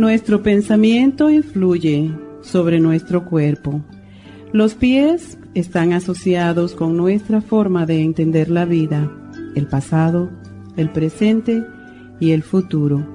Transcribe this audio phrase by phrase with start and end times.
[0.00, 3.82] Nuestro pensamiento influye sobre nuestro cuerpo.
[4.50, 9.12] Los pies están asociados con nuestra forma de entender la vida,
[9.54, 10.30] el pasado,
[10.78, 11.62] el presente
[12.18, 13.06] y el futuro.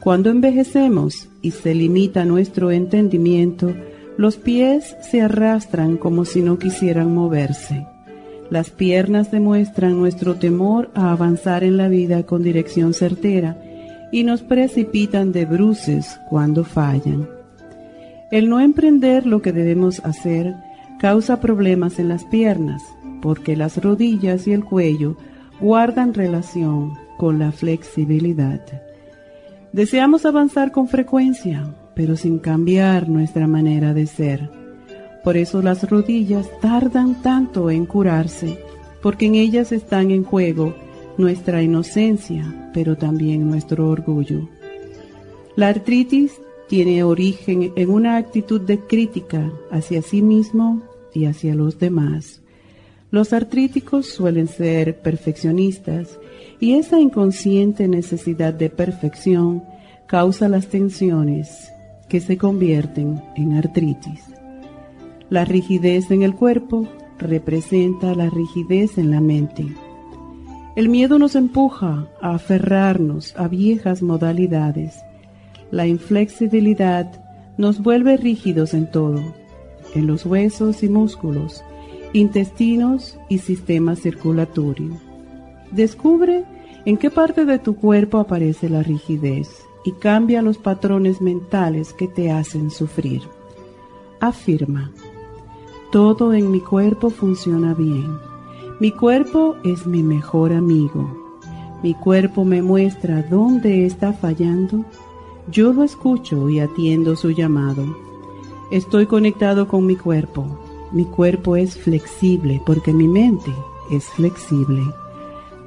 [0.00, 3.74] Cuando envejecemos y se limita nuestro entendimiento,
[4.16, 7.86] los pies se arrastran como si no quisieran moverse.
[8.48, 13.58] Las piernas demuestran nuestro temor a avanzar en la vida con dirección certera
[14.12, 17.28] y nos precipitan de bruces cuando fallan.
[18.30, 20.54] El no emprender lo que debemos hacer
[21.00, 22.82] causa problemas en las piernas,
[23.20, 25.16] porque las rodillas y el cuello
[25.60, 28.60] guardan relación con la flexibilidad.
[29.72, 34.50] Deseamos avanzar con frecuencia, pero sin cambiar nuestra manera de ser.
[35.24, 38.58] Por eso las rodillas tardan tanto en curarse,
[39.02, 40.74] porque en ellas están en juego
[41.18, 44.48] nuestra inocencia, pero también nuestro orgullo.
[45.56, 50.82] La artritis tiene origen en una actitud de crítica hacia sí mismo
[51.12, 52.40] y hacia los demás.
[53.10, 56.18] Los artríticos suelen ser perfeccionistas
[56.60, 59.62] y esa inconsciente necesidad de perfección
[60.06, 61.70] causa las tensiones
[62.08, 64.22] que se convierten en artritis.
[65.28, 66.88] La rigidez en el cuerpo
[67.18, 69.66] representa la rigidez en la mente.
[70.74, 75.02] El miedo nos empuja a aferrarnos a viejas modalidades.
[75.70, 77.12] La inflexibilidad
[77.58, 79.20] nos vuelve rígidos en todo,
[79.94, 81.62] en los huesos y músculos,
[82.14, 84.98] intestinos y sistema circulatorio.
[85.72, 86.44] Descubre
[86.86, 89.50] en qué parte de tu cuerpo aparece la rigidez
[89.84, 93.20] y cambia los patrones mentales que te hacen sufrir.
[94.20, 94.90] Afirma,
[95.90, 98.31] todo en mi cuerpo funciona bien
[98.80, 101.08] mi cuerpo es mi mejor amigo.
[101.82, 104.84] Mi cuerpo me muestra dónde está fallando.
[105.50, 107.84] Yo lo escucho y atiendo su llamado.
[108.70, 110.46] Estoy conectado con mi cuerpo.
[110.92, 113.52] Mi cuerpo es flexible porque mi mente
[113.90, 114.82] es flexible.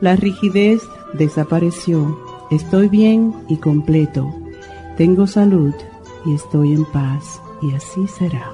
[0.01, 0.81] La rigidez
[1.13, 2.17] desapareció.
[2.51, 4.33] Estoy bien y completo.
[4.97, 5.73] Tengo salud
[6.25, 7.41] y estoy en paz.
[7.61, 8.53] Y así será.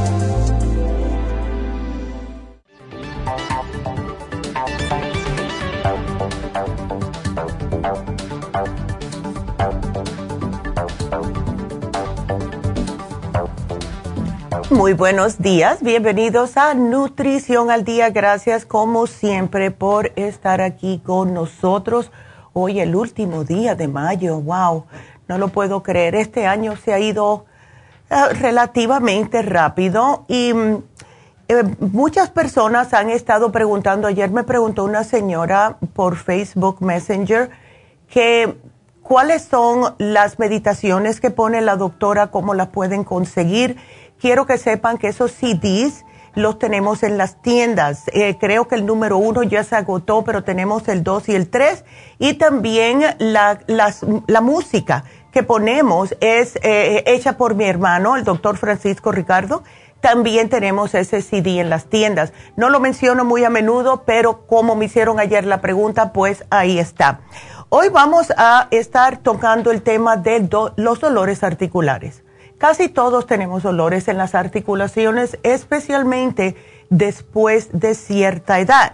[14.81, 18.09] Muy buenos días, bienvenidos a Nutrición al Día.
[18.09, 22.11] Gracias como siempre por estar aquí con nosotros.
[22.53, 24.85] Hoy el último día de mayo, wow,
[25.27, 26.15] no lo puedo creer.
[26.15, 27.45] Este año se ha ido
[28.09, 30.77] eh, relativamente rápido y mm,
[31.47, 37.51] eh, muchas personas han estado preguntando, ayer me preguntó una señora por Facebook Messenger
[38.09, 38.57] que
[39.03, 43.77] cuáles son las meditaciones que pone la doctora, cómo las pueden conseguir
[44.21, 48.03] quiero que sepan que esos CDs los tenemos en las tiendas.
[48.13, 51.49] Eh, creo que el número uno ya se agotó, pero tenemos el dos y el
[51.49, 51.83] tres.
[52.19, 58.57] Y también la, la música que ponemos es eh, hecha por mi hermano, el doctor
[58.57, 59.63] Francisco Ricardo.
[59.99, 62.31] También tenemos ese CD en las tiendas.
[62.55, 66.79] No lo menciono muy a menudo, pero como me hicieron ayer la pregunta, pues ahí
[66.79, 67.21] está.
[67.69, 72.20] Hoy vamos a estar tocando el tema de los dolores articulares.
[72.61, 76.55] Casi todos tenemos dolores en las articulaciones, especialmente
[76.91, 78.93] después de cierta edad.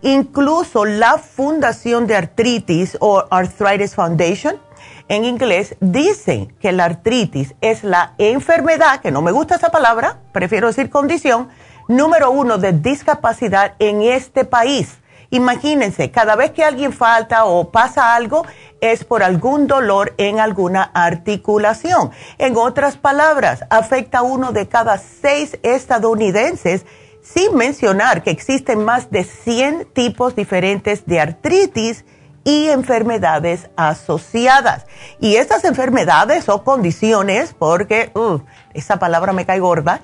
[0.00, 4.60] Incluso la Fundación de Artritis o Arthritis Foundation
[5.08, 10.20] en inglés dice que la artritis es la enfermedad, que no me gusta esa palabra,
[10.32, 11.48] prefiero decir condición,
[11.88, 15.00] número uno de discapacidad en este país.
[15.30, 18.44] Imagínense, cada vez que alguien falta o pasa algo,
[18.80, 22.10] es por algún dolor en alguna articulación.
[22.38, 26.84] En otras palabras, afecta a uno de cada seis estadounidenses,
[27.22, 32.04] sin mencionar que existen más de 100 tipos diferentes de artritis
[32.42, 34.86] y enfermedades asociadas.
[35.20, 38.40] Y estas enfermedades o condiciones, porque uh,
[38.74, 40.00] esa palabra me cae gorda,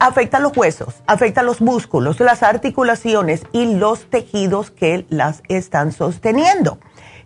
[0.00, 6.78] afectan los huesos, afectan los músculos, las articulaciones y los tejidos que las están sosteniendo.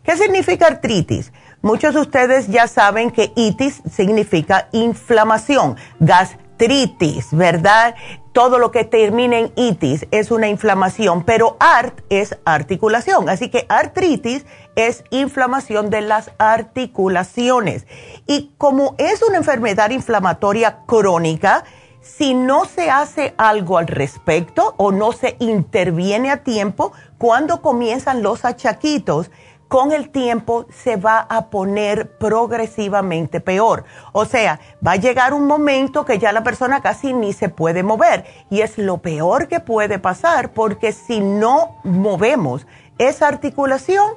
[0.03, 1.33] ¿Qué significa artritis?
[1.63, 7.95] Muchos de ustedes ya saben que itis significa inflamación, gastritis, ¿verdad?
[8.33, 13.29] Todo lo que termina en itis es una inflamación, pero art es articulación.
[13.29, 17.87] Así que artritis es inflamación de las articulaciones.
[18.27, 21.65] Y como es una enfermedad inflamatoria crónica,
[22.01, 28.23] si no se hace algo al respecto o no se interviene a tiempo, cuando comienzan
[28.23, 29.31] los achaquitos,
[29.71, 33.85] con el tiempo se va a poner progresivamente peor.
[34.11, 37.85] O sea, va a llegar un momento que ya la persona casi ni se puede
[37.85, 42.67] mover y es lo peor que puede pasar porque si no movemos
[42.99, 44.15] esa articulación,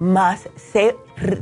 [0.00, 0.96] más se,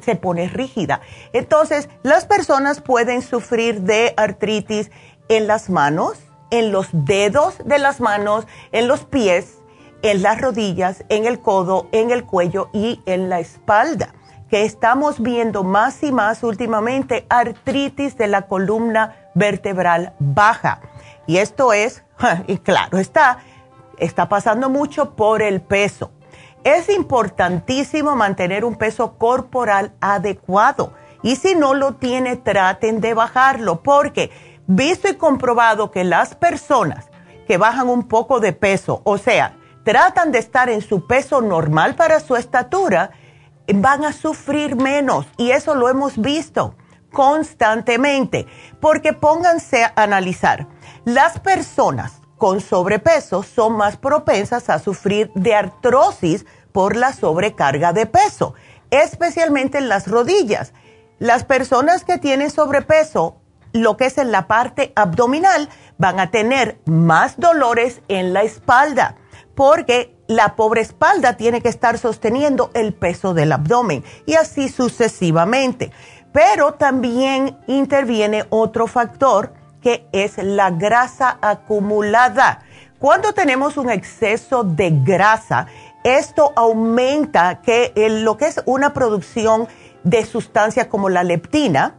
[0.05, 1.01] se pone rígida.
[1.33, 4.91] Entonces, las personas pueden sufrir de artritis
[5.29, 6.19] en las manos,
[6.51, 9.59] en los dedos de las manos, en los pies,
[10.03, 14.15] en las rodillas, en el codo, en el cuello y en la espalda,
[14.51, 20.81] que estamos viendo más y más últimamente artritis de la columna vertebral baja.
[21.27, 22.05] Y esto es,
[22.47, 23.39] y claro, está,
[23.99, 26.11] está pasando mucho por el peso.
[26.65, 30.93] Es importantísimo mantener un peso corporal adecuado
[31.23, 34.31] y si no lo tiene, traten de bajarlo porque
[34.67, 37.07] visto y comprobado que las personas
[37.47, 41.95] que bajan un poco de peso, o sea, tratan de estar en su peso normal
[41.95, 43.11] para su estatura,
[43.73, 45.27] van a sufrir menos.
[45.37, 46.75] Y eso lo hemos visto
[47.13, 48.47] constantemente.
[48.81, 50.67] Porque pónganse a analizar,
[51.05, 58.07] las personas con sobrepeso son más propensas a sufrir de artrosis por la sobrecarga de
[58.07, 58.55] peso,
[58.91, 60.73] especialmente en las rodillas.
[61.19, 63.37] Las personas que tienen sobrepeso,
[63.75, 65.69] lo que es en la parte abdominal,
[65.99, 69.17] van a tener más dolores en la espalda
[69.55, 75.93] porque la pobre espalda tiene que estar sosteniendo el peso del abdomen y así sucesivamente.
[76.33, 82.63] Pero también interviene otro factor que es la grasa acumulada.
[82.99, 85.67] Cuando tenemos un exceso de grasa,
[86.05, 89.69] esto aumenta que lo que es una producción
[90.03, 91.95] de sustancias como la leptina,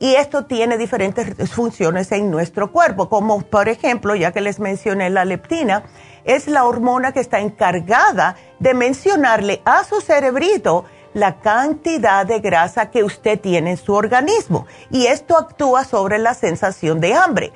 [0.00, 5.10] y esto tiene diferentes funciones en nuestro cuerpo, como por ejemplo, ya que les mencioné
[5.10, 5.84] la leptina,
[6.24, 12.90] es la hormona que está encargada de mencionarle a su cerebrito la cantidad de grasa
[12.90, 14.66] que usted tiene en su organismo.
[14.90, 17.52] Y esto actúa sobre la sensación de hambre.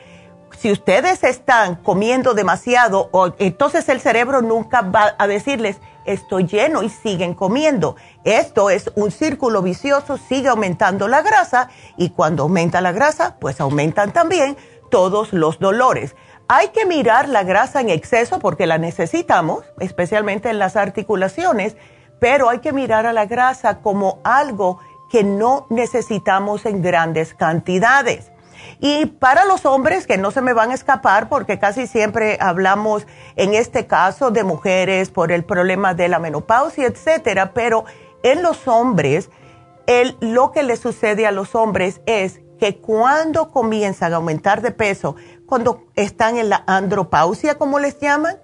[0.58, 6.88] Si ustedes están comiendo demasiado, entonces el cerebro nunca va a decirles, estoy lleno y
[6.88, 7.96] siguen comiendo.
[8.24, 13.60] Esto es un círculo vicioso, sigue aumentando la grasa y cuando aumenta la grasa, pues
[13.60, 14.56] aumentan también
[14.90, 16.14] todos los dolores.
[16.48, 21.76] Hay que mirar la grasa en exceso porque la necesitamos, especialmente en las articulaciones,
[22.20, 24.78] pero hay que mirar a la grasa como algo
[25.10, 28.30] que no necesitamos en grandes cantidades.
[28.80, 33.06] Y para los hombres que no se me van a escapar, porque casi siempre hablamos
[33.36, 37.84] en este caso de mujeres por el problema de la menopausia, etcétera, pero
[38.22, 39.30] en los hombres,
[40.20, 45.16] lo que le sucede a los hombres es que cuando comienzan a aumentar de peso,
[45.46, 48.36] cuando están en la andropausia, como les llaman,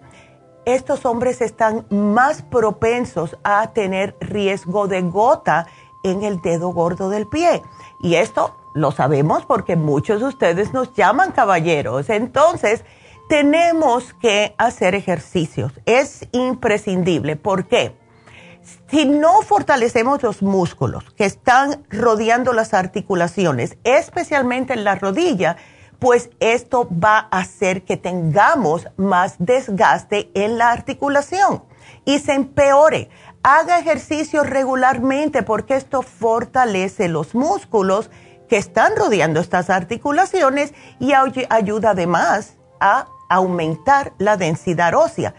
[0.67, 5.67] estos hombres están más propensos a tener riesgo de gota
[6.05, 7.63] en el dedo gordo del pie.
[8.03, 12.11] Y esto lo sabemos porque muchos de ustedes nos llaman caballeros.
[12.11, 12.85] Entonces,
[13.29, 15.73] tenemos que hacer ejercicios.
[15.87, 17.37] Es imprescindible.
[17.37, 17.97] ¿Por qué?
[18.91, 25.57] Si no fortalecemos los músculos que están rodeando las articulaciones, especialmente en la rodilla,
[26.01, 31.63] pues esto va a hacer que tengamos más desgaste en la articulación
[32.05, 33.11] y se empeore.
[33.43, 38.11] Haga ejercicio regularmente porque esto fortalece los músculos
[38.51, 45.35] que están rodeando estas articulaciones y ayuda además a aumentar la densidad ósea.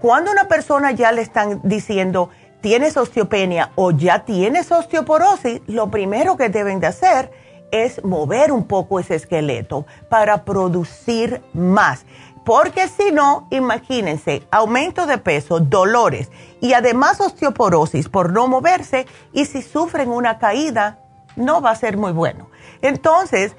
[0.00, 6.36] Cuando una persona ya le están diciendo tienes osteopenia o ya tienes osteoporosis, lo primero
[6.36, 7.30] que deben de hacer
[7.70, 12.06] es mover un poco ese esqueleto para producir más.
[12.44, 19.44] Porque si no, imagínense, aumento de peso, dolores y además osteoporosis por no moverse y
[19.44, 20.98] si sufren una caída,
[21.38, 22.50] no va a ser muy bueno.
[22.82, 23.56] Entonces,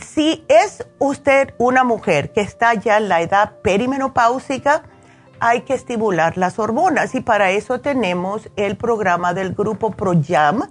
[0.00, 4.84] si es usted una mujer que está ya en la edad perimenopáusica,
[5.40, 10.70] hay que estimular las hormonas y para eso tenemos el programa del grupo ProYam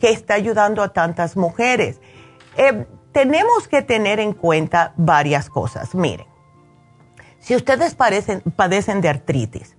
[0.00, 2.00] que está ayudando a tantas mujeres.
[2.56, 5.94] Eh, tenemos que tener en cuenta varias cosas.
[5.94, 6.26] Miren,
[7.38, 9.76] si ustedes padecen de artritis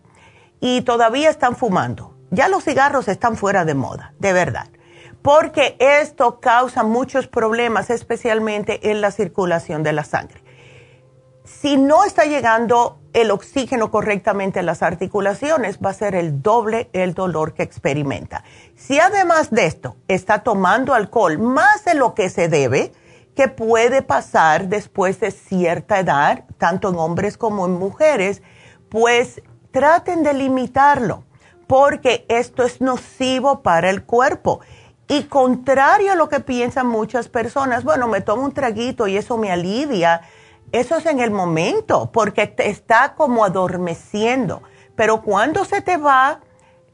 [0.60, 4.68] y todavía están fumando, ya los cigarros están fuera de moda, de verdad
[5.24, 10.44] porque esto causa muchos problemas, especialmente en la circulación de la sangre.
[11.46, 16.90] Si no está llegando el oxígeno correctamente a las articulaciones, va a ser el doble
[16.94, 18.44] el dolor que experimenta.
[18.76, 22.92] Si además de esto está tomando alcohol más de lo que se debe,
[23.34, 28.42] que puede pasar después de cierta edad, tanto en hombres como en mujeres,
[28.90, 31.24] pues traten de limitarlo,
[31.66, 34.60] porque esto es nocivo para el cuerpo
[35.08, 39.38] y contrario a lo que piensan muchas personas, bueno, me tomo un traguito y eso
[39.38, 40.22] me alivia.
[40.72, 44.64] Eso es en el momento, porque te está como adormeciendo.
[44.96, 46.40] Pero cuando se te va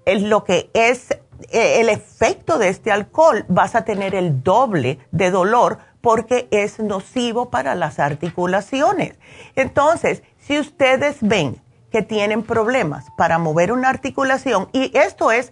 [0.05, 5.31] lo que es eh, el efecto de este alcohol, vas a tener el doble de
[5.31, 9.19] dolor porque es nocivo para las articulaciones.
[9.55, 11.61] Entonces, si ustedes ven
[11.91, 15.51] que tienen problemas para mover una articulación, y esto es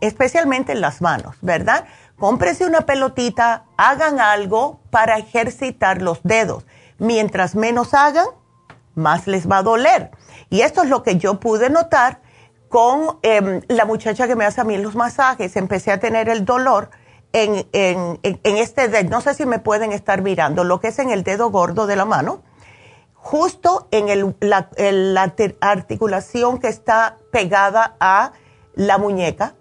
[0.00, 1.84] especialmente en las manos, ¿verdad?
[2.16, 6.66] Cómprese una pelotita, hagan algo para ejercitar los dedos.
[6.98, 8.26] Mientras menos hagan,
[8.94, 10.10] más les va a doler.
[10.50, 12.20] Y esto es lo que yo pude notar
[12.68, 15.56] con em, la muchacha que me hace a mí los masajes.
[15.56, 16.90] Empecé a tener el dolor
[17.32, 17.68] en,
[18.42, 19.10] este dedo.
[19.10, 21.94] No sé si me pueden estar mirando lo que es en el dedo gordo de
[21.94, 22.42] la mano,
[23.14, 28.32] justo en la articulación que está pegada a
[28.74, 29.54] la muñeca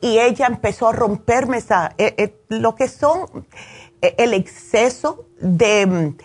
[0.00, 3.46] y ella empezó a romperme esa, eh, eh, lo que son
[4.02, 6.16] eh, el exceso de, mm,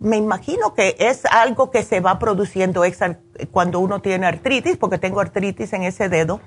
[0.00, 2.82] me imagino que es algo que se va produciendo
[3.50, 6.40] cuando uno tiene artritis, porque tengo artritis en ese dedo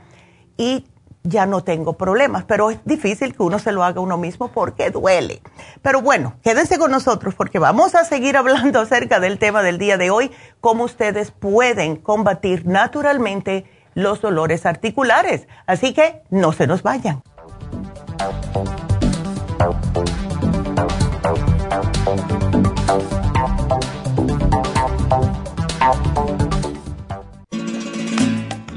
[0.57, 0.87] y
[1.23, 4.89] ya no tengo problemas, pero es difícil que uno se lo haga uno mismo porque
[4.89, 5.41] duele.
[5.81, 9.97] Pero bueno, quédense con nosotros porque vamos a seguir hablando acerca del tema del día
[9.97, 15.47] de hoy, cómo ustedes pueden combatir naturalmente los dolores articulares.
[15.65, 17.21] Así que no se nos vayan.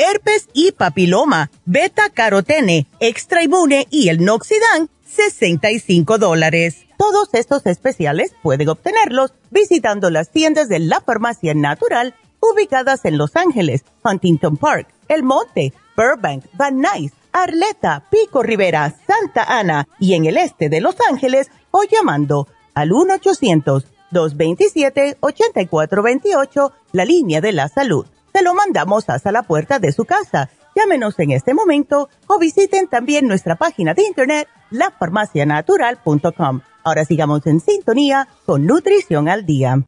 [0.00, 6.86] herpes y papiloma, beta carotene, extra inmune y el noxidan, 65 dólares.
[6.96, 13.36] Todos estos especiales pueden obtenerlos visitando las tiendas de la farmacia natural ubicadas en Los
[13.36, 20.24] Ángeles, Huntington Park, El Monte, Burbank, Van Nuys, Arleta, Pico Rivera, Santa Ana y en
[20.24, 22.88] el este de Los Ángeles o llamando al
[24.12, 30.50] 1-800-227-8428, la línea de la salud se lo mandamos hasta la puerta de su casa.
[30.74, 36.60] Llámenos en este momento o visiten también nuestra página de internet lafarmacianatural.com.
[36.84, 39.84] Ahora sigamos en sintonía con Nutrición al Día.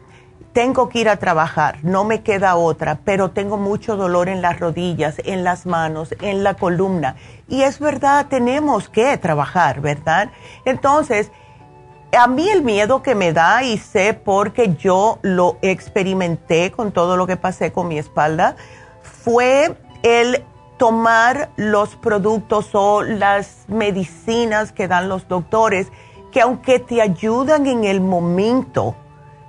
[0.53, 4.61] tengo que ir a trabajar, no me queda otra, pero tengo mucho dolor en las
[4.61, 7.17] rodillas, en las manos, en la columna.
[7.49, 10.31] Y es verdad, tenemos que trabajar, ¿verdad?
[10.67, 11.33] Entonces,
[12.13, 17.17] a mí el miedo que me da, y sé porque yo lo experimenté con todo
[17.17, 18.55] lo que pasé con mi espalda,
[19.01, 20.45] fue el
[20.81, 25.89] tomar los productos o las medicinas que dan los doctores,
[26.33, 28.97] que aunque te ayudan en el momento,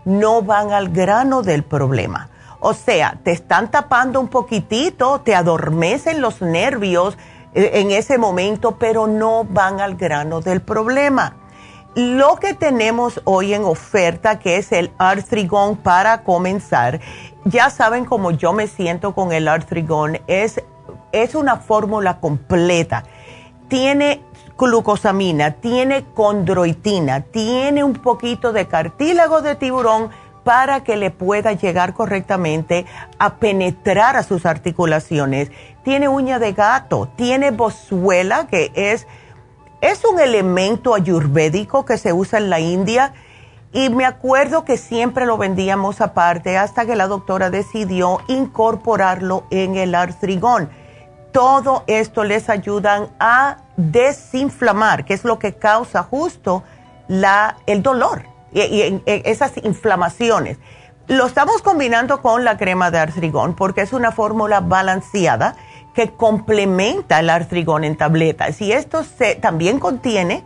[0.03, 2.29] no van al grano del problema.
[2.59, 7.17] O sea, te están tapando un poquitito, te adormecen los nervios
[7.53, 11.37] eh, en ese momento, pero no van al grano del problema.
[11.95, 16.99] Lo que tenemos hoy en oferta, que es el Artrigón para comenzar,
[17.45, 20.61] ya saben cómo yo me siento con el Artrigón, es
[21.11, 23.03] es una fórmula completa.
[23.67, 24.21] Tiene
[24.57, 30.11] glucosamina, tiene condroitina, tiene un poquito de cartílago de tiburón
[30.43, 32.85] para que le pueda llegar correctamente
[33.19, 35.51] a penetrar a sus articulaciones.
[35.83, 39.07] Tiene uña de gato, tiene bozuela, que es,
[39.81, 43.13] es un elemento ayurvédico que se usa en la India.
[43.73, 49.75] Y me acuerdo que siempre lo vendíamos aparte hasta que la doctora decidió incorporarlo en
[49.75, 50.69] el artrigón
[51.31, 56.63] todo esto les ayudan a desinflamar, que es lo que causa justo
[57.07, 60.57] la, el dolor y, esas inflamaciones.
[61.07, 65.55] Lo estamos combinando con la crema de artrigón porque es una fórmula balanceada
[65.93, 68.61] que complementa el artrigón en tabletas.
[68.61, 70.45] Y esto se, también contiene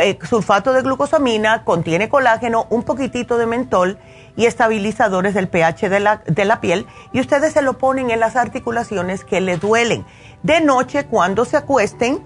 [0.00, 3.98] eh, sulfato de glucosamina, contiene colágeno, un poquitito de mentol
[4.36, 8.20] y estabilizadores del pH de la, de la piel y ustedes se lo ponen en
[8.20, 10.04] las articulaciones que le duelen.
[10.42, 12.20] De noche, cuando se acuesten,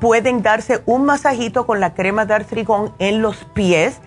[0.00, 4.00] pueden darse un masajito con la crema de artrigón en los pies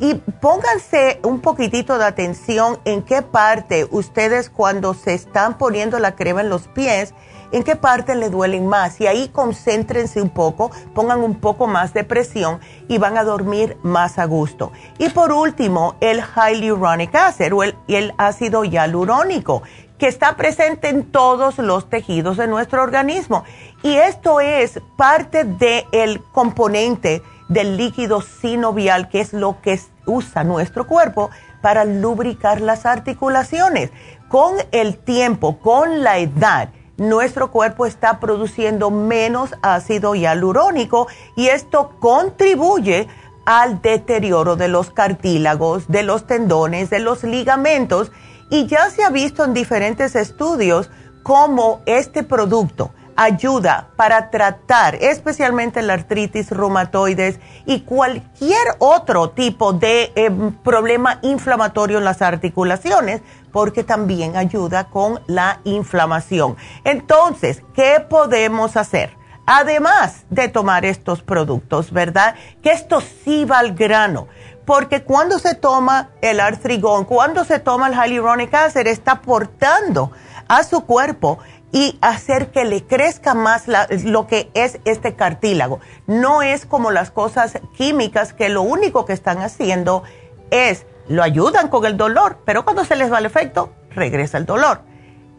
[0.00, 6.14] y pónganse un poquitito de atención en qué parte ustedes cuando se están poniendo la
[6.14, 7.14] crema en los pies,
[7.52, 9.00] en qué parte le duelen más.
[9.00, 13.76] Y ahí concéntrense un poco, pongan un poco más de presión y van a dormir
[13.82, 14.72] más a gusto.
[14.98, 19.62] Y por último, el hyaluronic acid o el, ácido hialurónico,
[19.98, 23.44] que está presente en todos los tejidos de nuestro organismo.
[23.84, 30.86] Y esto es parte del componente del líquido sinovial, que es lo que usa nuestro
[30.86, 33.90] cuerpo para lubricar las articulaciones.
[34.28, 41.92] Con el tiempo, con la edad, nuestro cuerpo está produciendo menos ácido hialurónico y esto
[42.00, 43.08] contribuye
[43.44, 48.12] al deterioro de los cartílagos, de los tendones, de los ligamentos.
[48.50, 50.90] Y ya se ha visto en diferentes estudios
[51.22, 60.12] cómo este producto, ayuda para tratar especialmente la artritis reumatoides y cualquier otro tipo de
[60.14, 63.22] em, problema inflamatorio en las articulaciones,
[63.52, 66.56] porque también ayuda con la inflamación.
[66.84, 69.16] Entonces, ¿qué podemos hacer?
[69.44, 72.36] Además de tomar estos productos, ¿verdad?
[72.62, 74.28] Que esto sí va al grano
[74.64, 80.12] porque cuando se toma el artrigón, cuando se toma el hyaluronic acid, está aportando
[80.48, 81.38] a su cuerpo
[81.72, 85.80] y hacer que le crezca más lo que es este cartílago.
[86.06, 90.02] No es como las cosas químicas que lo único que están haciendo
[90.50, 94.46] es lo ayudan con el dolor, pero cuando se les va el efecto, regresa el
[94.46, 94.82] dolor.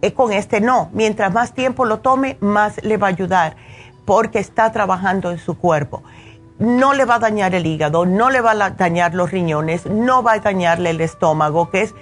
[0.01, 3.55] Eh, con este no, mientras más tiempo lo tome, más le va a ayudar
[4.05, 6.03] porque está trabajando en su cuerpo.
[6.59, 10.23] No le va a dañar el hígado, no le va a dañar los riñones, no
[10.23, 11.95] va a dañarle el estómago, que es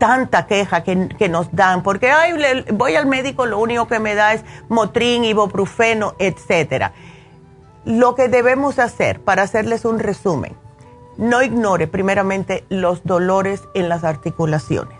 [0.00, 2.32] tanta queja que, nos dan, porque Ay,
[2.72, 6.92] voy al médico, lo único que me da es motrin, ibuprofeno, etcétera.
[7.84, 10.56] Lo que debemos hacer, para hacerles un resumen,
[11.18, 14.96] no ignore primeramente los dolores en las articulaciones.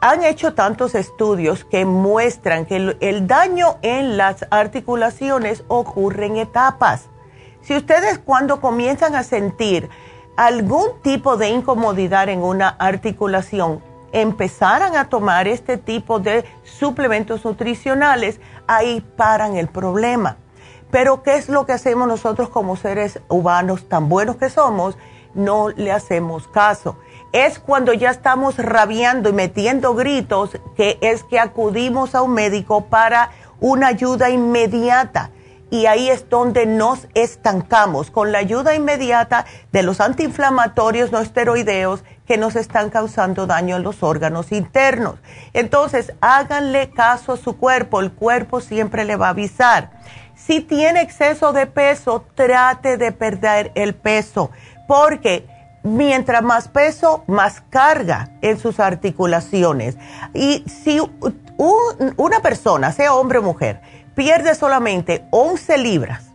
[0.00, 6.38] Han hecho tantos estudios que muestran que el, el daño en las articulaciones ocurre en
[6.38, 7.08] etapas.
[7.60, 9.88] Si ustedes cuando comienzan a sentir
[10.36, 13.80] algún tipo de incomodidad en una articulación,
[14.12, 20.36] empezaran a tomar este tipo de suplementos nutricionales, ahí paran el problema.
[20.90, 24.98] Pero ¿qué es lo que hacemos nosotros como seres humanos tan buenos que somos?
[25.34, 26.98] No le hacemos caso.
[27.32, 32.84] Es cuando ya estamos rabiando y metiendo gritos que es que acudimos a un médico
[32.84, 35.30] para una ayuda inmediata
[35.72, 42.04] y ahí es donde nos estancamos con la ayuda inmediata de los antiinflamatorios no esteroideos
[42.32, 45.16] que nos están causando daño en los órganos internos.
[45.52, 49.90] Entonces, háganle caso a su cuerpo, el cuerpo siempre le va a avisar.
[50.34, 54.50] Si tiene exceso de peso, trate de perder el peso,
[54.88, 55.46] porque
[55.82, 59.98] mientras más peso, más carga en sus articulaciones.
[60.32, 61.02] Y si
[61.58, 63.82] una persona, sea hombre o mujer,
[64.14, 66.32] pierde solamente 11 libras,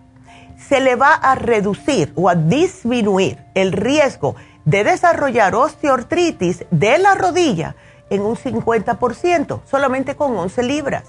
[0.59, 4.35] se le va a reducir o a disminuir el riesgo
[4.67, 7.77] de desarrollar osteoartritis de la rodilla
[8.09, 11.05] en un 50%, solamente con 11 libras.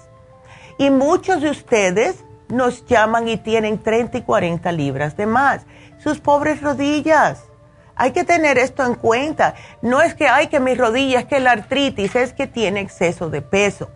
[0.78, 5.62] Y muchos de ustedes nos llaman y tienen 30 y 40 libras de más.
[5.98, 7.42] Sus pobres rodillas.
[7.96, 9.54] Hay que tener esto en cuenta.
[9.82, 13.42] No es que hay que mis rodillas, que la artritis, es que tiene exceso de
[13.42, 13.90] peso.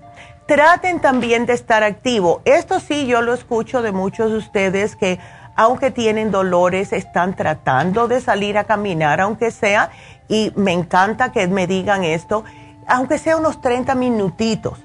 [0.46, 2.42] Traten también de estar activo.
[2.44, 5.20] Esto sí, yo lo escucho de muchos de ustedes que
[5.57, 9.91] aunque tienen dolores, están tratando de salir a caminar, aunque sea,
[10.29, 12.45] y me encanta que me digan esto,
[12.87, 14.79] aunque sea unos 30 minutitos.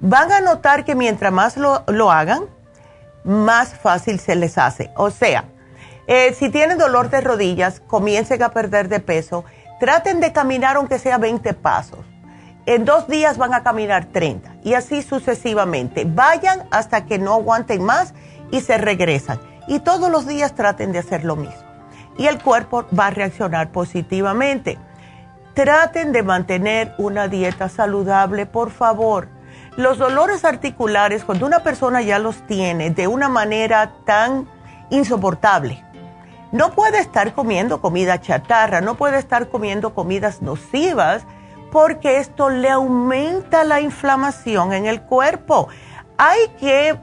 [0.00, 2.44] Van a notar que mientras más lo, hagan,
[3.24, 4.90] más fácil se les hace.
[4.96, 5.44] O sea,
[6.06, 9.44] eh, si tienen dolor de rodillas, comiencen a perder de peso,
[9.80, 12.04] traten de caminar aunque sea 20 pasos
[12.68, 16.04] en dos días van a caminar 30 y así sucesivamente.
[16.04, 18.12] Vayan hasta que no aguanten más
[18.50, 19.40] y se regresan.
[19.68, 21.62] Y todos los días traten de hacer lo mismo.
[22.16, 24.78] Y el cuerpo va a reaccionar positivamente.
[25.54, 29.28] Traten de mantener una dieta saludable, por favor.
[29.76, 34.48] Los dolores articulares, cuando una persona ya los tiene de una manera tan
[34.90, 35.84] insoportable,
[36.50, 41.24] no puede estar comiendo comida chatarra, no puede estar comiendo comidas nocivas,
[41.70, 45.68] porque esto le aumenta la inflamación en el cuerpo.
[46.16, 46.98] Hay que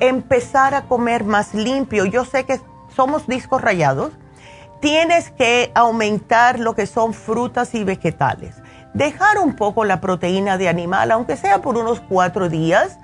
[0.00, 2.04] empezar a comer más limpio.
[2.04, 2.60] Yo sé que
[2.94, 4.12] somos discos rayados.
[4.80, 8.56] Tienes que aumentar lo que son frutas y vegetales.
[8.94, 12.98] Dejar un poco la proteína de animal, aunque sea por unos cuatro días,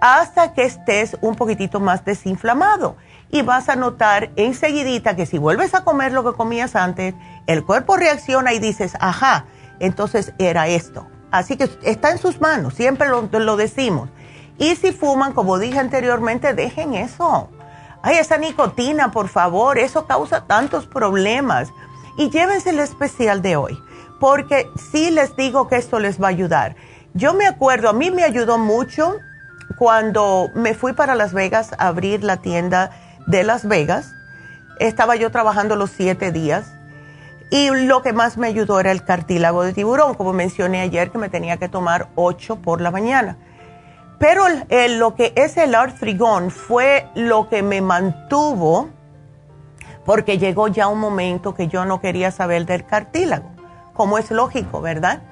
[0.00, 2.96] hasta que estés un poquitito más desinflamado.
[3.30, 7.14] Y vas a notar enseguidita que si vuelves a comer lo que comías antes,
[7.46, 9.46] el cuerpo reacciona y dices, ajá,
[9.80, 11.06] entonces era esto.
[11.30, 14.08] Así que está en sus manos, siempre lo, decimos.
[14.58, 17.48] Y si fuman, como dije anteriormente, dejen eso.
[18.02, 21.72] Ay, esa nicotina, por favor, eso causa tantos problemas.
[22.16, 23.78] Y llévense el especial de hoy,
[24.20, 26.76] porque sí les digo que esto les va a ayudar.
[27.14, 29.16] Yo me acuerdo, a mí me ayudó mucho
[29.78, 32.90] cuando me fui para Las Vegas a abrir la tienda
[33.26, 34.12] de Las Vegas.
[34.78, 36.74] Estaba yo trabajando los siete días
[37.50, 41.18] y lo que más me ayudó era el cartílago de tiburón, como mencioné ayer, que
[41.18, 43.36] me tenía que tomar 8 por la mañana.
[44.18, 44.44] Pero
[44.98, 48.88] lo que es el artrigón fue lo que me mantuvo,
[50.04, 53.50] porque llegó ya un momento que yo no quería saber del cartílago,
[53.92, 55.22] como es lógico, ¿verdad?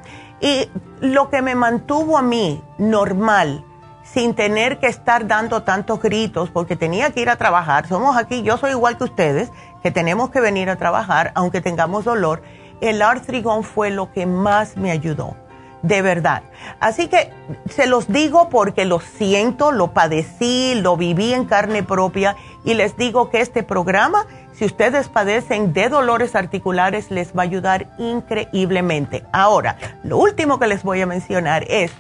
[0.40, 0.68] Y
[1.01, 3.64] lo que me mantuvo a mí normal
[4.03, 7.87] sin tener que estar dando tantos gritos porque tenía que ir a trabajar.
[7.87, 9.51] Somos aquí, yo soy igual que ustedes,
[9.83, 12.42] que tenemos que venir a trabajar aunque tengamos dolor.
[12.81, 15.37] El artrigón fue lo que más me ayudó,
[15.83, 16.42] de verdad.
[16.81, 17.31] Así que
[17.68, 22.97] se los digo porque lo siento, lo padecí, lo viví en carne propia y les
[22.97, 29.25] digo que este programa, si ustedes padecen de dolores articulares, les va a ayudar increíblemente.
[29.33, 31.92] Ahora, lo último que les voy a mencionar es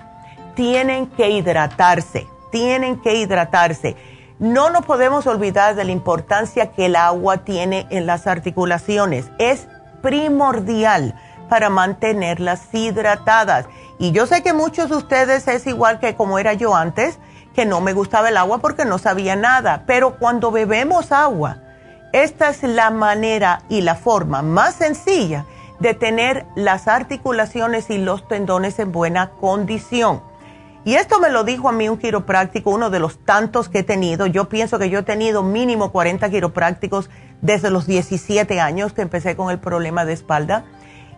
[0.54, 3.96] tienen que hidratarse, tienen que hidratarse.
[4.38, 9.30] No nos podemos olvidar de la importancia que el agua tiene en las articulaciones.
[9.38, 9.68] Es
[10.02, 11.14] primordial
[11.52, 13.66] para mantenerlas hidratadas.
[13.98, 17.18] Y yo sé que muchos de ustedes es igual que como era yo antes,
[17.54, 19.84] que no me gustaba el agua porque no sabía nada.
[19.86, 21.58] Pero cuando bebemos agua,
[22.14, 25.44] esta es la manera y la forma más sencilla
[25.78, 30.22] de tener las articulaciones y los tendones en buena condición.
[30.86, 33.84] Y esto me lo dijo a mí un quiropráctico, uno de los tantos que he
[33.84, 34.24] tenido.
[34.24, 37.10] Yo pienso que yo he tenido mínimo 40 quiroprácticos
[37.42, 40.64] desde los 17 años que empecé con el problema de espalda.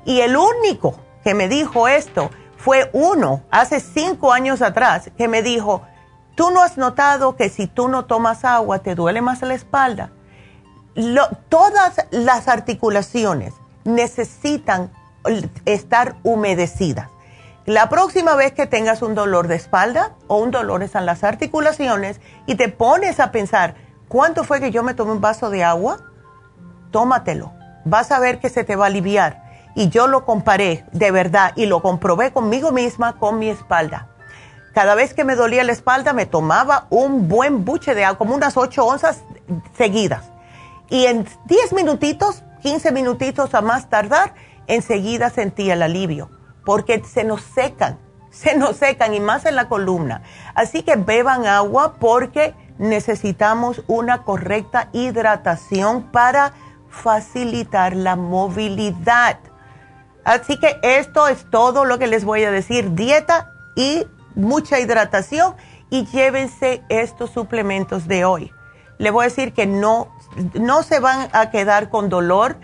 [0.04, 5.42] Y el único que me dijo esto fue uno, hace cinco años atrás, que me
[5.42, 5.82] dijo,
[6.34, 10.10] tú no has notado que si tú no tomas agua te duele más la espalda.
[11.48, 14.90] todas las articulaciones necesitan
[15.64, 17.08] estar humedecidas.
[17.66, 22.20] La próxima vez que tengas un dolor de espalda o un dolor en las articulaciones
[22.46, 23.74] y te pones a pensar,
[24.08, 25.98] ¿cuánto fue que yo me tomé un vaso de agua?
[26.90, 27.52] Tómatelo.
[27.86, 29.43] Vas a ver que se te va a aliviar.
[29.74, 34.08] Y yo lo comparé de verdad y lo comprobé conmigo misma con mi espalda.
[34.72, 38.34] Cada vez que me dolía la espalda me tomaba un buen buche de agua, como
[38.34, 39.22] unas 8 onzas
[39.76, 40.30] seguidas.
[40.90, 44.34] Y en 10 minutitos, 15 minutitos a más tardar,
[44.66, 46.30] enseguida sentía el alivio
[46.64, 47.98] porque se nos secan,
[48.30, 50.22] se nos secan y más en la columna.
[50.54, 56.52] Así que beban agua porque necesitamos una correcta hidratación para
[56.88, 59.38] facilitar la movilidad.
[60.24, 65.54] Así que esto es todo lo que les voy a decir, dieta y mucha hidratación
[65.90, 68.52] y llévense estos suplementos de hoy.
[68.98, 70.08] Le voy a decir que no,
[70.54, 72.56] no se van a quedar con dolor,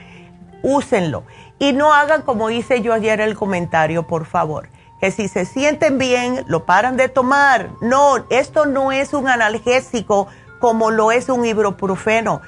[0.63, 1.25] úsenlo.
[1.59, 4.71] Y no hagan como hice yo ayer el comentario, por favor,
[5.01, 7.71] que si se sienten bien, lo paran de tomar.
[7.83, 12.41] No, esto no es un analgésico como lo es un ibuprofeno.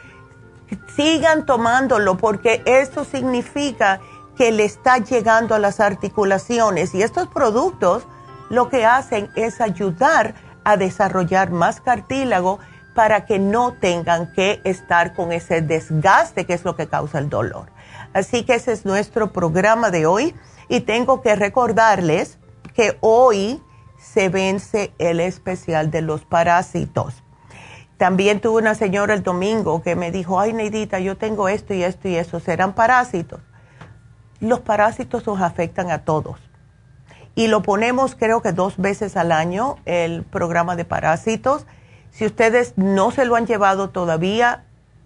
[0.96, 4.01] Sigan tomándolo porque esto significa
[4.37, 8.05] que le está llegando a las articulaciones y estos productos
[8.51, 12.59] lo que hacen es ayudar a desarrollar más cartílago
[12.95, 17.29] para que no tengan que estar con ese desgaste que es lo que causa el
[17.29, 17.71] dolor.
[18.12, 20.35] Así que ese es nuestro programa de hoy
[20.68, 22.38] y tengo que recordarles
[22.75, 23.62] que hoy
[23.99, 27.23] se vence el especial de los parásitos.
[27.97, 31.85] También tuve una señora el domingo que me dijo, ay Neidita, yo tengo esto y
[31.85, 33.40] esto y eso, ¿serán parásitos?
[34.43, 36.37] Los parásitos nos afectan a todos.
[37.35, 41.65] Y lo ponemos creo que dos veces al año, el programa de parásitos.
[42.11, 44.65] Si ustedes no se lo han llevado todavía,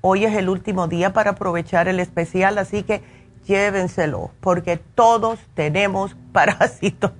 [0.08, 3.02] Hoy es el último día para aprovechar el especial, así que
[3.44, 7.10] llévenselo, porque todos tenemos parásitos,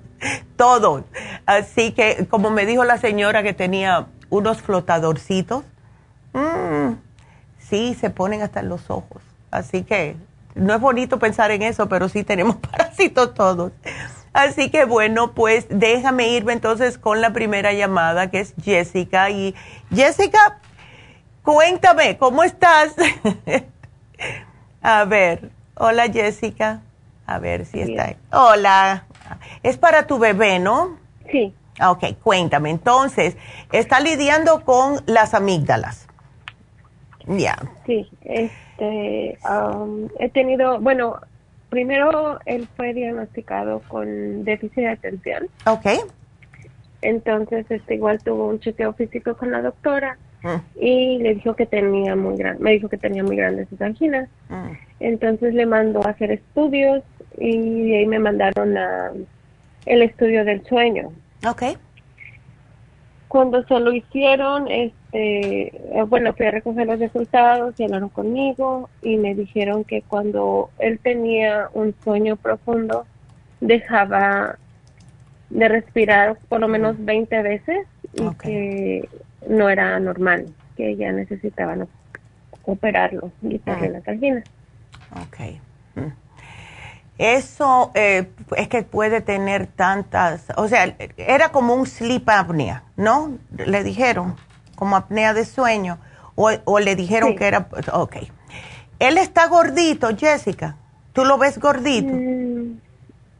[0.55, 1.03] todos.
[1.47, 5.65] Así que, como me dijo la señora que tenía unos flotadorcitos,
[6.33, 6.93] mmm,
[7.59, 9.21] sí, se ponen hasta en los ojos.
[9.51, 10.15] Así que
[10.57, 13.73] no es bonito pensar en eso, pero sí tenemos parásitos todos.
[14.33, 19.31] Así que bueno, pues déjame irme entonces con la primera llamada, que es Jessica.
[19.31, 19.55] Y
[19.95, 20.61] Jessica,
[21.47, 22.97] Cuéntame, ¿cómo estás?
[24.83, 26.81] a ver, hola Jessica.
[27.25, 28.16] A ver si está ahí.
[28.33, 29.07] Hola.
[29.62, 30.99] Es para tu bebé, ¿no?
[31.31, 31.55] Sí.
[31.81, 32.71] Ok, cuéntame.
[32.71, 33.37] Entonces,
[33.71, 36.09] está lidiando con las amígdalas.
[37.29, 37.57] Ya.
[37.87, 38.11] Sí,
[38.79, 41.21] este, um, he tenido, bueno,
[41.69, 45.49] primero él fue diagnosticado con déficit de atención.
[45.67, 45.87] Ok.
[47.03, 50.81] Entonces, este, igual tuvo un chequeo físico con la doctora Mm.
[50.81, 54.29] y le dijo que tenía muy gran, me dijo que tenía muy grandes anginas.
[54.49, 54.73] Mm.
[55.01, 57.03] Entonces le mandó a hacer estudios
[57.39, 59.12] y ahí me mandaron a
[59.87, 61.12] el estudio del sueño.
[61.47, 61.77] Okay.
[63.29, 68.91] Cuando se lo hicieron, este, eh, bueno, fui a recoger los resultados y hablaron conmigo
[69.01, 73.07] y me dijeron que cuando él tenía un sueño profundo,
[73.63, 74.59] dejaba
[75.49, 79.09] de respirar por lo menos 20 veces y que
[79.49, 81.89] no era normal, que ya necesitaban
[82.67, 84.03] operarlo, quitarle ah.
[84.05, 84.45] la angina.
[85.13, 85.39] Ok.
[85.95, 86.13] Mm.
[87.17, 93.39] Eso eh, es que puede tener tantas, o sea, era como un sleep apnea, ¿no?
[93.57, 94.37] Le dijeron,
[94.77, 95.99] como apnea de sueño,
[96.37, 98.17] o, le dijeron que era, ok.
[98.99, 100.77] Él está gordito, Jessica.
[101.12, 102.12] ¿Tú lo ves gordito?
[102.12, 102.79] Mm,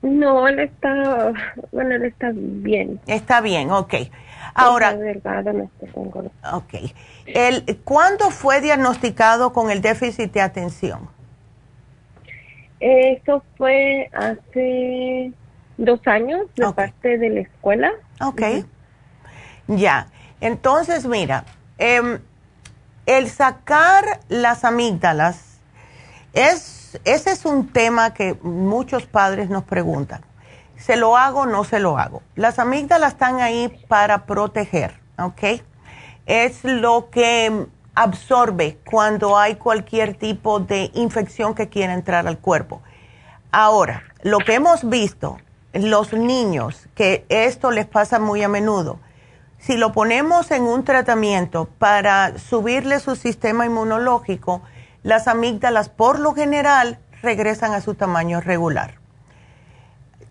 [0.03, 1.33] no, él está,
[1.73, 2.99] bueno, él está bien.
[3.07, 3.95] Está bien, ok.
[4.55, 5.71] Ahora, no
[6.53, 6.75] ok.
[7.27, 11.11] El, ¿Cuándo fue diagnosticado con el déficit de atención?
[12.81, 15.33] Eso fue hace
[15.77, 17.93] dos años de parte de la escuela.
[18.21, 18.43] Ok.
[19.69, 20.07] Ya.
[20.41, 21.45] Entonces, mira,
[21.79, 22.21] em,
[23.07, 25.59] el sacar las amígdalas
[26.33, 30.23] es, ese es un tema que muchos padres nos preguntan.
[30.77, 32.23] ¿Se lo hago o no se lo hago?
[32.35, 35.63] Las amígdalas están ahí para proteger, ¿ok?
[36.27, 42.83] Es lo que absorbe cuando hay cualquier tipo de infección que quiera entrar al cuerpo.
[43.51, 45.39] Ahora, lo que hemos visto,
[45.73, 48.99] los niños, que esto les pasa muy a menudo,
[49.67, 54.63] si lo ponemos en un tratamiento para subirle su sistema inmunológico,
[55.03, 58.95] las amígdalas por lo general regresan a su tamaño regular.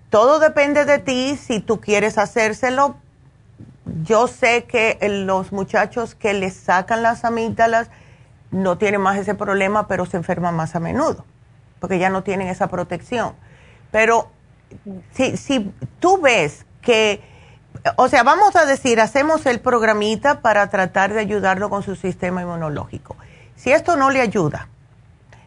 [0.09, 2.95] Todo depende de ti si tú quieres hacérselo
[4.03, 7.89] yo sé que los muchachos que les sacan las amígdalas
[8.51, 11.25] no tienen más ese problema, pero se enferman más a menudo,
[11.79, 13.33] porque ya no tienen esa protección.
[13.91, 14.29] Pero
[15.11, 17.21] si, si tú ves que,
[17.95, 22.41] o sea, vamos a decir, hacemos el programita para tratar de ayudarlo con su sistema
[22.41, 23.15] inmunológico.
[23.55, 24.67] Si esto no le ayuda,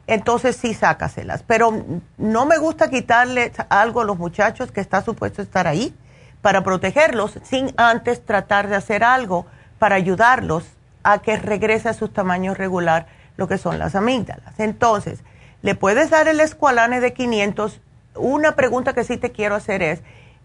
[0.06, 1.44] entonces sí sácaselas.
[1.46, 1.84] Pero
[2.16, 5.94] no me gusta quitarle algo a los muchachos que está supuesto estar ahí
[6.42, 9.46] para protegerlos sin antes tratar de hacer algo
[9.78, 10.64] para ayudarlos
[11.02, 14.58] a que regrese a su tamaño regular lo que son las amígdalas.
[14.58, 15.20] Entonces,
[15.62, 17.80] le puedes dar el escualane de 500.
[18.14, 20.00] Una pregunta que sí te quiero hacer es,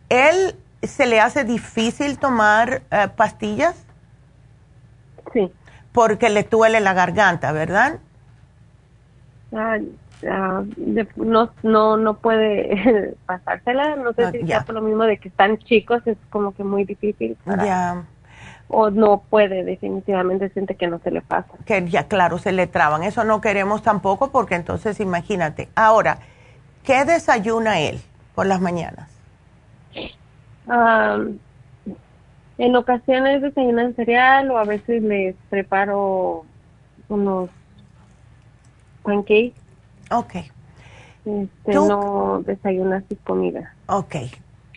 [0.09, 0.55] ¿él
[0.87, 3.75] se le hace difícil tomar eh, pastillas?
[5.31, 5.51] Sí.
[5.91, 7.99] Porque le duele la garganta, ¿verdad?
[9.55, 9.77] Ah,
[10.29, 10.63] Ah,
[11.15, 13.95] no, no, no puede pasársela.
[13.95, 16.85] No sé si ya por lo mismo de que están chicos, es como que muy
[16.85, 17.37] difícil.
[17.45, 18.03] ya.
[18.69, 21.49] O no puede, definitivamente siente que no se le pasa.
[21.65, 23.03] Que ya, claro, se le traban.
[23.03, 25.69] Eso no queremos tampoco porque entonces imagínate.
[25.75, 26.19] Ahora,
[26.83, 28.01] ¿qué desayuna él
[28.33, 29.12] por las mañanas?
[32.57, 36.45] En ocasiones desayunan cereal o a veces les preparo
[37.09, 37.49] unos
[39.03, 39.53] pancakes
[40.13, 40.35] Ok.
[41.25, 43.73] Este, no desayunas y comida.
[43.87, 44.15] Ok.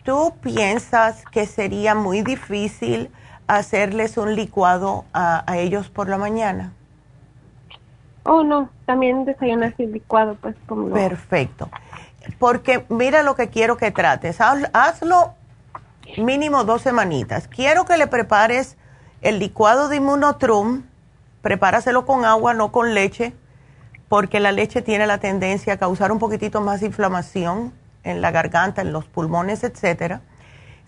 [0.03, 3.09] ¿Tú piensas que sería muy difícil
[3.47, 6.71] hacerles un licuado a, ellos por la mañana?
[8.23, 11.69] Oh, no, también desayunas y licuado, pues como Perfecto.
[12.39, 14.39] Porque mira lo que quiero que trates.
[14.41, 15.33] hazlo
[16.17, 17.47] mínimo dos semanitas.
[17.47, 18.77] Quiero que le prepares
[19.21, 20.83] el licuado de Immunotrum.
[21.41, 23.33] Prepáraselo con agua, no con leche
[24.09, 28.31] porque la leche tiene la tendencia a causar un poquitito más de inflamación en la
[28.31, 30.21] garganta, en los pulmones, etcétera.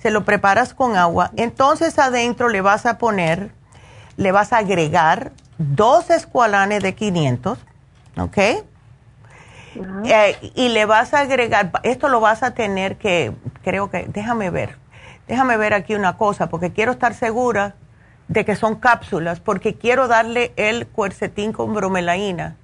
[0.01, 3.51] Se lo preparas con agua, entonces adentro le vas a poner,
[4.15, 7.59] le vas a agregar dos escualanes de 500,
[8.17, 8.37] ¿ok?
[10.05, 14.49] Eh, y le vas a agregar, esto lo vas a tener que, creo que, déjame
[14.49, 14.77] ver,
[15.29, 17.75] déjame ver aquí una cosa, porque quiero estar segura
[18.27, 22.57] de que son cápsulas, porque quiero darle el cuercetín con bromelaína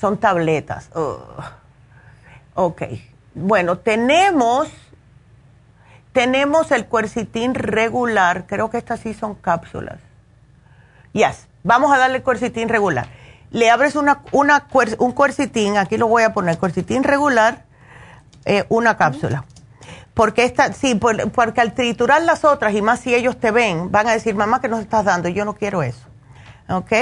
[0.00, 0.90] son tabletas.
[2.54, 2.82] Ok.
[3.34, 4.68] Bueno, tenemos,
[6.12, 8.46] tenemos el cuercitín regular.
[8.46, 10.00] Creo que estas sí son cápsulas.
[11.12, 11.46] Yes.
[11.62, 13.08] Vamos a darle el cuercitín regular.
[13.50, 14.66] Le abres una, una,
[14.98, 17.64] un cuercitín, aquí lo voy a poner, cuercitín regular,
[18.46, 19.44] eh, una cápsula.
[20.20, 24.06] Porque esta, sí, porque al triturar las otras, y más si ellos te ven, van
[24.06, 25.30] a decir, mamá, ¿qué nos estás dando?
[25.30, 26.06] Yo no quiero eso.
[26.68, 26.92] ¿Ok?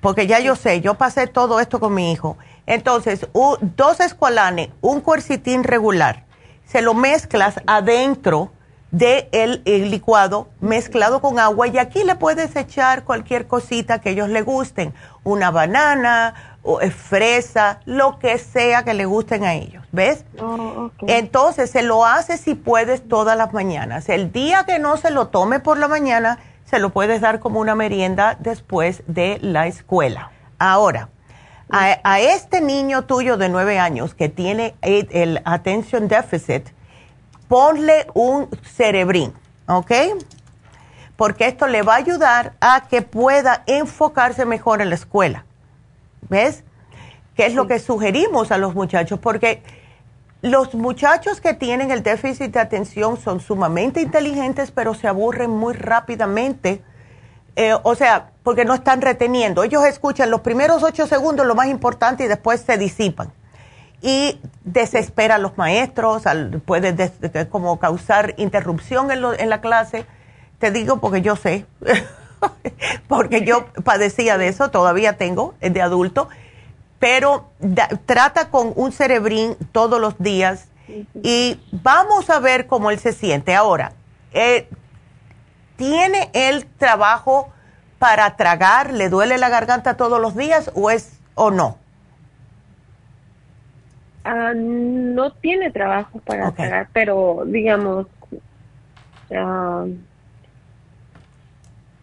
[0.00, 2.38] porque ya yo sé, yo pasé todo esto con mi hijo.
[2.64, 3.26] Entonces,
[3.60, 6.24] dos escualanes, un cuercitín regular,
[6.64, 8.52] se lo mezclas adentro
[8.94, 14.28] del el licuado mezclado con agua y aquí le puedes echar cualquier cosita que ellos
[14.28, 19.84] le gusten, una banana, o eh, fresa, lo que sea que le gusten a ellos,
[19.92, 20.24] ¿ves?
[20.40, 24.08] Oh, Entonces se lo haces si puedes todas las mañanas.
[24.08, 27.60] El día que no se lo tome por la mañana, se lo puedes dar como
[27.60, 30.30] una merienda después de la escuela.
[30.58, 31.08] Ahora,
[31.68, 36.68] a, este niño tuyo de nueve años que tiene el, attention deficit,
[37.48, 39.32] ponle un cerebrín,
[39.66, 39.92] ¿ok?
[41.16, 45.44] Porque esto le va a ayudar a que pueda enfocarse mejor en la escuela.
[46.28, 46.64] ¿Ves?
[47.36, 49.62] Que es lo que sugerimos a los muchachos, porque
[50.42, 55.74] los muchachos que tienen el déficit de atención son sumamente inteligentes, pero se aburren muy
[55.74, 56.82] rápidamente.
[57.56, 59.62] Eh, o sea, porque no están reteniendo.
[59.62, 63.32] Ellos escuchan los primeros ocho segundos lo más importante y después se disipan.
[64.06, 66.24] Y desespera a los maestros,
[66.66, 66.94] puede
[67.48, 70.04] como causar interrupción en, en la clase.
[70.58, 71.64] Te digo porque yo sé,
[73.08, 76.28] porque yo padecía de eso, todavía tengo, de adulto
[77.04, 77.50] pero
[78.06, 80.68] trata con un cerebrín todos los días
[81.22, 83.54] y vamos a ver cómo él se siente.
[83.54, 83.92] Ahora,
[84.32, 84.70] eh,
[85.76, 87.52] ¿tiene el trabajo
[87.98, 88.94] para tragar?
[88.94, 91.76] ¿Le duele la garganta todos los días o es o no?
[94.24, 98.06] Ah, no tiene trabajo para tragar, pero digamos,
[99.30, 99.94] uh,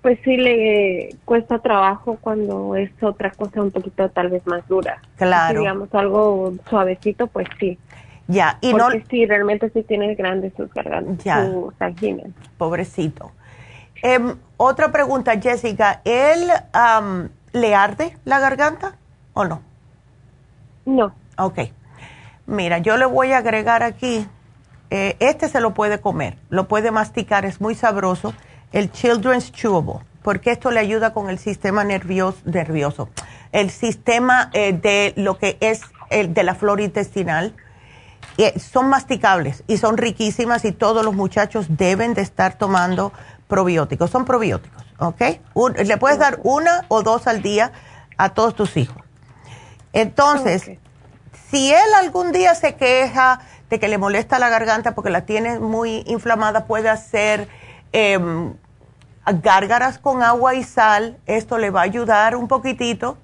[0.03, 5.01] pues sí le cuesta trabajo cuando es otra cosa un poquito tal vez más dura.
[5.15, 5.53] Claro.
[5.53, 7.79] Si digamos algo suavecito, pues sí.
[8.27, 9.05] Ya, y Porque no...
[9.09, 11.45] sí, realmente sí tiene grandes sus gargantas, ya.
[11.45, 11.73] sus
[12.57, 13.31] Pobrecito.
[14.03, 16.47] Em, otra pregunta, Jessica, ¿él
[17.53, 18.95] le arde la garganta
[19.33, 19.61] o no?
[20.85, 21.13] No.
[21.37, 21.59] Ok.
[22.51, 24.27] Mira, yo le voy a agregar aquí,
[24.89, 28.33] eh, este se lo puede comer, lo puede masticar, es muy sabroso
[28.73, 33.07] el Children's Chewable, porque esto le ayuda con el sistema nervioso, nervioso
[33.53, 35.79] el sistema eh, de lo que es
[36.09, 37.55] el de la flora intestinal.
[38.37, 43.13] Eh, son masticables y son riquísimas y todos los muchachos deben de estar tomando
[43.47, 44.09] probióticos.
[44.09, 45.21] Son probióticos, ¿ok?
[45.85, 47.71] le puedes dar una o dos al día
[48.17, 49.01] a todos tus hijos.
[49.93, 50.71] Entonces,
[51.51, 55.59] si él algún día se queja de que le molesta la garganta porque la tiene
[55.59, 57.49] muy inflamada, puede hacer
[57.91, 58.17] eh,
[59.25, 63.17] gárgaras con agua y sal, esto le va a ayudar un poquitito.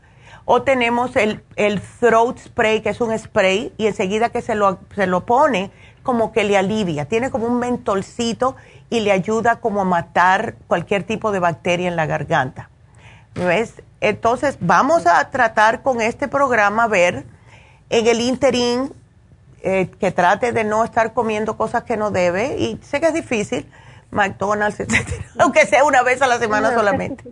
[0.49, 4.79] O tenemos el, el throat spray, que es un spray, y enseguida que se lo,
[4.95, 5.71] se lo pone,
[6.03, 7.05] como que le alivia.
[7.05, 8.55] Tiene como un mentolcito
[8.89, 12.69] y le ayuda como a matar cualquier tipo de bacteria en la garganta.
[13.35, 13.83] ¿Ves?
[13.99, 17.25] Entonces, vamos a tratar con este programa, a ver
[17.89, 18.93] en el interín
[19.63, 22.57] eh, que trate de no estar comiendo cosas que no debe.
[22.57, 23.69] Y sé que es difícil,
[24.11, 27.23] McDonald's, etcétera, aunque sea una vez a la semana solamente.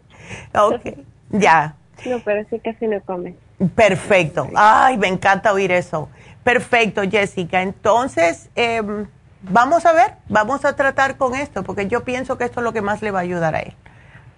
[0.54, 0.82] Ok,
[1.30, 1.76] ya.
[2.06, 3.36] No, pero sí casi no come.
[3.76, 4.50] Perfecto.
[4.56, 6.10] Ay, me encanta oír eso.
[6.44, 7.62] Perfecto, Jessica.
[7.62, 9.08] Entonces, em,
[9.42, 12.74] vamos a ver, vamos a tratar con esto, porque yo pienso que esto es lo
[12.74, 13.74] que más le va a ayudar a él.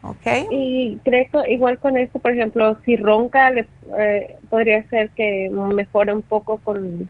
[0.02, 0.28] ¿Ok?
[0.52, 3.68] Y creo que igual con esto, por ejemplo, si ronca, le,
[3.98, 7.10] eh, podría ser que mejore un poco con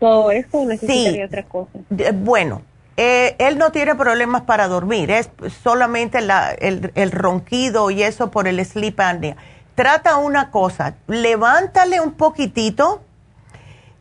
[0.00, 1.78] todo esto o necesitaría otra cosa.
[2.12, 2.62] Bueno,
[2.96, 5.28] eh, él no tiene problemas para dormir, es
[5.62, 9.36] solamente el, ronquido y eso por el sleep apnea.
[9.74, 13.02] Trata una cosa, levántale un poquitito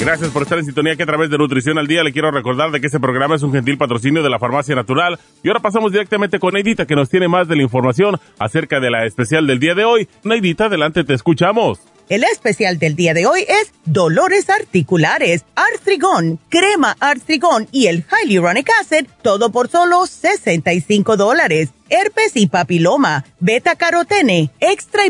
[0.00, 2.70] Gracias por estar en sintonía que a través de Nutrición al Día le quiero recordar
[2.70, 5.18] de que este programa es un gentil patrocinio de la Farmacia Natural.
[5.42, 8.90] Y ahora pasamos directamente con Neidita que nos tiene más de la información acerca de
[8.90, 10.08] la especial del día de hoy.
[10.24, 11.80] Neidita, adelante, te escuchamos.
[12.08, 18.70] El especial del día de hoy es dolores articulares, artrigón, crema artrigón y el hyaluronic
[18.80, 21.68] acid, todo por solo 65 dólares.
[21.90, 25.02] Herpes y papiloma, beta carotene, extra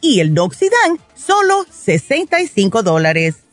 [0.00, 3.45] y el noxidan, solo 65 dólares.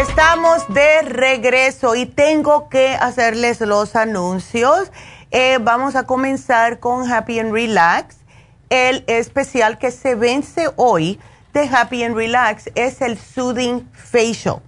[0.00, 4.90] Estamos de regreso y tengo que hacerles los anuncios.
[5.30, 8.16] Eh, vamos a comenzar con Happy and Relax.
[8.70, 11.20] El especial que se vence hoy
[11.52, 14.60] de Happy and Relax es el Soothing Facial.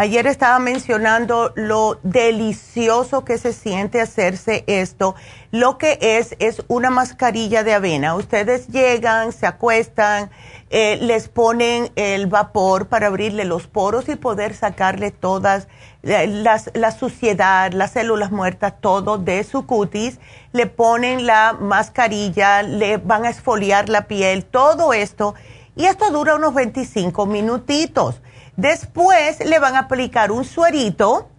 [0.00, 5.16] Ayer estaba mencionando lo delicioso que se siente hacerse esto.
[5.50, 8.14] Lo que es es una mascarilla de avena.
[8.14, 10.30] Ustedes llegan, se acuestan,
[10.70, 15.66] eh, les ponen el vapor para abrirle los poros y poder sacarle todas
[16.04, 20.20] eh, las, la suciedad, las células muertas, todo de su cutis.
[20.52, 25.34] Le ponen la mascarilla, le van a esfoliar la piel, todo esto.
[25.74, 28.20] Y esto dura unos 25 minutitos.
[28.58, 31.30] Después le van a aplicar un suerito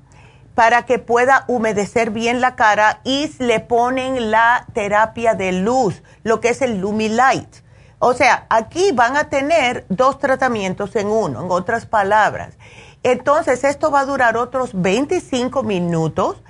[0.56, 6.42] para que pueda humedecer bien la cara y le ponen la terapia de luz, lo
[6.42, 11.52] que es el Lumilight o sea, aquí van a tener dos tratamientos en uno, en
[11.52, 12.56] otras palabras.
[13.04, 16.42] Entonces, esto va a durar otros 25 minutos.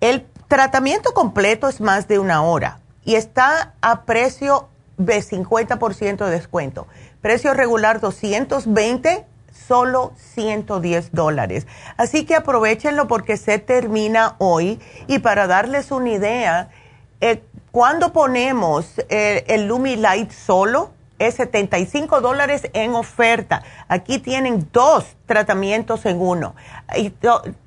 [0.00, 4.68] El tratamiento completo es más de una hora y está a precio
[4.98, 6.86] de 50% de descuento.
[7.22, 9.26] Precio regular 220,
[9.66, 11.66] solo 110 dólares.
[11.96, 14.80] Así que aprovechenlo porque se termina hoy.
[15.06, 16.70] Y para darles una idea,
[17.20, 23.62] eh, cuando ponemos el, el Lumilight solo, es 75 dólares en oferta.
[23.88, 26.54] Aquí tienen dos tratamientos en uno.
[26.96, 27.12] Y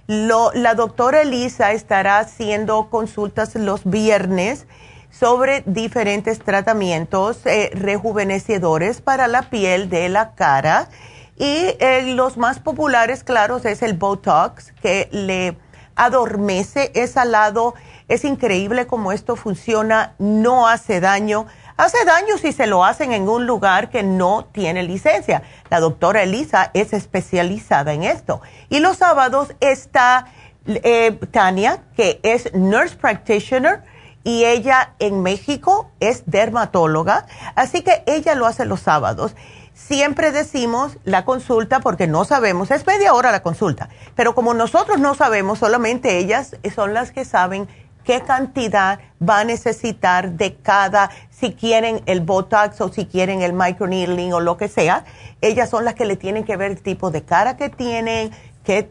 [0.07, 4.67] la doctora Elisa estará haciendo consultas los viernes
[5.11, 10.89] sobre diferentes tratamientos eh, rejuvenecedores para la piel de la cara.
[11.37, 15.57] Y eh, los más populares, claros, es el Botox, que le
[15.97, 17.75] adormece, es al lado
[18.07, 21.47] Es increíble cómo esto funciona, no hace daño.
[21.77, 25.43] Hace daño si se lo hacen en un lugar que no tiene licencia.
[25.71, 28.41] La doctora Elisa es especializada en esto.
[28.69, 30.27] Y los sábados está
[30.67, 33.83] eh, Tania, que es nurse practitioner
[34.23, 39.37] y ella en México es dermatóloga, así que ella lo hace los sábados.
[39.75, 45.01] Siempre decimos la consulta porque no sabemos, es media hora la consulta, pero como nosotros
[45.01, 47.69] no sabemos, solamente ellas son las que saben
[48.05, 53.53] qué cantidad va a necesitar de cada, si quieren el Botox o si quieren el
[53.53, 55.05] microneedling o lo que sea,
[55.41, 58.31] ellas son las que le tienen que ver el tipo de cara que tienen,
[58.65, 58.83] qué,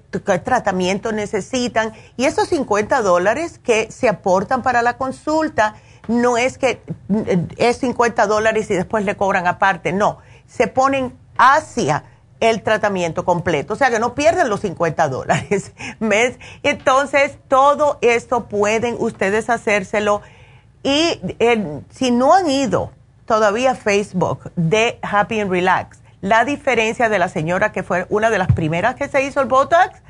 [0.43, 1.93] tratamiento necesitan.
[2.17, 5.75] Y esos 50 dólares que se aportan para la consulta,
[6.07, 6.81] no es que
[7.13, 12.03] eh, es 50 dólares y después le cobran aparte, no, se ponen hacia
[12.39, 15.73] el tratamiento completo, o sea que no pierden los 50 dólares.
[15.99, 16.39] ¿ves?
[16.63, 20.21] Entonces, todo esto pueden ustedes hacérselo.
[20.83, 22.91] Y eh, si no han ido
[23.25, 28.29] todavía a Facebook de Happy and Relax, la diferencia de la señora que fue una
[28.29, 30.01] de las primeras que se hizo el Botox,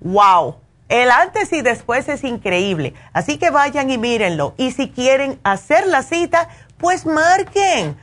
[0.00, 0.56] wow.
[0.88, 2.92] El antes y después es increíble.
[3.14, 4.54] Así que vayan y mírenlo.
[4.58, 7.96] Y si quieren hacer la cita, pues marquen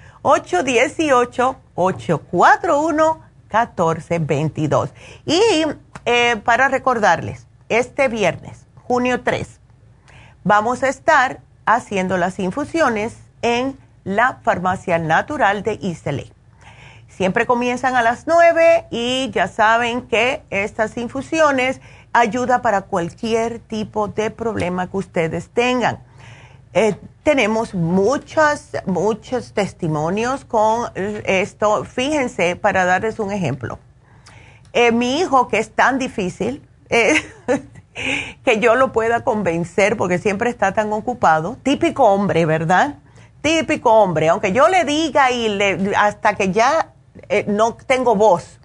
[3.50, 4.92] 818-841-1422.
[5.26, 5.66] Y
[6.06, 9.60] eh, para recordarles, este viernes, junio 3,
[10.44, 16.32] vamos a estar haciendo las infusiones en la farmacia natural de Isteley.
[17.08, 21.82] Siempre comienzan a las 9 y ya saben que estas infusiones
[22.14, 26.00] ayudan para cualquier tipo de problema que ustedes tengan.
[26.74, 26.96] Eh,
[27.30, 31.86] tenemos muchos, muchos testimonios con esto.
[31.86, 33.78] Fíjense, para darles un ejemplo.
[34.74, 37.22] Eh, mi hijo, que es tan difícil, eh,
[38.44, 42.96] que yo lo pueda convencer porque siempre está tan ocupado, típico hombre, ¿verdad?
[43.44, 46.94] Típico hombre, aunque yo le diga y le, hasta que ya
[47.30, 48.60] eh, no tengo voz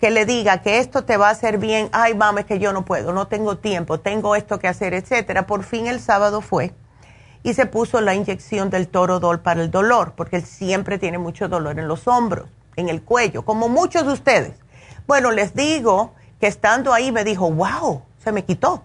[0.00, 2.86] que le diga que esto te va a hacer bien, ay mames que yo no
[2.86, 5.46] puedo, no tengo tiempo, tengo esto que hacer, etcétera.
[5.46, 6.72] Por fin el sábado fue
[7.42, 11.48] y se puso la inyección del torodol para el dolor, porque él siempre tiene mucho
[11.48, 14.52] dolor en los hombros, en el cuello, como muchos de ustedes.
[15.06, 18.82] Bueno, les digo que estando ahí me dijo, wow, se me quitó.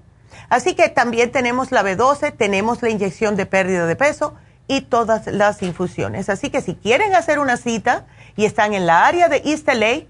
[0.49, 4.35] Así que también tenemos la B12, tenemos la inyección de pérdida de peso
[4.67, 6.29] y todas las infusiones.
[6.29, 10.03] Así que si quieren hacer una cita, y están en la área de East LA,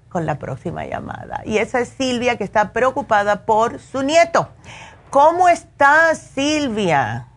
[0.09, 1.41] con la próxima llamada.
[1.45, 4.49] Y esa es Silvia que está preocupada por su nieto.
[5.09, 7.27] ¿Cómo estás, Silvia?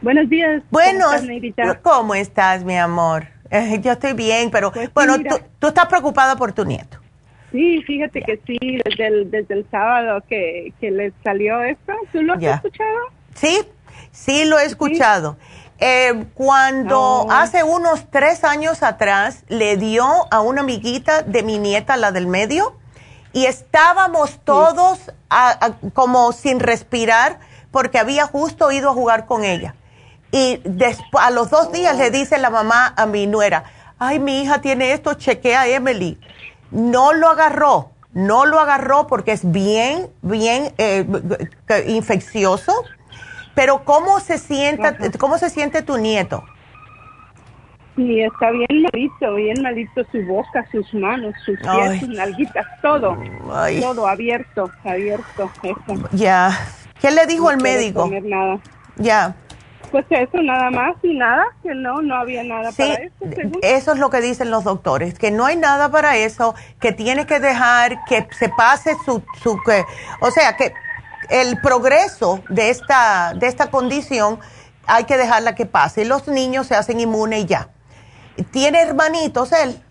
[0.00, 0.62] Buenos días.
[0.70, 1.22] Buenos.
[1.82, 3.26] ¿Cómo estás, mi amor?
[3.50, 5.16] Eh, yo estoy bien, pero pues bueno,
[5.58, 6.98] tú estás preocupada por tu nieto.
[7.50, 11.92] Sí, fíjate que sí, desde el, desde el sábado que, que les salió esto.
[12.12, 12.98] ¿Tú lo has escuchado?
[13.34, 13.58] Sí,
[14.10, 15.38] sí lo he escuchado.
[15.80, 21.96] Eh, cuando hace unos tres años atrás le dio a una amiguita de mi nieta,
[21.96, 22.76] la del medio,
[23.32, 24.98] y estábamos todos
[25.92, 27.38] como sin respirar
[27.70, 29.74] porque había justo ido a jugar con ella.
[30.32, 30.60] Y
[31.12, 33.64] a los dos días le dice la mamá a mi nuera,
[33.98, 36.18] ay, mi hija tiene esto, chequea a Emily
[36.70, 41.06] no lo agarró, no lo agarró porque es bien, bien eh,
[41.86, 42.72] infeccioso.
[43.58, 46.44] Pero ¿cómo se siente, cómo se siente tu nieto?
[47.96, 53.18] Sí, está bien malito, bien malito su boca, sus manos, sus pies, sus nalguitas, todo,
[53.80, 55.50] todo abierto, abierto.
[56.12, 56.56] Ya.
[57.00, 58.08] ¿Qué le dijo el médico?
[58.22, 58.60] nada.
[58.94, 59.34] Ya.
[59.90, 63.58] Pues eso, nada más y nada, que no, no había nada para eso.
[63.62, 67.26] Eso es lo que dicen los doctores, que no hay nada para eso, que tiene
[67.26, 69.84] que dejar que se pase su, su que,
[70.20, 70.72] o sea, que
[71.30, 74.38] el progreso de esta, de esta condición
[74.86, 76.04] hay que dejarla que pase.
[76.04, 77.68] Los niños se hacen inmunes y ya.
[78.50, 79.82] ¿Tiene hermanitos él?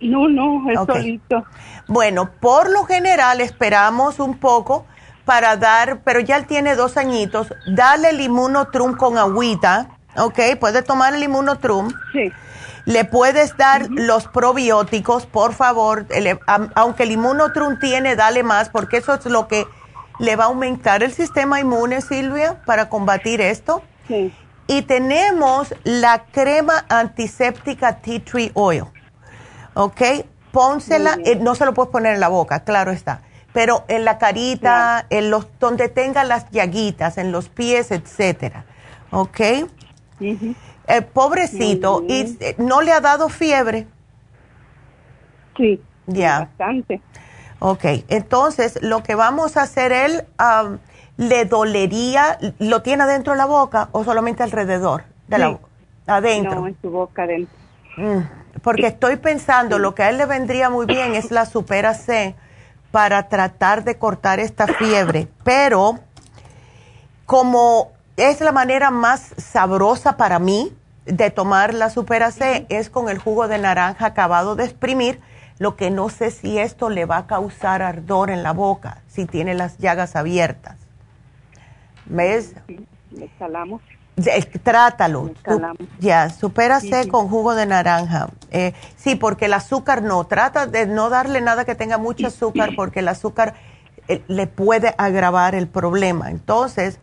[0.00, 1.44] No, no, es solito.
[1.88, 4.86] Bueno, por lo general esperamos un poco
[5.24, 10.38] para dar, pero ya él tiene dos añitos, dale el inmunotrum con agüita, ¿ok?
[10.60, 11.92] Puede tomar el inmunotrum.
[12.12, 12.32] Sí.
[12.84, 16.06] Le puedes dar los probióticos, por favor,
[16.76, 19.66] aunque el inmunotrum tiene, dale más, porque eso es lo que
[20.18, 23.82] le va a aumentar el sistema inmune, Silvia, para combatir esto.
[24.08, 24.32] Sí.
[24.66, 28.84] Y tenemos la crema antiséptica Tea Tree Oil,
[29.74, 30.02] ¿ok?
[30.50, 33.20] Pónsela, eh, no se lo puedes poner en la boca, claro está
[33.56, 38.66] pero en la carita, en los donde tenga las llaguitas, en los pies, etcétera.
[39.10, 39.40] ¿Ok?
[40.20, 43.86] Eh, pobrecito, ¿y eh, no le ha dado fiebre?
[45.56, 46.40] Sí, ya.
[46.40, 47.00] bastante.
[47.58, 50.24] Ok, entonces lo que vamos a hacer él,
[51.16, 55.58] ¿le dolería, lo tiene adentro de la boca o solamente alrededor de la
[56.06, 56.60] adentro?
[56.60, 57.56] No, en su boca adentro.
[57.96, 58.20] Mm,
[58.62, 62.34] porque estoy pensando, lo que a él le vendría muy bien es la Supera C
[62.90, 65.98] para tratar de cortar esta fiebre, pero
[67.24, 73.08] como es la manera más sabrosa para mí de tomar la Supera C, es con
[73.08, 75.20] el jugo de naranja acabado de exprimir,
[75.58, 79.26] lo que no sé si esto le va a causar ardor en la boca, si
[79.26, 80.76] tiene las llagas abiertas.
[82.06, 82.54] ¿Ves?
[83.10, 83.82] le salamos.
[84.62, 85.30] Trátalo.
[85.98, 88.28] ya, supera C con jugo de naranja.
[88.50, 90.24] Eh, sí, porque el azúcar no.
[90.24, 93.54] Trata de no darle nada que tenga mucho azúcar porque el azúcar
[94.08, 96.30] eh, le puede agravar el problema.
[96.30, 96.98] Entonces,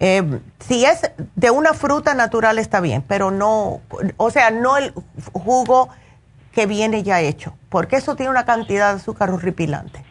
[0.00, 3.80] eh, si es de una fruta natural está bien, pero no,
[4.16, 4.94] o sea, no el
[5.34, 5.90] jugo
[6.58, 10.04] que viene ya hecho, porque eso tiene una cantidad de azúcar horripilante.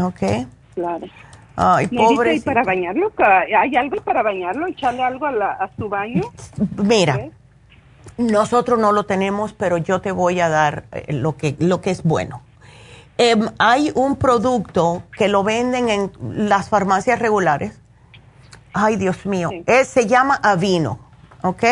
[0.00, 0.48] ¿Ok?
[0.74, 1.06] Claro.
[1.54, 2.34] Ay, pobre.
[2.34, 3.12] ¿Y para bañarlo?
[3.56, 4.66] ¿Hay algo para bañarlo?
[4.66, 6.22] ¿Echarle algo a, su baño?
[6.76, 7.28] Mira,
[8.18, 11.92] nosotros no lo tenemos, pero yo te voy a dar eh, lo que, lo que
[11.92, 12.42] es bueno.
[13.16, 16.10] Em, hay un producto que lo venden en
[16.48, 17.80] las farmacias regulares.
[18.72, 19.50] Ay, Dios mío.
[19.84, 20.98] se llama Avino,
[21.42, 21.62] ¿ok?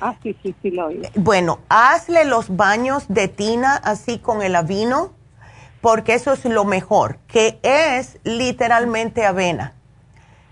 [0.00, 1.02] Ah, sí, sí, sí, lo oí.
[1.14, 5.12] Bueno, hazle los baños de tina así con el avino
[5.80, 9.72] porque eso es lo mejor, que es literalmente avena.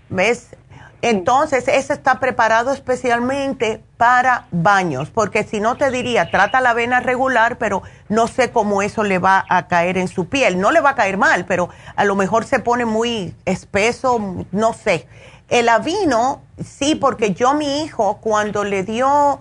[0.09, 0.55] ¿Ves?
[1.01, 6.99] Entonces, ese está preparado especialmente para baños, porque si no te diría, trata la avena
[6.99, 10.59] regular, pero no sé cómo eso le va a caer en su piel.
[10.59, 14.73] No le va a caer mal, pero a lo mejor se pone muy espeso, no
[14.73, 15.07] sé.
[15.49, 19.39] El avino, sí, porque yo mi hijo cuando le dio,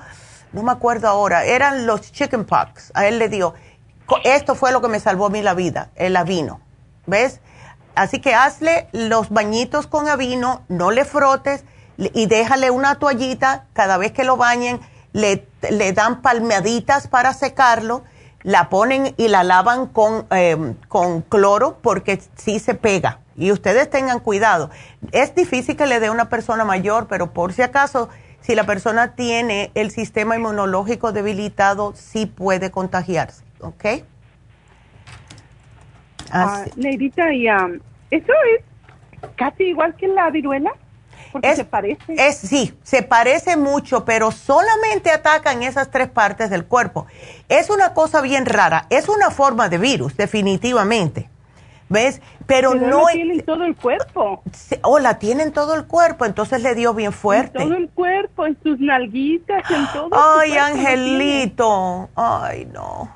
[0.52, 3.54] no me acuerdo ahora, eran los chicken pox, a él le dio
[4.22, 6.60] esto fue lo que me salvó a mí la vida, el avino.
[7.06, 7.40] ¿Ves?
[7.94, 11.64] Así que hazle los bañitos con avino, no le frotes
[11.96, 14.80] y déjale una toallita cada vez que lo bañen,
[15.12, 18.02] le, le dan palmeaditas para secarlo,
[18.42, 23.20] la ponen y la lavan con, em, con cloro porque sí se pega.
[23.36, 24.70] Y ustedes tengan cuidado.
[25.12, 28.08] Es difícil que le dé a una persona mayor, pero por si acaso,
[28.40, 33.44] si la persona tiene el sistema inmunológico debilitado, sí puede contagiarse.
[33.64, 33.84] ¿ok?
[36.30, 37.78] Ah, Neidita, y um,
[38.10, 38.64] eso es
[39.36, 40.72] casi igual que la viruela.
[41.32, 42.14] Porque se parece.
[42.16, 47.06] Es, sí, se parece mucho, pero solamente atacan esas tres partes del cuerpo.
[47.48, 48.86] Es una cosa bien rara.
[48.90, 51.28] Es una forma de virus, definitivamente.
[51.94, 52.20] ¿Ves?
[52.46, 53.06] Pero, no.
[53.06, 54.42] La tienen todo el cuerpo.
[54.82, 57.62] O la tienen todo el cuerpo, entonces le dio bien fuerte.
[57.62, 60.10] En todo el cuerpo, en sus nalguitas, en todo.
[60.12, 62.10] Ay, Angelito.
[62.16, 63.08] Ay, no.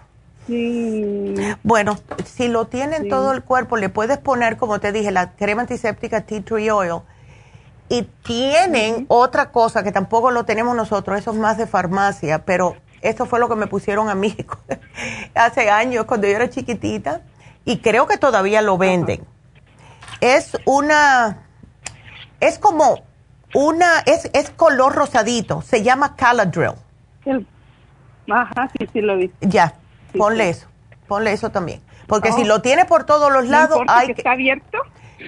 [1.63, 5.33] Bueno, si lo tiene en todo el cuerpo, le puedes poner, como te dije, la
[5.33, 7.03] crema antiséptica tea tree oil.
[7.91, 12.77] Y tienen otra cosa que tampoco lo tenemos nosotros, eso es más de farmacia, pero
[13.03, 14.37] esto fue lo que me pusieron a mí
[15.35, 17.23] hace años cuando yo era chiquitita
[17.69, 19.21] y creo que todavía lo venden.
[20.23, 21.47] Es una,
[22.41, 23.05] es como
[23.53, 26.73] una, es, es color rosadito, se llama Caladrill.
[28.31, 29.31] Ajá, sí, sí lo vi.
[29.43, 29.75] Ya,
[30.17, 30.67] ponle eso,
[31.07, 31.83] ponle eso también.
[32.07, 32.47] Porque si oh.
[32.47, 34.13] lo tiene por todos los lados, hay que...
[34.13, 34.79] ¿Está abierto?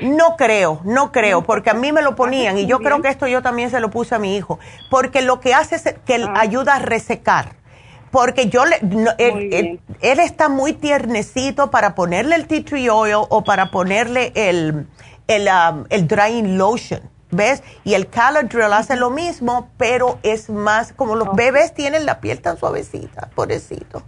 [0.01, 3.27] No creo, no creo, porque a mí me lo ponían y yo creo que esto
[3.27, 6.33] yo también se lo puse a mi hijo, porque lo que hace es que ah.
[6.37, 7.57] ayuda a resecar.
[8.11, 8.77] Porque yo le,
[9.19, 14.87] él, está muy tiernecito para ponerle el tea tree oil o para ponerle el,
[15.29, 17.01] el, um, el drying lotion,
[17.31, 17.63] ¿ves?
[17.85, 22.41] Y el Caladrill hace lo mismo, pero es más, como los bebés tienen la piel
[22.41, 24.03] tan suavecita, pobrecito.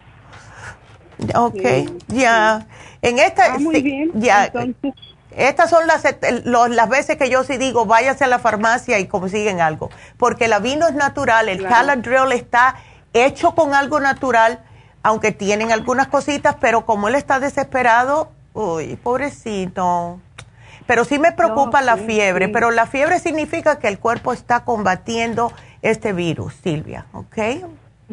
[1.37, 1.63] Ok,
[2.09, 2.67] ya.
[3.03, 4.11] En esta, ah, muy bien.
[4.15, 4.51] ya.
[5.37, 6.05] Estas son las,
[6.45, 9.91] las veces que yo sí digo, váyase a la farmacia y consiguen algo.
[10.19, 12.77] Porque el vino es natural, el Caladrill está
[13.13, 14.65] hecho con algo natural,
[15.03, 20.21] aunque tienen algunas cositas, pero como él está desesperado, uy, pobrecito.
[20.87, 25.53] Pero sí me preocupa la fiebre, pero la fiebre significa que el cuerpo está combatiendo
[25.81, 27.39] este virus, Silvia, ¿ok?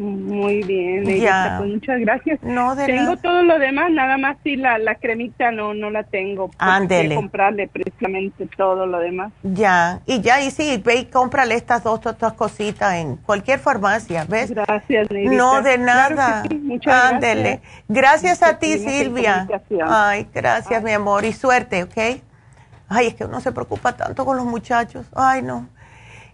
[0.00, 2.42] Muy bien, pues muchas gracias.
[2.42, 6.50] No, tengo todo lo demás, nada más si la, la cremita no no la tengo.
[6.56, 7.16] Ándele.
[7.16, 9.30] comprarle precisamente todo lo demás.
[9.42, 14.24] Ya, y ya, y sí, ve y cómprale estas dos otras cositas en cualquier farmacia,
[14.26, 14.52] ¿ves?
[14.52, 15.34] Gracias, Neidita.
[15.34, 16.44] No, de nada.
[16.62, 17.60] muchas Ándele.
[17.86, 19.46] Gracias, a ti, Silvia.
[19.86, 22.22] Ay, gracias, mi amor, y suerte, ¿ok?
[22.88, 25.06] Ay, es que uno se preocupa tanto con los muchachos.
[25.14, 25.68] Ay, no.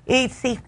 [0.07, 0.61] Y sí,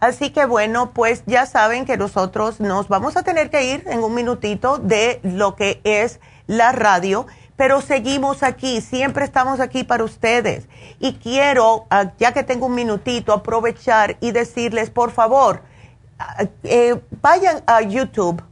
[0.00, 4.02] Así que bueno, pues ya saben que nosotros nos vamos a tener que ir en
[4.02, 10.04] un minutito de lo que es la radio, pero seguimos aquí, siempre estamos aquí para
[10.04, 10.66] ustedes.
[10.98, 15.62] Y quiero, ah, ya que tengo un minutito, aprovechar y decirles, por favor,
[16.18, 18.42] ah, eh, vayan a YouTube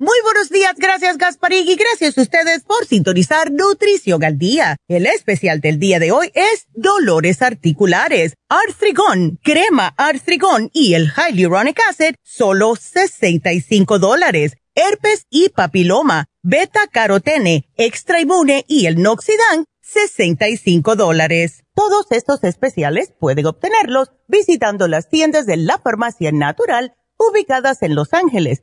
[0.00, 4.76] Muy buenos días, gracias Gasparín y gracias a ustedes por sintonizar Nutrición al Día.
[4.86, 11.80] El especial del día de hoy es dolores articulares, artrigón, crema artrigón y el hyaluronic
[11.90, 14.52] acid, solo 65 dólares.
[14.76, 21.64] Herpes y papiloma, beta carotene, extra inmune y el noxidan, 65 dólares.
[21.74, 28.14] Todos estos especiales pueden obtenerlos visitando las tiendas de la farmacia natural ubicadas en Los
[28.14, 28.62] Ángeles,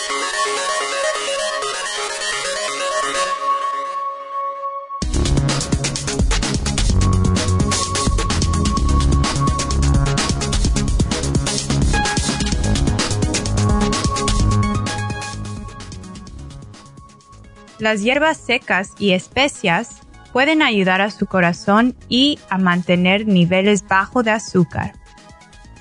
[17.81, 20.01] Las hierbas secas y especias
[20.33, 24.93] pueden ayudar a su corazón y a mantener niveles bajos de azúcar.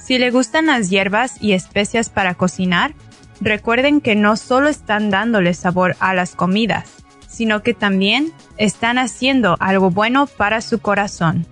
[0.01, 2.95] Si le gustan las hierbas y especias para cocinar,
[3.43, 6.89] recuerden que no solo están dándole sabor a las comidas,
[7.29, 11.47] sino que también están haciendo algo bueno para su corazón.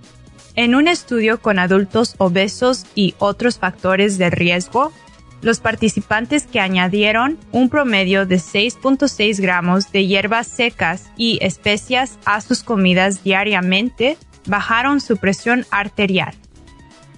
[0.54, 4.92] En un estudio con adultos obesos y otros factores de riesgo,
[5.40, 12.40] los participantes que añadieron un promedio de 6.6 gramos de hierbas secas y especias a
[12.40, 14.16] sus comidas diariamente
[14.46, 16.34] bajaron su presión arterial.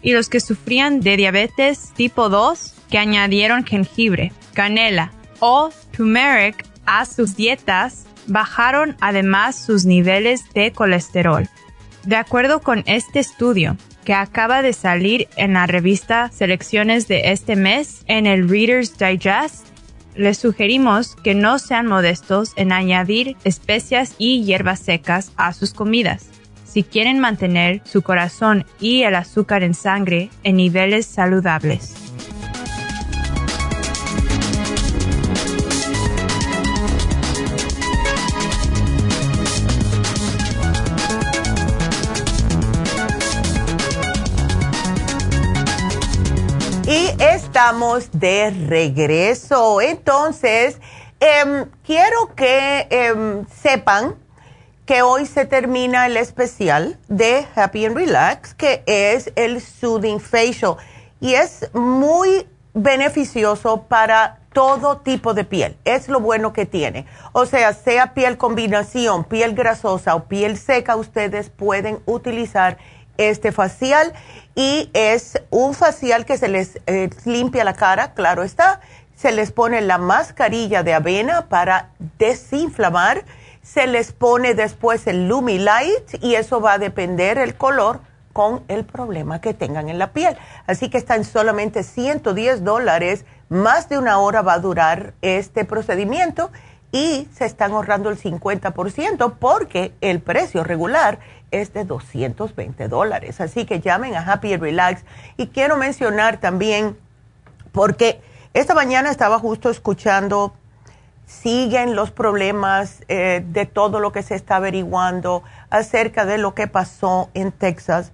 [0.02, 7.04] Y los que sufrían de diabetes tipo 2 que añadieron jengibre, canela o turmeric a
[7.04, 11.48] sus dietas bajaron además sus niveles de colesterol.
[12.04, 17.56] De acuerdo con este estudio, que acaba de salir en la revista Selecciones de este
[17.56, 19.66] mes en el Reader's Digest,
[20.14, 26.30] les sugerimos que no sean modestos en añadir especias y hierbas secas a sus comidas
[26.70, 32.09] si quieren mantener su corazón y el azúcar en sangre en niveles saludables.
[47.50, 49.80] Estamos de regreso.
[49.80, 50.78] Entonces,
[51.18, 54.14] em, quiero que em, sepan
[54.86, 60.76] que hoy se termina el especial de Happy and Relax, que es el Soothing Facial.
[61.20, 65.76] Y es muy beneficioso para todo tipo de piel.
[65.84, 67.06] Es lo bueno que tiene.
[67.32, 72.78] O sea, sea piel combinación, piel grasosa o piel seca, ustedes pueden utilizar
[73.18, 74.12] este facial
[74.60, 78.82] y es un facial que se les eh, limpia la cara, claro está.
[79.16, 81.88] Se les pone la mascarilla de avena para
[82.18, 83.24] desinflamar
[83.62, 88.00] se les pone después el Lumi Light y eso va a depender el color
[88.34, 90.36] con el problema que tengan en la piel.
[90.66, 95.64] Así que está en solamente 110 dólares, más de una hora va a durar este
[95.64, 96.50] procedimiento
[96.92, 101.18] y se están ahorrando el 50% porque el precio regular
[101.50, 103.40] es de 220 dólares.
[103.40, 105.04] Así que llamen a Happy Relax.
[105.36, 106.96] Y quiero mencionar también,
[107.72, 108.20] porque
[108.54, 110.54] esta mañana estaba justo escuchando
[111.30, 116.66] siguen los problemas eh, de todo lo que se está averiguando acerca de lo que
[116.66, 118.12] pasó en Texas.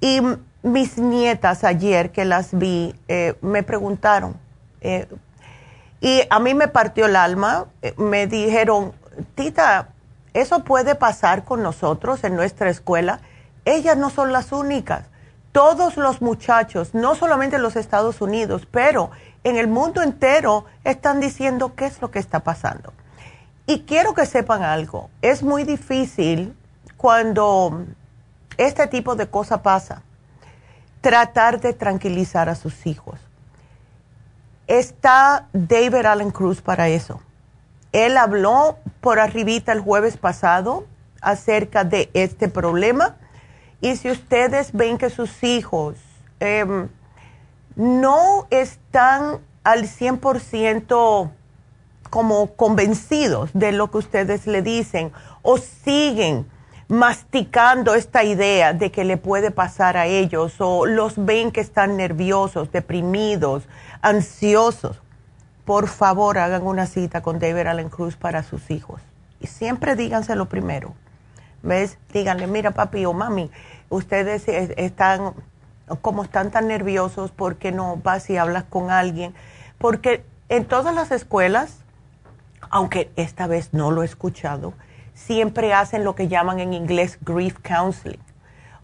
[0.00, 0.20] Y
[0.62, 4.36] mis nietas ayer que las vi eh, me preguntaron,
[4.82, 5.06] eh,
[6.00, 7.66] y a mí me partió el alma,
[7.96, 8.92] me dijeron,
[9.36, 9.88] Tita,
[10.34, 13.20] ¿eso puede pasar con nosotros en nuestra escuela?
[13.64, 15.06] Ellas no son las únicas.
[15.52, 19.10] Todos los muchachos, no solamente en los Estados Unidos, pero
[19.44, 22.92] en el mundo entero están diciendo qué es lo que está pasando.
[23.66, 26.56] Y quiero que sepan algo, es muy difícil
[26.96, 27.84] cuando
[28.56, 30.02] este tipo de cosa pasa,
[31.00, 33.18] tratar de tranquilizar a sus hijos.
[34.66, 37.20] Está David Allen Cruz para eso.
[37.92, 40.86] Él habló por arribita el jueves pasado
[41.20, 43.16] acerca de este problema.
[43.80, 45.96] Y si ustedes ven que sus hijos
[46.40, 46.88] em,
[47.76, 51.30] no están al 100%
[52.10, 55.12] como convencidos de lo que ustedes le dicen
[55.42, 56.46] o siguen
[56.88, 61.96] masticando esta idea de que le puede pasar a ellos o los ven que están
[61.96, 63.64] nerviosos, deprimidos,
[64.02, 65.00] ansiosos,
[65.64, 69.00] por favor hagan una cita con David Allen Cruz para sus hijos.
[69.40, 70.94] Y siempre díganselo primero.
[71.62, 71.98] ¿Ves?
[72.12, 73.50] Díganle, mira papi o mami,
[73.88, 75.34] ustedes están
[76.00, 79.34] como están tan nerviosos, ¿por qué no vas y hablas con alguien?
[79.78, 81.78] Porque en todas las escuelas,
[82.70, 84.74] aunque esta vez no lo he escuchado,
[85.14, 88.20] siempre hacen lo que llaman en inglés grief counseling.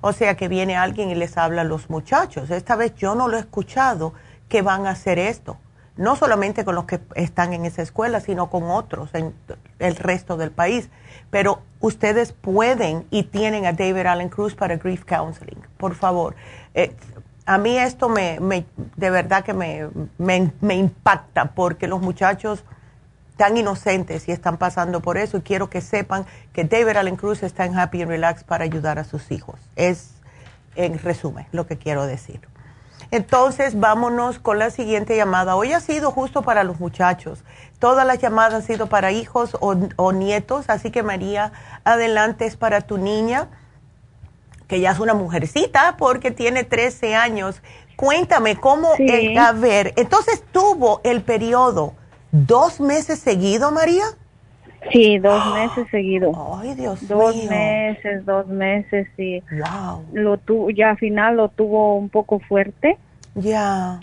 [0.00, 2.50] O sea que viene alguien y les habla a los muchachos.
[2.50, 4.12] Esta vez yo no lo he escuchado
[4.48, 5.56] que van a hacer esto.
[5.98, 9.34] No solamente con los que están en esa escuela, sino con otros en
[9.78, 10.88] el resto del país.
[11.30, 15.60] Pero ustedes pueden y tienen a David Allen Cruz para Grief Counseling.
[15.76, 16.34] Por favor,
[16.72, 16.94] eh,
[17.48, 18.38] a mí esto me,
[18.96, 19.88] de verdad que me,
[20.18, 22.62] me, impacta porque los muchachos
[23.38, 27.42] tan inocentes y están pasando por eso y quiero que sepan que David Allen Cruz
[27.42, 29.58] está en Happy and Relax para ayudar a sus hijos.
[29.76, 30.10] Es,
[30.76, 32.40] en resumen, lo que quiero decir.
[33.10, 35.56] Entonces, vámonos con la siguiente llamada.
[35.56, 37.44] Hoy ha sido justo para los muchachos.
[37.78, 41.52] Todas las llamadas han sido para hijos o, o nietos, así que María,
[41.84, 43.48] adelante es para tu niña
[44.68, 47.62] que ya es una mujercita porque tiene 13 años.
[47.96, 48.92] Cuéntame cómo,
[49.38, 51.94] a ver, entonces tuvo el periodo
[52.30, 54.04] dos meses seguido, María.
[54.92, 56.32] Sí, dos meses seguido.
[56.56, 59.42] Ay, Dios dos meses, dos meses, sí.
[59.50, 60.04] Wow.
[60.12, 62.96] Lo tu, ya al final lo tuvo un poco fuerte.
[63.34, 64.00] Ya.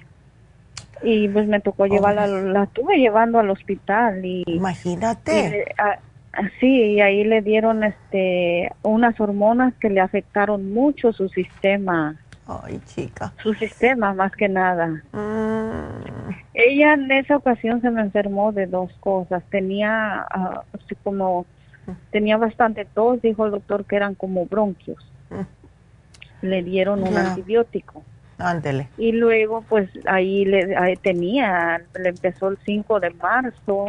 [1.01, 4.43] Y pues me tocó llevarla, la tuve llevando al hospital y.
[4.47, 5.65] Imagínate.
[6.59, 12.17] Sí, y ahí le dieron este unas hormonas que le afectaron mucho su sistema.
[12.47, 13.33] Ay, chica.
[13.41, 14.87] Su sistema más que nada.
[15.11, 16.31] Mm.
[16.53, 19.43] Ella en esa ocasión se me enfermó de dos cosas.
[19.49, 21.45] Tenía ah, así como
[22.11, 24.97] tenía bastante tos, dijo el doctor que eran como bronquios.
[25.29, 26.45] Mm.
[26.45, 28.03] Le dieron un antibiótico.
[28.37, 28.89] Ándele.
[28.97, 33.85] Y luego, pues ahí le tenía, le empezó el 5 de marzo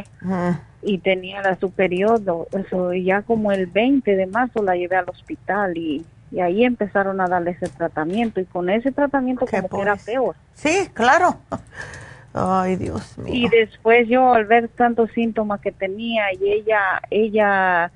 [0.83, 2.47] y tenía la su periodo.
[2.53, 6.65] Eso, y ya como el 20 de marzo la llevé al hospital y y ahí
[6.65, 10.35] empezaron a darle ese tratamiento y con ese tratamiento como que era peor.
[10.55, 11.37] Sí, claro.
[12.35, 13.33] Ay, Dios mío.
[13.35, 17.91] Y después yo al ver tantos síntomas que tenía y ella ella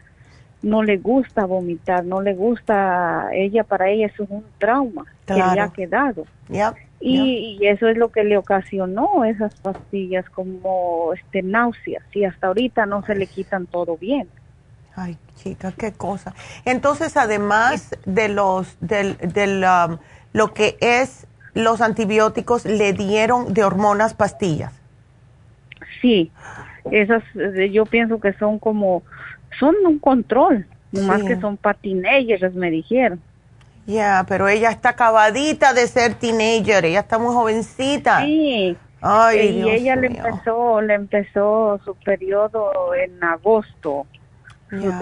[0.63, 5.35] no le gusta vomitar, no le gusta, ella para ella eso es un trauma que
[5.35, 6.27] le ha quedado.
[7.01, 12.49] y, y, eso es lo que le ocasionó esas pastillas como este náuseas y hasta
[12.49, 14.29] ahorita no se le quitan todo bien.
[15.03, 16.35] Ay, chica, qué cosa.
[16.67, 19.97] Entonces, además de los del, del um,
[20.35, 24.75] lo que es los antibióticos, le dieron de hormonas pastillas.
[26.03, 26.31] Sí,
[26.91, 29.03] esas eh, yo pienso que son como
[29.59, 33.23] son un control, más que son para teenagers, me dijeron.
[33.87, 38.21] Ya, pero ella está acabadita de ser teenager, ella está muy jovencita.
[38.21, 38.77] Sí.
[39.01, 44.07] Ay, y ella le empezó, le empezó su periodo en agosto,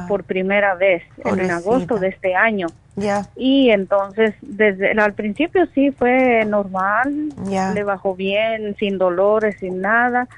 [0.09, 2.69] por primera vez, en agosto de este año.
[2.97, 3.27] Ya.
[3.37, 7.29] Y entonces, desde al principio sí fue normal,
[7.75, 10.29] le bajó bien, sin dolores, sin nada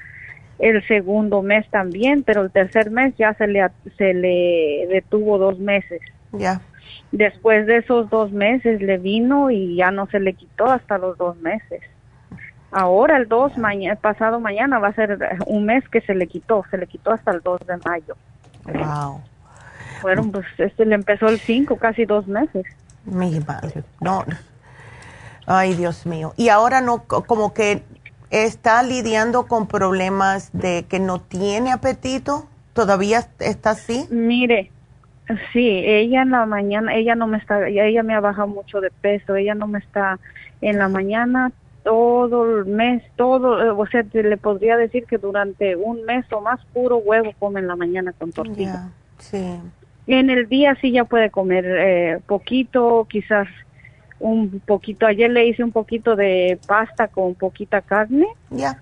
[0.61, 3.67] el segundo mes también, pero el tercer mes ya se le,
[3.97, 6.01] se le detuvo dos meses.
[6.31, 6.61] Ya.
[7.11, 11.17] Después de esos dos meses le vino y ya no se le quitó hasta los
[11.17, 11.81] dos meses.
[12.71, 15.17] Ahora el 2, mañana, pasado mañana va a ser
[15.47, 18.15] un mes que se le quitó, se le quitó hasta el 2 de mayo.
[18.65, 19.21] Wow.
[20.01, 22.65] Fueron, pues, este le empezó el 5, casi dos meses.
[23.05, 24.23] Mi madre, no.
[25.45, 26.33] Ay, Dios mío.
[26.37, 27.83] Y ahora no, como que
[28.31, 32.47] está lidiando con problemas de que no tiene apetito?
[32.73, 34.07] ¿Todavía está así?
[34.09, 34.71] Mire,
[35.51, 38.89] sí, ella en la mañana, ella no me está, ella me ha bajado mucho de
[38.89, 40.17] peso, ella no me está
[40.61, 41.51] en la mañana
[41.83, 46.41] todo el mes, todo, eh, o sea, le podría decir que durante un mes o
[46.41, 48.89] más puro huevo come en la mañana con tortilla.
[49.17, 49.59] sí.
[50.07, 53.47] En el día sí ya puede comer eh, poquito, quizás
[54.19, 58.27] un poquito, ayer le hice un poquito de pasta con poquita carne.
[58.49, 58.79] Ya.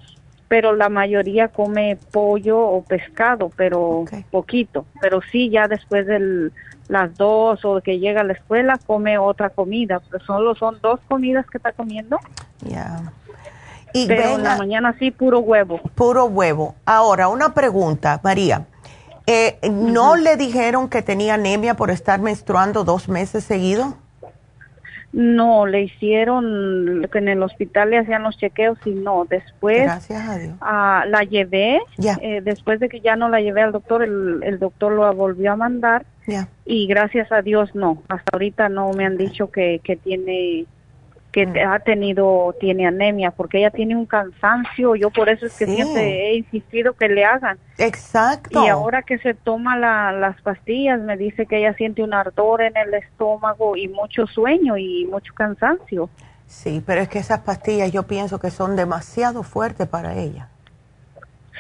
[0.48, 4.86] Pero la mayoría come pollo o pescado, pero poquito.
[5.00, 6.52] Pero sí, ya después de
[6.90, 10.02] las dos o que llega a la escuela, come otra comida.
[10.10, 12.20] Pero solo son dos comidas que está comiendo.
[12.62, 13.14] Ya.
[13.94, 15.80] Y pero en la mañana sí, puro huevo.
[15.96, 16.76] Puro huevo.
[16.86, 18.66] Ahora, una pregunta, María.
[19.26, 23.94] Eh, ¿No le dijeron que tenía anemia por estar menstruando dos meses seguidos?
[25.12, 29.26] No, le hicieron, que en el hospital le hacían los chequeos y no.
[29.28, 30.54] Después Gracias a Dios.
[30.62, 31.82] Ah, la llevé,
[32.22, 35.54] eh, después de que ya no la llevé al doctor, el, el doctor lo volvió
[35.54, 36.06] a mandar
[36.66, 38.04] y gracias a Dios no.
[38.08, 40.66] Hasta ahorita no me han dicho que, que tiene
[41.32, 45.66] que ha tenido, tiene anemia, porque ella tiene un cansancio, yo por eso es que
[45.68, 47.58] siempre he insistido que le hagan.
[47.78, 48.64] Exacto.
[48.64, 52.62] Y ahora que se toma la, las pastillas, me dice que ella siente un ardor
[52.62, 56.10] en el estómago y mucho sueño y mucho cansancio.
[56.48, 60.50] Sí, pero es que esas pastillas yo pienso que son demasiado fuertes para ella.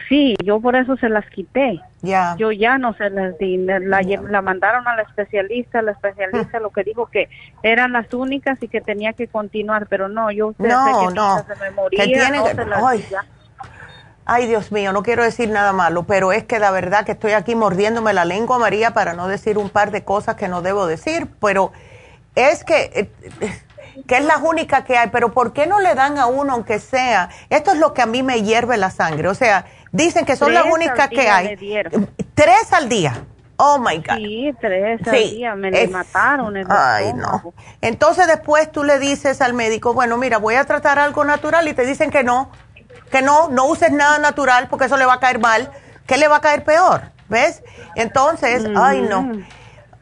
[0.10, 1.80] Sí, yo por eso se las quité.
[2.01, 2.36] Ya.
[2.39, 3.57] Yo ya no se las di.
[3.57, 5.84] La, la mandaron a la especialista.
[5.84, 7.30] La especialista lo que dijo que
[7.62, 11.45] eran las únicas y que tenía que continuar, pero no, yo no, que no.
[11.45, 12.39] se me moría, que tiene,
[12.84, 13.05] ay,
[14.26, 17.34] ay, Dios mío, no quiero decir nada malo, pero es que la verdad que estoy
[17.34, 20.88] aquí mordiéndome la lengua, María, para no decir un par de cosas que no debo
[20.88, 21.72] decir, pero
[22.34, 22.91] es que...
[22.95, 23.12] Eh,
[24.07, 26.80] que es la única que hay, pero ¿por qué no le dan a uno aunque
[26.80, 27.30] sea?
[27.49, 30.53] Esto es lo que a mí me hierve la sangre, o sea, Dicen que son
[30.53, 31.55] las únicas que hay.
[32.33, 33.25] Tres al día.
[33.61, 34.15] Oh my God.
[34.15, 35.55] Sí, tres al día.
[35.55, 36.55] Me le mataron.
[36.55, 37.53] El ay, no.
[37.81, 41.73] Entonces después tú le dices al médico, bueno, mira, voy a tratar algo natural y
[41.73, 42.51] te dicen que no,
[43.11, 45.71] que no, no uses nada natural porque eso le va a caer mal.
[46.07, 47.01] ¿Qué le va a caer peor?
[47.27, 47.61] ¿Ves?
[47.95, 49.31] Entonces, ay, no.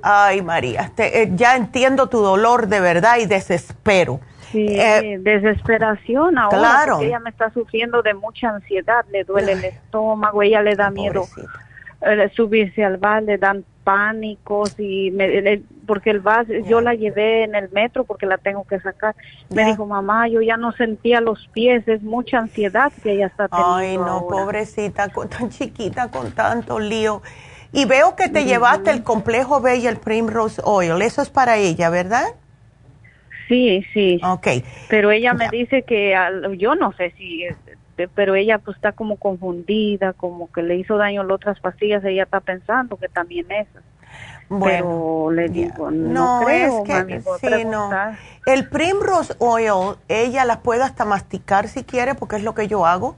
[0.04, 4.20] Ay, María, eh, ya entiendo tu dolor de verdad y desespero.
[4.58, 6.94] Sí, eh, desesperación ahora claro.
[6.94, 10.90] porque ella me está sufriendo de mucha ansiedad, le duele el estómago, ella le da
[10.90, 11.26] miedo
[12.02, 17.44] eh, subirse al bar, le dan pánicos y me, porque el vas yo la llevé
[17.44, 19.16] en el metro porque la tengo que sacar.
[19.50, 23.48] Me dijo, mamá, yo ya no sentía los pies, es mucha ansiedad que ella está
[23.48, 23.76] teniendo.
[23.76, 27.22] Ay, no, pobrecita, tan chiquita, con tanto lío.
[27.72, 31.58] Y veo que te llevaste el complejo B y el Primrose Oil, eso es para
[31.58, 32.28] ella, ¿verdad?
[33.48, 34.20] Sí, sí.
[34.24, 34.48] Ok.
[34.90, 36.16] Pero ella me dice que
[36.58, 37.78] yo no sé si, este,
[38.14, 42.24] pero ella pues está como confundida, como que le hizo daño las otras pastillas, ella
[42.24, 43.84] está pensando que también esas.
[44.50, 47.90] Bueno, pero le digo, no, creo, es que sí, no.
[48.46, 52.86] El Primrose Oil, ella la puede hasta masticar si quiere, porque es lo que yo
[52.86, 53.18] hago.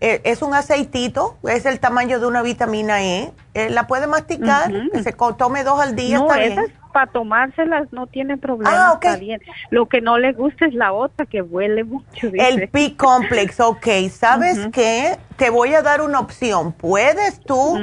[0.00, 3.32] Eh, es un aceitito, es el tamaño de una vitamina E.
[3.54, 4.72] Eh, la puede masticar,
[5.02, 9.40] se tome dos al día, está bien para tomárselas no tiene problema, ah, está bien.
[9.70, 12.28] Lo que no le gusta es la otra que huele mucho.
[12.32, 13.86] El P-Complex, ok.
[14.10, 15.18] ¿Sabes qué?
[15.36, 16.72] Te voy a dar una opción.
[16.72, 17.78] Puedes tú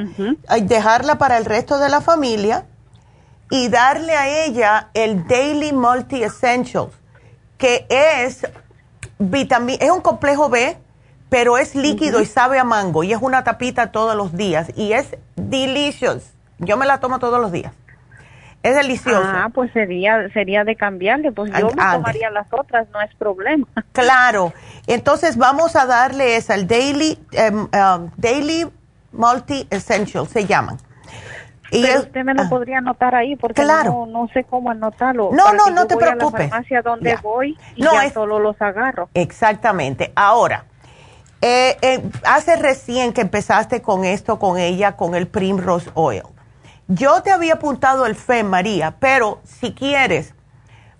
[0.62, 2.64] dejarla para el resto de la familia
[3.50, 6.92] y darle a ella el Daily Multi Essentials,
[7.58, 8.46] que es
[9.18, 10.76] vitamina, es un complejo B,
[11.28, 14.92] pero es líquido y sabe a mango y es una tapita todos los días y
[14.92, 16.32] es delicious.
[16.58, 17.72] Yo me la tomo todos los días.
[18.62, 19.22] Es delicioso.
[19.24, 23.66] Ah, pues sería sería de cambiarle, pues yo me tomaría las otras, no es problema.
[23.92, 24.52] Claro.
[24.86, 28.66] Entonces vamos a darle esa, el Daily um, Daily
[29.12, 30.78] Multi Essential se llaman.
[31.70, 32.48] Y Pero usted me lo ah.
[32.48, 35.30] podría anotar ahí porque no, no, sé cómo anotarlo.
[35.32, 36.40] No, no, no te preocupes.
[36.40, 39.08] A la farmacia donde voy y no, ya solo los agarro.
[39.14, 40.12] Exactamente.
[40.16, 40.64] Ahora,
[41.40, 46.22] eh, eh, hace recién que empezaste con esto, con ella, con el Primrose Oil.
[46.92, 50.34] Yo te había apuntado el FEM, María, pero si quieres,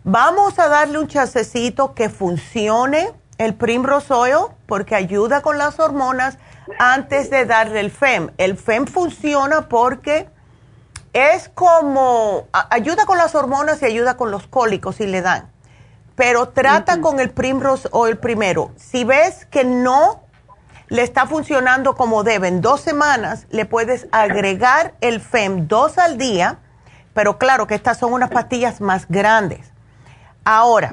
[0.04, 6.38] vamos a darle un chasecito que funcione el Primrose Oil porque ayuda con las hormonas
[6.78, 8.30] antes de darle el FEM.
[8.38, 10.28] El FEM funciona porque
[11.12, 15.50] es como, ayuda con las hormonas y ayuda con los cólicos si le dan.
[16.14, 18.70] Pero trata con el Primrose Oil primero.
[18.76, 20.22] Si ves que no
[20.90, 26.58] le está funcionando como deben dos semanas, le puedes agregar el FEM dos al día,
[27.14, 29.72] pero claro que estas son unas pastillas más grandes.
[30.44, 30.92] Ahora,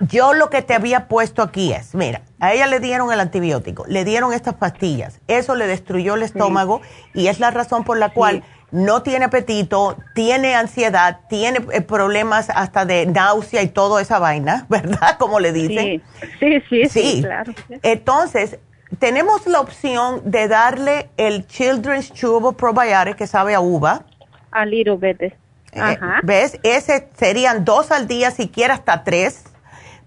[0.00, 3.84] yo lo que te había puesto aquí es, mira, a ella le dieron el antibiótico,
[3.86, 6.80] le dieron estas pastillas, eso le destruyó el estómago
[7.14, 8.42] y es la razón por la cual
[8.72, 14.66] no tiene apetito, tiene ansiedad, tiene eh, problemas hasta de náusea y toda esa vaina,
[14.68, 15.16] ¿verdad?
[15.18, 16.02] Como le dicen.
[16.38, 17.52] Sí, sí, sí, sí, claro.
[17.82, 18.58] Entonces,
[18.98, 24.04] tenemos la opción de darle el Children's Chewable Probiotic que sabe a uva.
[24.50, 25.22] A little bit.
[25.22, 25.34] Eh,
[25.80, 26.20] Ajá.
[26.22, 26.58] ¿Ves?
[26.62, 29.44] Ese serían dos al día, siquiera hasta tres,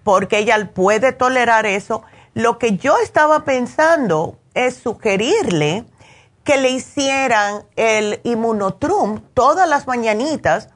[0.02, 2.02] porque ella puede tolerar eso.
[2.34, 5.84] Lo que yo estaba pensando es sugerirle
[6.42, 10.68] que le hicieran el inmunotrum todas las mañanitas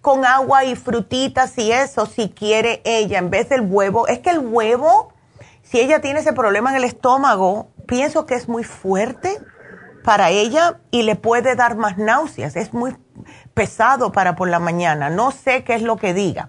[0.00, 4.08] con agua y frutitas y eso, si quiere ella, en vez del huevo.
[4.08, 5.12] Es que el huevo
[5.70, 9.38] si ella tiene ese problema en el estómago, pienso que es muy fuerte
[10.02, 12.56] para ella y le puede dar más náuseas.
[12.56, 12.96] Es muy
[13.54, 15.10] pesado para por la mañana.
[15.10, 16.48] No sé qué es lo que diga.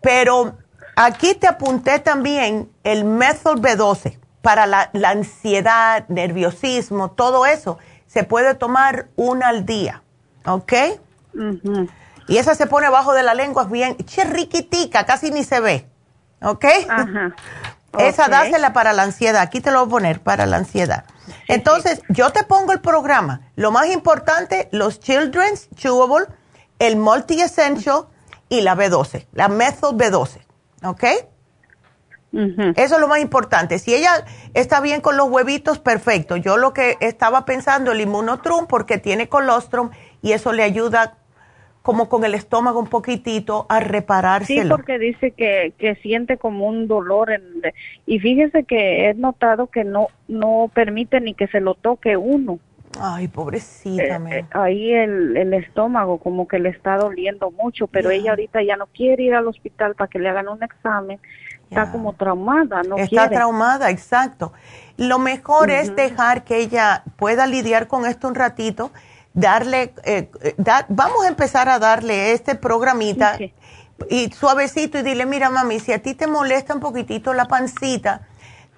[0.00, 0.56] Pero
[0.94, 7.78] aquí te apunté también el methyl B12 para la, ansiedad, nerviosismo, todo eso.
[8.06, 10.04] Se puede tomar una al día.
[10.46, 10.72] ¿Ok?
[12.28, 15.88] Y esa se pone abajo de la lengua, es bien chirriquitica, casi ni se ve.
[16.40, 16.64] ¿Ok?
[16.88, 17.34] Ajá.
[17.96, 19.40] Esa dásela para la ansiedad.
[19.40, 21.04] Aquí te lo voy a poner para la ansiedad.
[21.46, 23.50] Entonces, yo te pongo el programa.
[23.56, 26.26] Lo más importante, los Children's Chewable,
[26.78, 28.06] el Multi Essential
[28.48, 30.40] y la B12, la Methyl B12.
[30.84, 31.04] ¿Ok?
[32.30, 33.78] Eso es lo más importante.
[33.78, 36.36] Si ella está bien con los huevitos, perfecto.
[36.36, 39.90] Yo lo que estaba pensando, el inmunotrum, porque tiene colostrum
[40.20, 41.17] y eso le ayuda
[41.82, 44.62] como con el estómago un poquitito a reparárselo.
[44.62, 47.30] Sí, porque dice que, que siente como un dolor.
[47.30, 47.42] En,
[48.06, 52.58] y fíjese que he notado que no, no permite ni que se lo toque uno.
[53.00, 54.02] Ay, pobrecita.
[54.02, 58.62] Eh, eh, ahí el, el, estómago como que le está doliendo mucho, pero ella ahorita
[58.62, 61.18] ya no quiere ir al hospital para que le hagan un examen.
[61.70, 64.54] Está como traumada, no Está traumada, exacto.
[64.96, 68.90] Lo mejor es dejar que ella pueda lidiar con esto un ratito
[69.38, 70.30] darle, eh,
[70.88, 73.38] vamos a empezar a darle este programita
[74.10, 78.26] y suavecito y dile, mira mami, si a ti te molesta un poquitito la pancita,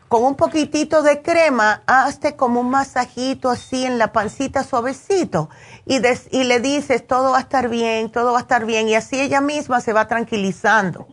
[0.09, 5.49] con un poquitito de crema, hazte como un masajito así en la pancita suavecito
[5.87, 6.01] y,
[6.31, 9.21] y le dices, todo va a estar bien, todo va a estar bien y así
[9.21, 11.07] ella misma se va tranquilizando.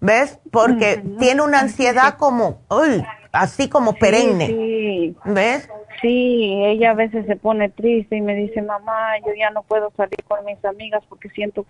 [0.00, 0.38] ¿Ves?
[0.50, 5.14] Porque tiene una ansiedad como, uy, así como perenne.
[5.24, 5.68] ¿Ves?
[6.00, 9.92] Sí, ella a veces se pone triste y me dice, mamá, yo ya no puedo
[9.96, 11.66] salir con mis amigas porque siento...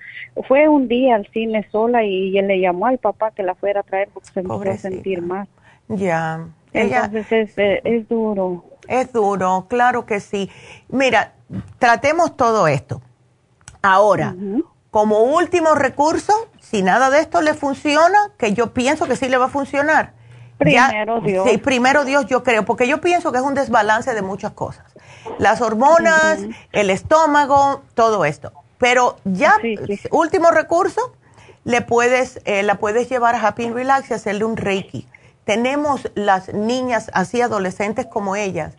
[0.47, 3.81] Fue un día al cine sola y él le llamó al papá que la fuera
[3.81, 5.49] a traer porque se empezó a sentir mal.
[5.89, 6.47] Ya.
[6.73, 8.65] Entonces es, es, duro.
[8.87, 10.49] Es duro, claro que sí.
[10.89, 11.33] Mira,
[11.79, 13.03] tratemos todo esto.
[13.83, 14.37] Ahora,
[14.91, 19.39] como último recurso, si nada de esto le funciona, que yo pienso que sí le
[19.39, 20.13] va a funcionar,
[20.61, 21.49] Primero Dios.
[21.49, 24.85] Sí, primero Dios yo creo, porque yo pienso que es un desbalance de muchas cosas.
[25.39, 26.41] Las hormonas,
[26.73, 28.53] el estómago, todo esto.
[28.77, 29.57] Pero ya,
[30.11, 31.15] último recurso,
[31.65, 35.09] le puedes, eh, la puedes llevar a Happy and Relax y hacerle un Reiki.
[35.45, 38.75] Tenemos las niñas así adolescentes como ellas,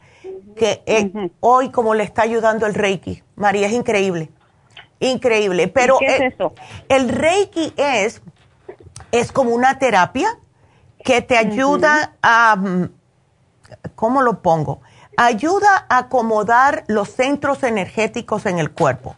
[0.56, 3.24] que eh, hoy como le está ayudando el Reiki.
[3.36, 4.30] María, es increíble.
[5.00, 5.68] Increíble.
[5.68, 6.54] Pero ¿Qué es eso?
[6.90, 8.22] El Reiki es,
[9.12, 10.38] es como una terapia
[11.04, 12.90] que te ayuda a, mm,
[13.96, 14.82] ¿cómo lo pongo?
[15.18, 19.16] Ayuda a acomodar los centros energéticos en el cuerpo.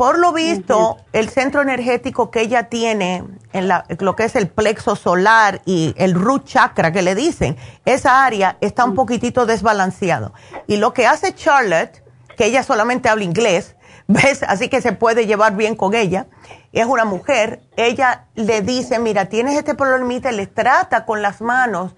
[0.00, 3.22] Por lo visto, el centro energético que ella tiene,
[3.52, 8.24] en lo que es el plexo solar y el root chakra que le dicen, esa
[8.24, 10.32] área está un poquitito desbalanceado.
[10.66, 12.02] Y lo que hace Charlotte,
[12.38, 13.76] que ella solamente habla inglés,
[14.06, 14.42] ¿ves?
[14.42, 16.28] Así que se puede llevar bien con ella.
[16.72, 17.62] Es una mujer.
[17.76, 21.94] Ella le dice, mira, tienes este problemita, le trata con las manos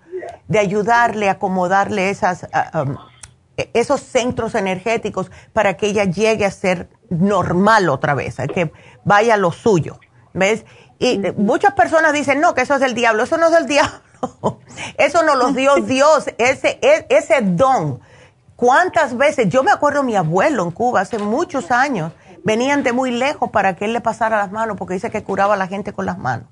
[0.49, 2.97] de ayudarle a acomodarle esas, ah, um,
[3.57, 8.73] e-, esos centros energéticos para que ella llegue a ser normal otra vez, que
[9.05, 9.99] vaya lo suyo,
[10.33, 10.65] ¿ves?
[10.99, 14.61] Y muchas personas dicen, no, que eso es del diablo, eso no es del diablo,
[14.97, 18.01] eso no lo dio Dios, ese, e, ese don.
[18.57, 19.49] ¿Cuántas veces?
[19.49, 22.13] Yo me acuerdo mi abuelo en Cuba hace muchos años,
[22.45, 25.55] venían de muy lejos para que él le pasara las manos, porque dice que curaba
[25.55, 26.47] a la gente con las manos.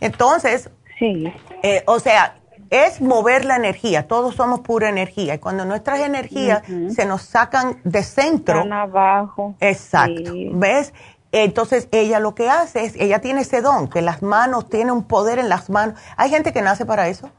[0.00, 1.32] Entonces, sí.
[1.62, 2.36] Eh, o sea,
[2.72, 4.08] es mover la energía.
[4.08, 5.34] Todos somos pura energía.
[5.34, 8.56] Y cuando nuestras energías se nos sacan de centro.
[8.56, 9.54] Están abajo.
[9.60, 10.32] Exacto.
[10.52, 10.94] ¿Ves?
[11.32, 15.04] Entonces ella lo que hace es, ella tiene ese don, que las manos, tiene un
[15.04, 15.98] poder en las manos.
[16.16, 17.30] Hay gente que nace para eso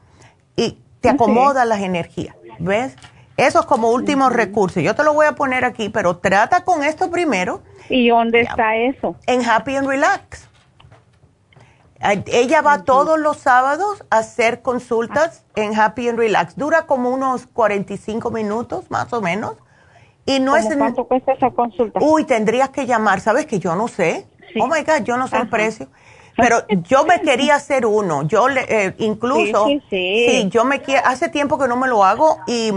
[0.56, 2.36] y te acomoda las energías.
[2.60, 2.96] ¿Ves?
[3.36, 4.80] Eso es como último recurso.
[4.80, 7.62] Yo te lo voy a poner aquí, pero trata con esto primero.
[7.88, 9.16] ¿Y dónde está eso?
[9.26, 10.48] En Happy and Relax.
[12.26, 16.56] Ella va todos los sábados a hacer consultas en Happy and Relax.
[16.56, 19.56] Dura como unos 45 minutos, más o menos.
[20.26, 22.00] Y no es ¿Cuánto cuesta esa consulta?
[22.02, 24.26] Uy, tendrías que llamar, ¿sabes que yo no sé?
[24.60, 25.88] Oh my God, yo no sé el precio.
[26.36, 28.24] Pero yo me quería hacer uno.
[28.24, 32.04] Yo le, eh, incluso, sí, sí, yo me quiero, hace tiempo que no me lo
[32.04, 32.72] hago y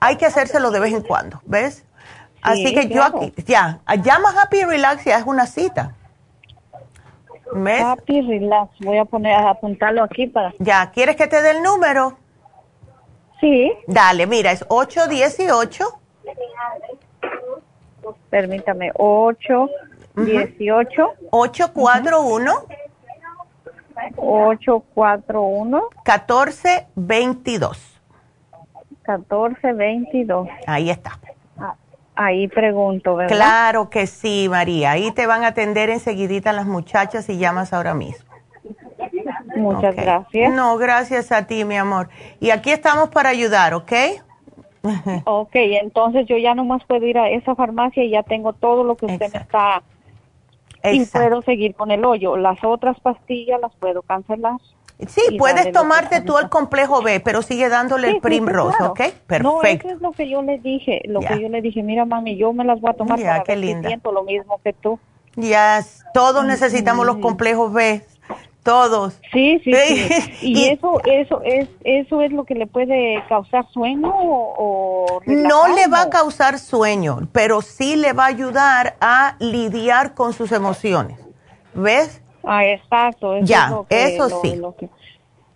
[0.00, 1.84] hay que hacérselo de vez en cuando, ¿ves?
[2.42, 5.94] Así que yo aquí, ya, llama Happy Relax y haz una cita.
[7.54, 8.70] Happy Relax.
[8.80, 10.52] Voy a poner a apuntarlo aquí para.
[10.58, 12.16] Ya, ¿quieres que te dé el número?
[13.40, 13.72] Sí.
[13.86, 15.84] Dale, mira, es 818.
[18.30, 21.12] Permítame, 818.
[21.30, 22.52] 841.
[24.16, 25.82] 841.
[26.04, 28.00] 1422.
[29.06, 30.48] 1422.
[30.66, 31.18] Ahí está.
[32.14, 33.34] Ahí pregunto, ¿verdad?
[33.34, 34.90] Claro que sí, María.
[34.92, 38.30] Ahí te van a atender enseguidita las muchachas y llamas ahora mismo.
[39.56, 40.52] Muchas gracias.
[40.52, 42.10] No, gracias a ti, mi amor.
[42.38, 43.92] Y aquí estamos para ayudar, ¿ok?
[45.24, 48.96] ok, entonces yo ya nomás puedo ir a esa farmacia y ya tengo todo lo
[48.96, 49.82] que usted me está...
[50.84, 52.36] Y puedo seguir con el hoyo.
[52.36, 54.56] Las otras pastillas las puedo cancelar.
[55.08, 59.00] Sí, puedes tomarte tú el complejo B, pero sigue dándole el Primrose, ¿ok?
[59.26, 59.42] Perfecto.
[59.42, 62.36] No, eso es lo que yo le dije, lo que yo le dije, mira mami,
[62.36, 63.88] yo me las voy a tomar para qué linda.
[63.88, 64.98] siento lo mismo que tú.
[65.34, 65.84] Ya,
[66.14, 68.04] todos necesitamos los complejos B,
[68.62, 69.18] todos.
[69.32, 70.32] Sí, sí, sí.
[70.42, 75.88] ¿Y, eso eso es eso es lo que le puede causar sueño o, No le
[75.88, 81.18] va a causar sueño, pero sí le va a ayudar a lidiar con sus emociones.
[81.74, 82.22] ¿Ves?
[82.44, 83.34] Ah, exacto.
[83.36, 84.60] Eso ya, eso sí.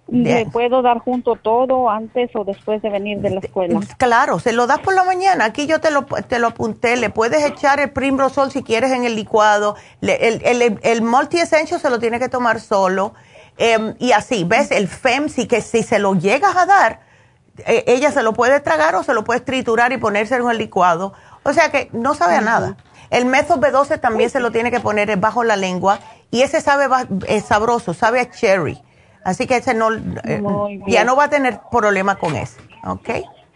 [0.08, 3.80] ¿Le puedo dar junto todo antes o después de venir de la escuela?
[3.98, 5.46] Claro, se lo das por la mañana.
[5.46, 6.96] Aquí yo te lo, te lo apunté.
[6.96, 9.74] Le puedes echar el Primrosol si quieres en el licuado.
[10.00, 13.14] el, el, el Multi Essential se lo tiene que tomar solo.
[13.58, 14.70] Em, y así, ¿ves?
[14.70, 17.00] El FEMSI, que si se lo llegas a dar,
[17.64, 20.58] e, ella se lo puede tragar o se lo puedes triturar y ponerse en el
[20.58, 21.14] licuado.
[21.42, 22.76] O sea que no sabe a nada.
[23.10, 26.00] El Meso B12 también se lo tiene que poner bajo la lengua
[26.30, 26.88] y ese sabe
[27.28, 28.82] es sabroso, sabe a cherry.
[29.26, 30.40] Así que ese no, eh,
[30.86, 33.08] ya no va a tener problema con ese, ¿ok?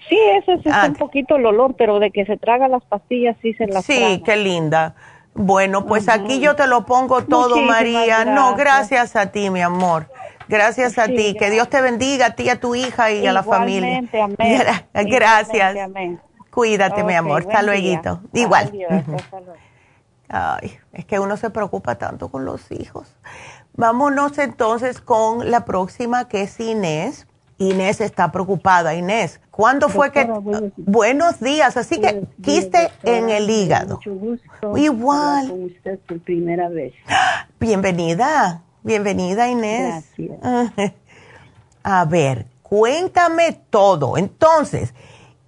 [0.09, 3.55] Sí, ese es un poquito el olor, pero de que se traga las pastillas sí
[3.55, 4.97] se las Sí, qué linda.
[5.33, 8.25] Bueno, pues aquí yo te lo pongo todo, María.
[8.25, 10.11] No, gracias a ti, mi amor.
[10.49, 11.37] Gracias a ti.
[11.39, 14.03] Que Dios te bendiga a ti, a tu hija y a la familia.
[14.13, 14.63] Amén.
[14.93, 15.77] Gracias.
[16.51, 17.43] Cuídate, mi amor.
[17.43, 18.23] Hasta luego.
[18.33, 18.73] Igual.
[20.29, 23.17] Ay, es que uno se preocupa tanto con los hijos.
[23.81, 27.27] Vámonos entonces con la próxima que es Inés.
[27.57, 28.95] Inés está preocupada.
[28.95, 30.29] Inés, ¿cuándo fue que...
[30.77, 31.79] Buenos días.
[31.79, 33.97] Así que quiste en el hígado.
[33.97, 34.77] Mucho gusto.
[34.77, 35.49] Igual.
[35.49, 36.93] Con usted por primera vez.
[37.59, 38.63] Bienvenida.
[38.83, 40.05] Bienvenida, Inés.
[40.19, 40.93] Gracias.
[41.83, 44.19] A ver, cuéntame todo.
[44.19, 44.93] Entonces,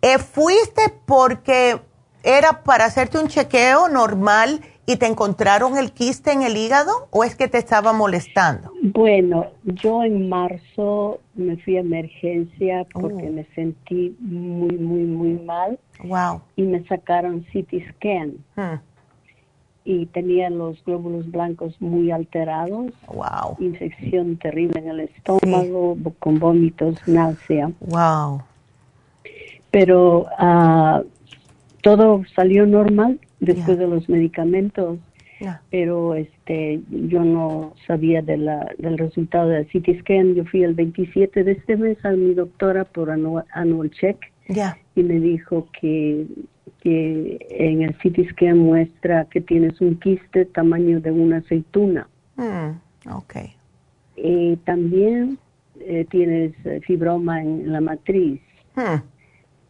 [0.00, 1.82] eh, ¿fuiste porque
[2.22, 4.62] era para hacerte un chequeo normal
[4.92, 8.70] y te encontraron el quiste en el hígado o es que te estaba molestando?
[8.82, 13.32] Bueno, yo en marzo me fui a emergencia porque oh.
[13.32, 15.78] me sentí muy, muy, muy mal.
[16.04, 16.42] Wow.
[16.56, 18.34] Y me sacaron CT scan.
[18.56, 18.80] Hmm.
[19.84, 22.92] y tenía los glóbulos blancos muy alterados.
[23.08, 23.56] Wow.
[23.58, 27.72] Infección terrible en el estómago, con vómitos, náusea.
[27.80, 28.42] Wow.
[29.72, 31.04] Pero uh,
[31.80, 34.98] todo salió normal después de los medicamentos.
[35.70, 40.34] Pero este yo no sabía de la, del resultado del CT scan.
[40.34, 44.18] Yo fui el 27 de este mes a mi doctora por anual, check.
[44.94, 46.26] Y me dijo que
[46.80, 52.08] que en el CT scan muestra que tienes un quiste tamaño de una aceituna.
[52.36, 53.34] Mm, ok.
[54.16, 55.38] Y también
[55.80, 58.40] eh, tienes eh, fibroma en la matriz.
[58.74, 59.00] Hmm.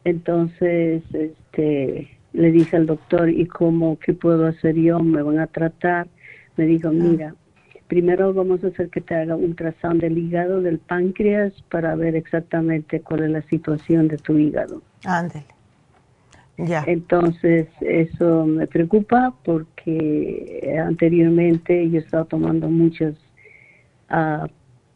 [0.05, 5.01] Entonces, este, le dije al doctor, ¿y cómo, qué puedo hacer yo?
[5.01, 6.09] ¿Me van a tratar?
[6.57, 6.93] Me dijo, ah.
[6.93, 7.35] mira,
[7.89, 12.17] primero vamos a hacer que te haga un trazón del hígado, del páncreas, para ver
[12.17, 14.83] exactamente cuál es la situación de tu hígado.
[15.05, 15.45] Ándale.
[16.59, 16.85] Ya.
[16.87, 23.15] Entonces, eso me preocupa porque anteriormente yo estaba tomando muchas
[24.11, 24.47] uh,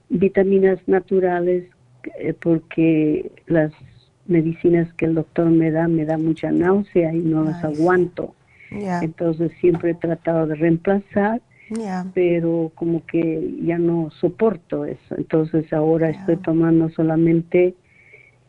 [0.08, 1.64] vitaminas naturales
[2.18, 3.72] eh, porque las
[4.28, 8.34] medicinas que el doctor me da me da mucha náusea y no las aguanto.
[8.70, 11.40] Entonces siempre he tratado de reemplazar,
[12.14, 15.16] pero como que ya no soporto eso.
[15.16, 17.74] Entonces ahora estoy tomando solamente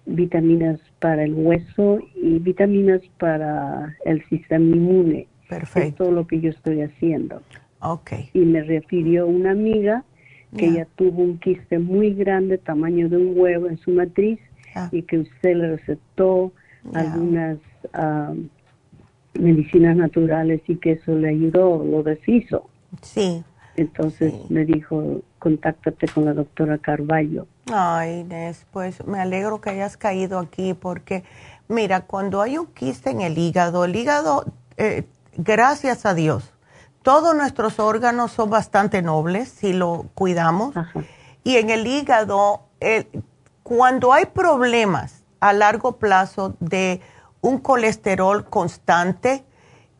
[0.06, 5.28] vitaminas para el hueso y vitaminas para el sistema inmune.
[5.49, 5.88] Perfecto.
[5.88, 7.41] Es todo lo que yo estoy haciendo.
[7.82, 8.12] Ok.
[8.34, 10.04] Y me refirió una amiga
[10.56, 14.40] que ella tuvo un quiste muy grande, tamaño de un huevo en su matriz,
[14.91, 16.52] y que usted le recetó
[16.94, 17.58] algunas
[17.94, 18.34] ah,
[19.40, 22.70] medicinas naturales y que eso le ayudó, lo deshizo.
[23.02, 23.44] Sí.
[23.76, 27.45] Entonces me dijo, contáctate con la doctora Carballo.
[27.72, 31.24] Ay, Inés, pues me alegro que hayas caído aquí porque,
[31.68, 34.45] mira, cuando hay un quiste en el hígado, el hígado,
[34.78, 35.04] eh,
[35.36, 36.54] gracias a Dios,
[37.04, 40.74] todos nuestros órganos son bastante nobles si lo cuidamos.
[41.44, 42.64] Y en el hígado,
[43.68, 47.02] cuando hay problemas a largo plazo de
[47.41, 49.44] un colesterol constante,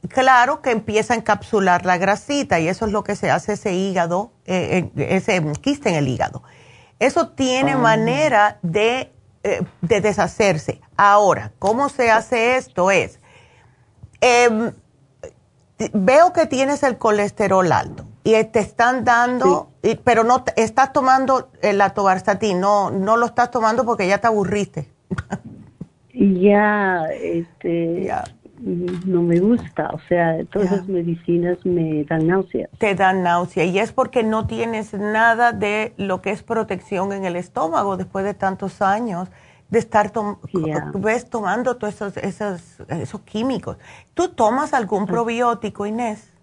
[0.08, 3.74] claro que empieza a encapsular la grasita y eso es lo que se hace ese
[3.74, 6.44] hígado, eh, ese quiste en el hígado.
[7.00, 7.78] Eso tiene ah.
[7.78, 9.12] manera de,
[9.44, 10.80] eh, de, deshacerse.
[10.96, 12.90] Ahora, ¿cómo se hace esto?
[12.90, 13.20] Es,
[14.22, 14.72] em,
[15.92, 19.72] veo que tienes el colesterol alto y te están dando,
[20.04, 24.90] pero no estás tomando el atobarstatin, no, no lo estás tomando porque ya te aburriste.
[26.14, 28.24] ya, este, ya
[28.60, 32.68] no me gusta, o sea, todas las medicinas me dan náusea.
[32.78, 37.24] Te dan náusea y es porque no tienes nada de lo que es protección en
[37.24, 39.30] el estómago después de tantos años
[39.70, 40.12] de estar
[40.96, 43.78] ves tomando todos esos, esos, esos, químicos.
[44.14, 46.34] ¿Tú tomas algún probiótico, Inés?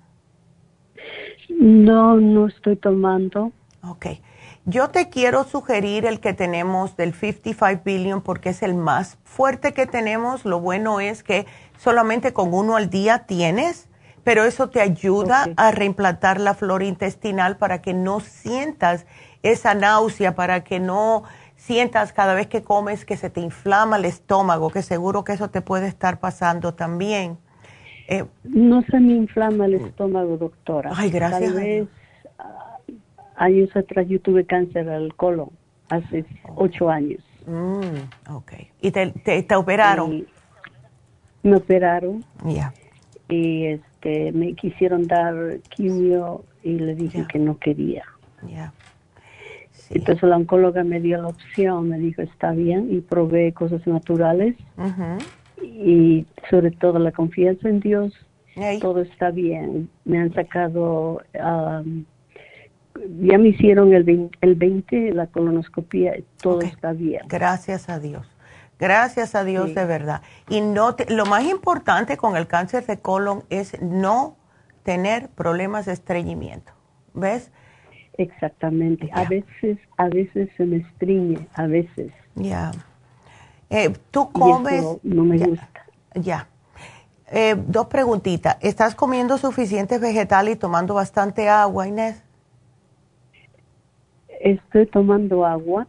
[1.49, 3.53] No, no estoy tomando.
[3.83, 4.07] Ok.
[4.67, 9.75] Yo te quiero sugerir el que tenemos del 55 billion porque es el más fuerte
[9.75, 10.47] que tenemos.
[10.47, 11.47] Lo bueno es que
[11.77, 13.89] solamente con uno al día tienes,
[14.23, 19.05] pero eso te ayuda a reimplantar la flora intestinal para que no sientas
[19.43, 21.25] esa náusea, para que no
[21.57, 25.51] sientas cada vez que comes que se te inflama el estómago, que seguro que eso
[25.51, 27.39] te puede estar pasando también.
[28.09, 30.91] Eh, no se me inflama el estómago, doctora.
[30.95, 31.53] Ay, gracias.
[31.53, 31.89] Tal vez
[33.37, 35.51] años atrás yo tuve cáncer al colon,
[35.89, 36.25] hace
[36.57, 37.23] ocho años.
[37.47, 38.53] Mm, ok.
[38.81, 40.27] ¿Y te, te, operaron?
[41.43, 42.25] me operaron.
[42.45, 42.73] Ya.
[43.29, 45.35] Y este, me quisieron dar
[45.69, 48.05] quimio y le dije que no quería.
[48.49, 48.73] Ya.
[49.91, 54.57] Entonces la oncóloga me dio la opción, me dijo está bien y probé cosas naturales
[55.63, 58.13] y sobre todo la confianza en Dios,
[58.81, 59.89] todo está bien.
[60.05, 62.05] Me han sacado um,
[63.21, 67.23] ya me hicieron el 20, el 20 la colonoscopia, todo está bien.
[67.29, 68.27] Gracias a Dios.
[68.79, 70.23] Gracias a Dios de verdad.
[70.49, 74.37] Y no lo más importante con el cáncer de colon es no
[74.83, 76.73] tener problemas de estreñimiento.
[77.15, 77.53] ¿Ves?
[78.19, 79.09] Exactamente.
[79.13, 82.13] A veces, a veces se me estreñe, a veces.
[82.35, 82.73] Ya.
[83.71, 84.85] Eh, Tú comes.
[85.03, 85.69] no me gusta.
[86.15, 86.49] Ya.
[87.31, 88.57] Eh, dos preguntitas.
[88.61, 92.23] ¿Estás comiendo suficientes vegetales y tomando bastante agua, Inés?
[94.45, 95.87] estoy tomando agua,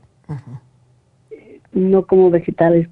[1.73, 2.88] no como vegetales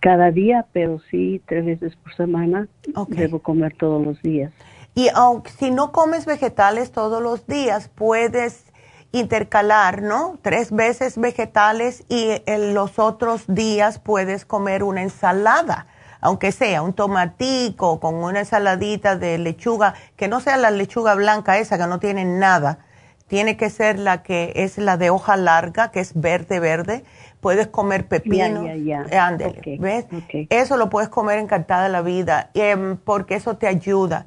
[0.00, 2.68] cada día, pero sí tres veces por semana.
[3.08, 4.52] Debo comer todos los días.
[4.94, 8.67] Y aunque si no comes vegetales todos los días, puedes
[9.12, 10.38] intercalar, ¿no?
[10.42, 15.86] Tres veces vegetales y en los otros días puedes comer una ensalada.
[16.20, 21.58] aunque sea un tomatico con una ensaladita de lechuga, que no sea la lechuga blanca
[21.58, 22.80] esa que no tiene nada,
[23.28, 27.04] tiene que ser la que es la de hoja larga, que es verde, verde.
[27.40, 28.66] Puedes comer pepino.
[28.66, 29.36] Ya,
[29.78, 30.06] ¿ves?
[30.50, 34.26] Eso lo puedes comer encantada la vida, em, porque eso te ayuda.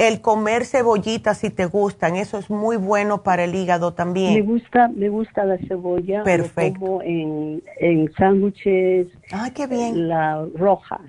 [0.00, 4.32] El comer cebollitas si te gustan, eso es muy bueno para el hígado también.
[4.32, 6.22] Me gusta, me gusta la cebolla.
[6.22, 6.80] Perfecto.
[6.80, 9.08] como en, en sándwiches.
[9.30, 10.08] Ah, qué bien.
[10.08, 11.00] La roja.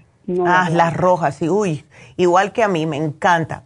[0.45, 1.47] ah, la roja, sí.
[1.47, 1.85] Uy,
[2.17, 3.63] igual que a mí, me encanta.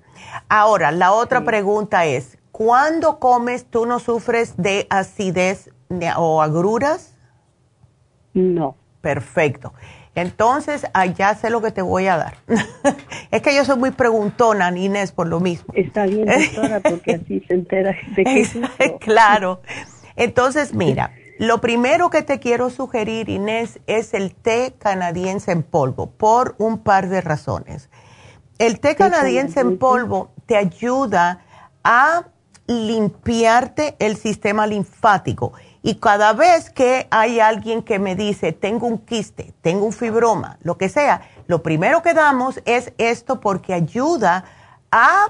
[0.47, 5.71] Ahora, la otra pregunta es, ¿cuándo comes tú no sufres de acidez
[6.17, 7.17] o agruras?
[8.35, 8.75] No.
[9.01, 9.73] Perfecto.
[10.15, 12.37] Entonces, allá sé lo que te voy a dar.
[13.31, 15.73] es que yo soy muy preguntona, Inés, por lo mismo.
[15.75, 19.61] Está bien, doctora, porque así se entera de que Claro.
[20.15, 26.11] Entonces, mira, lo primero que te quiero sugerir, Inés, es el té canadiense en polvo,
[26.11, 27.89] por un par de razones.
[28.57, 31.41] El té canadiense en polvo te ayuda
[31.83, 32.23] a
[32.67, 35.53] limpiarte el sistema linfático
[35.87, 40.57] y cada vez que hay alguien que me dice, tengo un quiste, tengo un fibroma,
[40.63, 44.45] lo que sea, lo primero que damos es esto porque ayuda
[44.91, 45.27] a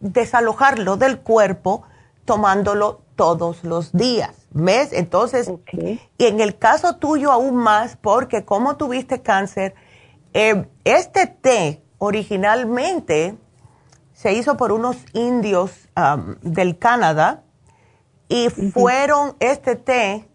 [0.00, 1.84] desalojarlo del cuerpo
[2.26, 4.34] tomándolo todos los días.
[4.50, 4.92] ¿Ves?
[4.92, 9.74] Entonces, y en el caso tuyo aún más, porque como tuviste cáncer,
[10.34, 13.38] eh, este té originalmente
[14.12, 15.88] se hizo por unos indios
[16.42, 17.44] del Canadá
[18.28, 20.28] y fueron este té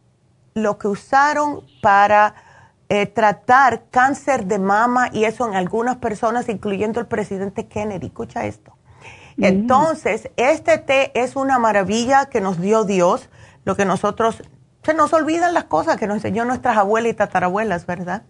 [0.53, 2.35] lo que usaron para
[2.89, 8.07] eh, tratar cáncer de mama y eso en algunas personas, incluyendo el presidente Kennedy.
[8.07, 8.75] Escucha esto.
[9.37, 9.43] Mm.
[9.43, 13.29] Entonces, este té es una maravilla que nos dio Dios,
[13.63, 14.41] lo que nosotros,
[14.83, 18.23] se nos olvidan las cosas que nos enseñó nuestras abuelas y tatarabuelas, ¿verdad?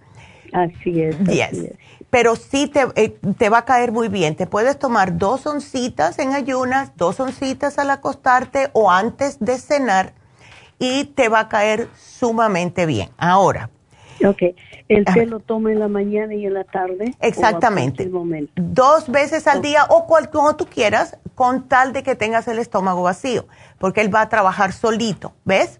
[0.54, 1.18] Así es.
[1.26, 1.72] Yes.
[2.10, 4.36] Pero sí te, eh, te, va a caer muy bien.
[4.36, 10.14] Te puedes tomar dos oncitas en ayunas, dos oncitas al acostarte o antes de cenar
[10.80, 13.10] y te va a caer sumamente bien.
[13.18, 13.70] Ahora.
[14.26, 14.56] Ok.
[14.88, 17.14] ¿El té lo toma en la mañana y en la tarde?
[17.22, 18.10] Exactamente.
[18.56, 22.58] Dos veces al día o cual, como tú quieras, con tal de que tengas el
[22.58, 23.46] estómago vacío,
[23.78, 25.80] porque él va a trabajar solito, ¿ves?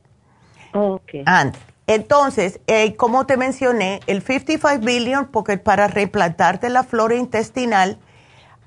[0.74, 1.16] Ok.
[1.26, 1.69] Antes.
[1.90, 7.98] Entonces, eh, como te mencioné, el 55 billion, porque para replantarte la flora intestinal.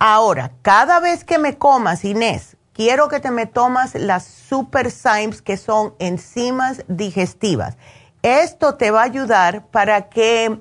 [0.00, 5.40] Ahora, cada vez que me comas, Inés, quiero que te me tomas las Super Symes,
[5.40, 7.76] que son enzimas digestivas.
[8.22, 10.58] Esto te va a ayudar para que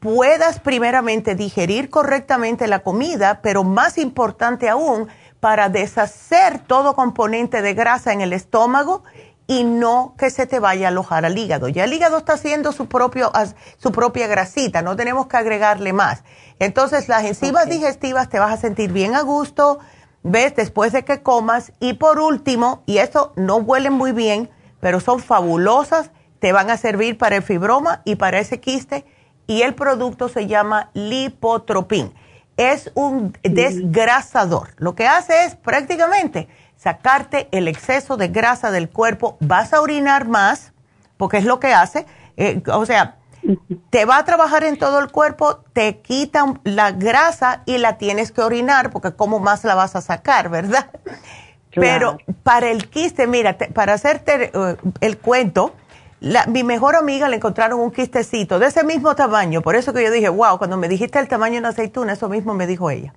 [0.00, 5.06] puedas primeramente digerir correctamente la comida, pero más importante aún,
[5.38, 9.04] para deshacer todo componente de grasa en el estómago
[9.46, 11.68] y no que se te vaya a alojar al hígado.
[11.68, 13.32] Ya el hígado está haciendo su, propio,
[13.78, 16.22] su propia grasita, no tenemos que agregarle más.
[16.58, 19.80] Entonces las enzimas digestivas te vas a sentir bien a gusto,
[20.22, 21.72] ves, después de que comas.
[21.80, 24.50] Y por último, y esto no huelen muy bien,
[24.80, 29.04] pero son fabulosas, te van a servir para el fibroma y para ese quiste.
[29.46, 32.12] Y el producto se llama lipotropin.
[32.56, 34.70] Es un desgrasador.
[34.76, 36.48] Lo que hace es prácticamente
[36.82, 40.72] sacarte el exceso de grasa del cuerpo, vas a orinar más,
[41.16, 42.06] porque es lo que hace,
[42.36, 43.18] eh, o sea,
[43.90, 48.32] te va a trabajar en todo el cuerpo, te quitan la grasa y la tienes
[48.32, 50.90] que orinar, porque cómo más la vas a sacar, ¿verdad?
[51.72, 55.74] Pero para el quiste, mira, para hacerte eh, el cuento,
[56.48, 60.10] mi mejor amiga le encontraron un quistecito de ese mismo tamaño, por eso que yo
[60.10, 63.14] dije, wow, cuando me dijiste el tamaño de una aceituna, eso mismo me dijo ella.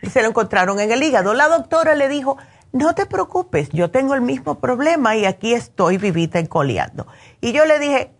[0.00, 1.32] Y se lo encontraron en el hígado.
[1.32, 2.36] La doctora le dijo,
[2.72, 7.06] no te preocupes, yo tengo el mismo problema y aquí estoy vivita y coleando.
[7.40, 8.10] Y yo le dije,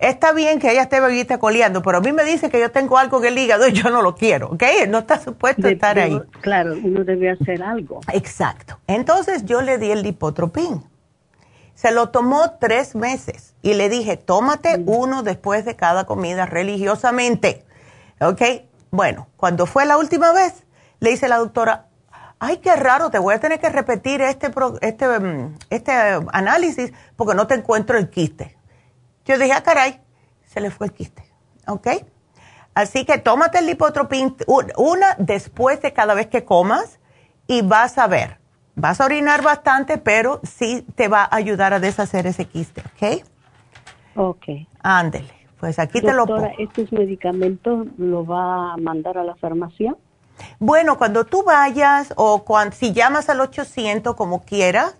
[0.00, 2.98] está bien que ella esté vivita coleando, pero a mí me dice que yo tengo
[2.98, 4.62] algo en el hígado y yo no lo quiero, ¿ok?
[4.88, 6.20] No está supuesto estar ahí.
[6.40, 8.00] Claro, uno debe hacer algo.
[8.12, 8.78] Exacto.
[8.86, 10.84] Entonces yo le di el lipotropín.
[11.74, 14.88] Se lo tomó tres meses y le dije, tómate mm.
[14.88, 17.64] uno después de cada comida religiosamente,
[18.20, 18.42] ¿ok?
[18.90, 20.64] Bueno, cuando fue la última vez,
[20.98, 21.86] le dice la doctora,
[22.40, 24.50] ay, qué raro, te voy a tener que repetir este,
[24.80, 25.92] este, mm, este
[26.32, 28.56] análisis porque no te encuentro el quiste.
[29.26, 30.00] Yo dije, ah, caray,
[30.46, 31.22] se le fue el quiste,
[31.66, 31.88] ¿ok?
[32.74, 34.36] Así que tómate el lipotropín
[34.76, 36.98] una después de cada vez que comas
[37.46, 38.38] y vas a ver.
[38.74, 43.26] Vas a orinar bastante, pero sí te va a ayudar a deshacer ese quiste, ¿ok?
[44.16, 44.44] Ok.
[44.82, 45.34] Ándele.
[45.58, 46.48] Pues aquí te lo pongo.
[46.58, 49.94] ¿estos medicamentos lo va a mandar a la farmacia?
[50.58, 54.96] Bueno, cuando tú vayas o cuando, si llamas al 800 como quieras,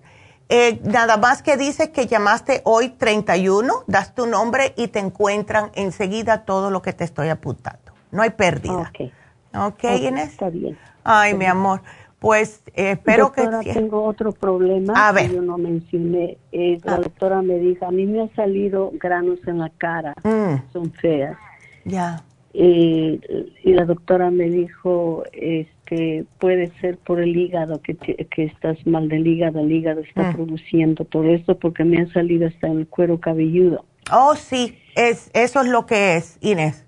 [0.49, 5.71] eh, nada más que dices que llamaste hoy 31, das tu nombre y te encuentran
[5.75, 7.93] enseguida todo lo que te estoy apuntando.
[8.11, 8.75] no hay pérdida.
[8.75, 9.12] Ok.
[9.55, 10.31] Ok, Inés.
[10.31, 10.77] Está bien.
[11.05, 11.83] Ay, mi amor.
[12.19, 13.43] Pues eh, espero que...
[13.43, 15.29] Doctora, tengo otro problema A ver.
[15.29, 16.37] que yo no mencioné.
[16.53, 20.71] Eh, la doctora me dijo, a mí me han salido granos en la cara, Mm,
[20.73, 21.37] son feas.
[21.85, 22.23] ya.
[22.53, 23.21] Eh,
[23.63, 27.97] y la doctora me dijo, este, puede ser por el hígado, que,
[28.37, 30.35] estás mal del hígado, el hígado está Mm.
[30.35, 33.85] produciendo todo esto porque me han salido hasta el cuero cabelludo.
[34.13, 36.87] Oh, sí, es, eso es lo que es, Inés.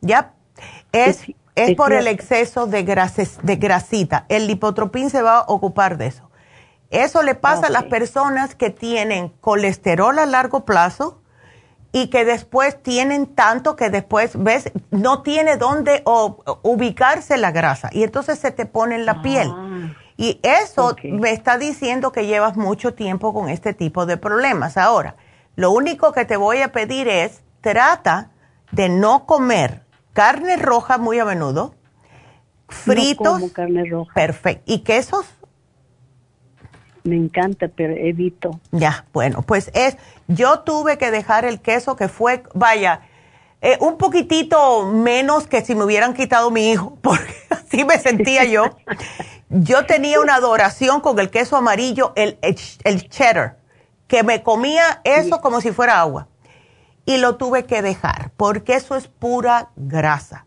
[0.00, 0.34] ¿Ya?
[0.92, 4.26] Es, Es- es es por el exceso de, grases- de grasita.
[4.28, 6.30] El lipotropín se va a ocupar de eso.
[6.90, 11.20] Eso le pasa a las personas que tienen colesterol a largo plazo
[11.92, 16.02] y que después tienen tanto que después, ves, no tiene dónde
[16.62, 19.50] ubicarse la grasa y entonces se te pone en la piel.
[19.50, 24.76] Ah, Y eso me está diciendo que llevas mucho tiempo con este tipo de problemas.
[24.76, 25.16] Ahora,
[25.56, 28.30] lo único que te voy a pedir es, trata
[28.70, 29.82] de no comer
[30.12, 31.74] carne roja muy a menudo,
[32.68, 34.12] fritos, No como carne roja.
[34.14, 35.24] perfecto, y quesos.
[37.08, 38.60] Me encanta, pero evito.
[38.70, 43.00] Ya, bueno, pues es, yo tuve que dejar el queso que fue, vaya,
[43.62, 48.44] eh, un poquitito menos que si me hubieran quitado mi hijo, porque así me sentía
[48.44, 48.76] yo.
[49.48, 53.56] Yo tenía una adoración con el queso amarillo, el, el, el cheddar,
[54.06, 56.28] que me comía eso como si fuera agua.
[57.06, 60.44] Y lo tuve que dejar, porque eso es pura grasa.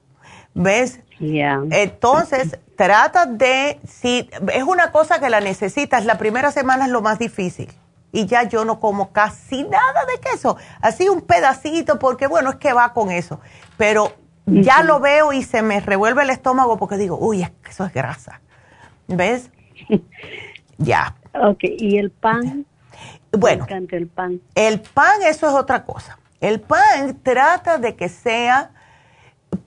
[0.54, 1.00] ¿Ves?
[1.20, 1.60] Ya.
[1.72, 7.04] Entonces, trata de, si es una cosa que la necesitas, la primera semana es lo
[7.04, 7.72] más difícil.
[8.12, 12.56] Y ya yo no como casi nada de queso, así un pedacito, porque bueno, es
[12.56, 13.40] que va con eso.
[13.78, 14.12] Pero
[14.48, 18.42] ya lo veo y se me revuelve el estómago porque digo, uy, eso es grasa.
[19.08, 19.52] ¿Ves?
[20.80, 21.16] ya.
[21.40, 22.66] Ok, ¿y el pan?
[23.32, 24.42] Bueno, el pan.
[24.56, 26.18] el pan, eso es otra cosa.
[26.40, 28.72] El pan trata de que sea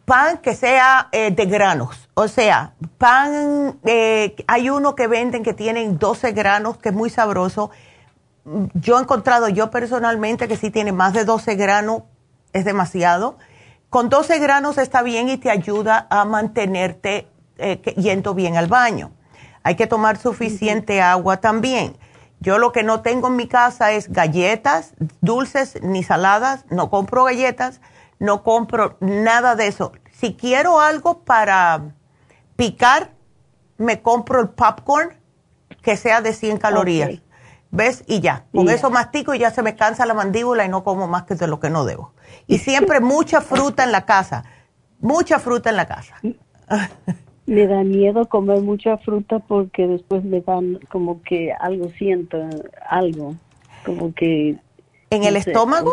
[0.04, 2.08] pan que sea eh, de granos.
[2.14, 7.10] O sea, pan, eh, hay uno que venden que tienen 12 granos, que es muy
[7.10, 7.70] sabroso.
[8.74, 12.02] Yo he encontrado, yo personalmente, que si tiene más de 12 granos,
[12.52, 13.38] es demasiado.
[13.90, 17.28] Con 12 granos está bien y te ayuda a mantenerte
[17.58, 19.12] eh, yendo bien al baño.
[19.62, 21.96] Hay que tomar suficiente agua también.
[22.40, 24.92] Yo lo que no tengo en mi casa es galletas,
[25.22, 26.66] dulces ni saladas.
[26.68, 27.80] No compro galletas,
[28.18, 29.92] no compro nada de eso.
[30.12, 31.94] Si quiero algo para
[32.56, 33.10] picar,
[33.78, 35.14] me compro el popcorn
[35.82, 37.20] que sea de 100 calorías.
[37.70, 38.04] ¿Ves?
[38.06, 38.44] Y ya.
[38.52, 41.34] Con eso mastico y ya se me cansa la mandíbula y no como más que
[41.34, 42.12] de lo que no debo.
[42.46, 44.44] Y siempre mucha fruta en la casa.
[45.00, 46.14] Mucha fruta en la casa.
[47.46, 52.38] Me da miedo comer mucha fruta porque después me dan como que algo siento,
[52.88, 53.34] algo,
[53.84, 54.56] como que...
[55.10, 55.92] ¿En el sé, estómago?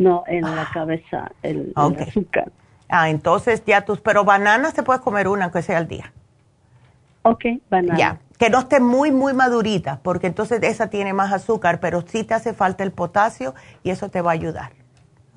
[0.00, 2.00] No, en la cabeza, el, el Ok.
[2.00, 2.50] azúcar.
[2.88, 6.12] Ah, entonces ya tus, pero bananas te puedes comer una, aunque sea al día.
[7.22, 7.98] Ok, banana.
[7.98, 12.24] Ya, que no esté muy, muy madurita, porque entonces esa tiene más azúcar, pero sí
[12.24, 14.79] te hace falta el potasio y eso te va a ayudar.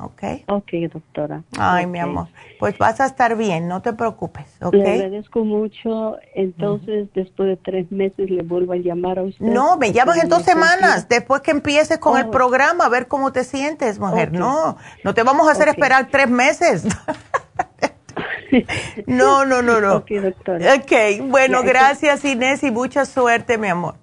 [0.06, 0.24] ¿Ok?
[0.48, 1.44] Ok, doctora.
[1.58, 1.92] Ay, Ok.
[1.92, 2.28] mi amor.
[2.60, 4.46] Pues vas a estar bien, no te preocupes.
[4.62, 4.74] ¿Ok?
[4.74, 6.18] Le agradezco mucho.
[6.36, 9.46] Entonces, después de tres meses, le vuelvo a llamar a usted.
[9.46, 12.32] No, me llamas en dos semanas, después que empieces con el Oh.
[12.32, 14.30] programa, a ver cómo te sientes, mujer.
[14.30, 14.36] Ok.
[14.36, 15.76] No, no te vamos a hacer Ok.
[15.76, 16.84] esperar tres meses.
[19.08, 19.98] no, no, no, no.
[19.98, 20.76] Ok, doctora.
[20.76, 23.96] Ok, bueno, Ya, gracias Inés y mucha suerte, mi amor.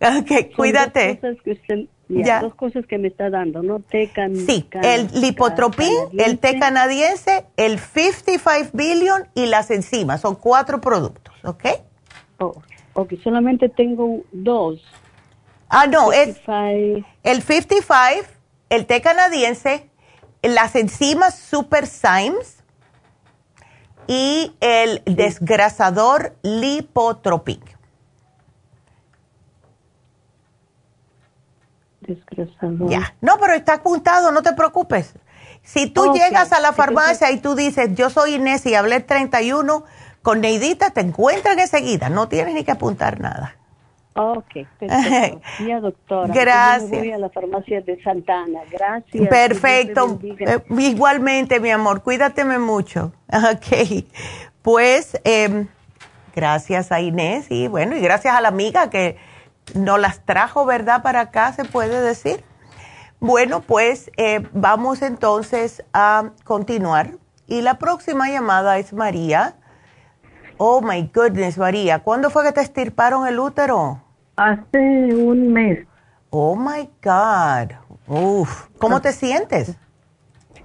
[0.00, 1.18] Ok, cuídate.
[1.20, 1.78] Cosas, que usted,
[2.10, 2.40] ya, Ya.
[2.40, 3.80] dos cosas que me está dando, ¿no?
[3.80, 4.10] Té
[4.46, 7.46] Sí, el lipotropín, el té canadiense.
[7.56, 10.20] el 55 billion y las enzimas.
[10.20, 11.64] Son cuatro productos, ¿ok?
[12.38, 12.54] Oh,
[12.94, 14.82] ok, solamente tengo dos.
[15.68, 18.28] Ah, no, es 55, el 55,
[18.70, 19.88] el té canadiense,
[20.42, 22.56] las enzimas Super Symes
[24.08, 27.60] y el desgrasador lipotropín.
[32.88, 33.14] Ya.
[33.20, 35.14] No, pero está apuntado, no te preocupes.
[35.62, 39.84] Si tú llegas a la farmacia y tú dices, yo soy Inés y hablé 31,
[40.22, 43.56] con Neidita te encuentran enseguida, no tienes ni que apuntar nada.
[44.14, 45.40] Ok, perfecto.
[45.82, 46.34] Doctora.
[46.34, 46.90] Gracias.
[46.90, 48.60] Yo me voy a la farmacia de Santana.
[48.70, 49.28] Gracias.
[49.28, 50.18] Perfecto.
[50.22, 53.12] Eh, igualmente, mi amor, cuídateme mucho.
[53.32, 54.04] Ok.
[54.62, 55.68] Pues, em,
[56.34, 59.16] gracias a Inés y bueno, y gracias a la amiga que
[59.74, 61.02] nos las trajo, ¿verdad?
[61.02, 62.44] Para acá, se puede decir.
[63.20, 67.12] Bueno, pues eh, vamos entonces a continuar.
[67.46, 69.56] Y la próxima llamada es María.
[70.56, 72.00] Oh, my goodness, María.
[72.00, 74.02] ¿Cuándo fue que te estirparon el útero?
[74.36, 75.86] Hace un mes.
[76.30, 77.72] Oh, my God.
[78.06, 78.68] Uf.
[78.78, 79.76] ¿Cómo te sientes?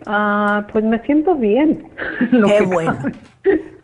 [0.06, 1.90] Ah, pues me siento bien.
[2.46, 2.98] Qué bueno.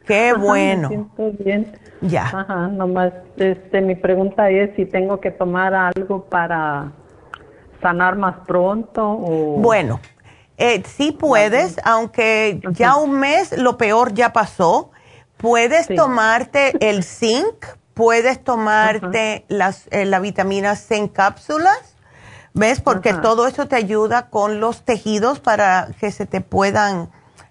[0.05, 0.89] Qué bueno.
[0.89, 1.80] Me siento bien.
[2.01, 2.25] Ya.
[2.25, 6.91] Ajá, nomás, este, mi pregunta es si tengo que tomar algo para
[7.81, 9.57] sanar más pronto o...
[9.59, 9.99] Bueno,
[10.57, 14.91] eh, sí puedes, aunque ya un mes lo peor ya pasó.
[15.37, 17.65] Puedes tomarte el zinc,
[17.95, 21.95] puedes tomarte las, eh, la vitamina C en cápsulas,
[22.53, 22.79] ¿ves?
[22.79, 27.09] Porque todo eso te ayuda con los tejidos para que se te puedan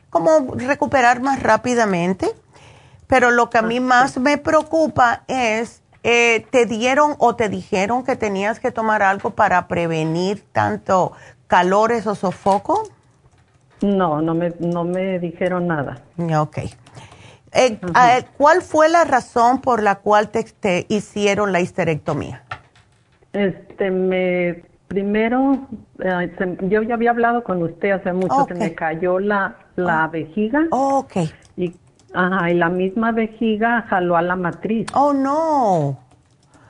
[0.09, 2.33] como recuperar más rápidamente.
[3.11, 8.05] Pero lo que a mí más me preocupa es, eh, ¿te dieron o te dijeron
[8.05, 11.12] que tenías que tomar algo para prevenir tanto
[11.49, 12.85] calores o sofoco?
[13.82, 15.99] No, no me, no me dijeron nada.
[16.39, 16.59] Ok.
[17.53, 17.81] Eh,
[18.37, 22.45] ¿Cuál fue la razón por la cual te, hicieron la histerectomía?
[23.32, 25.66] Este, me, primero,
[25.99, 26.32] eh,
[26.62, 30.11] yo ya había hablado con usted hace mucho, se me cayó la, la oh.
[30.11, 30.66] vejiga.
[30.70, 31.28] Oh, ok.
[31.57, 31.74] Y,
[32.12, 34.87] ajá, y la misma vejiga jaló a la matriz.
[34.95, 35.99] Oh, no.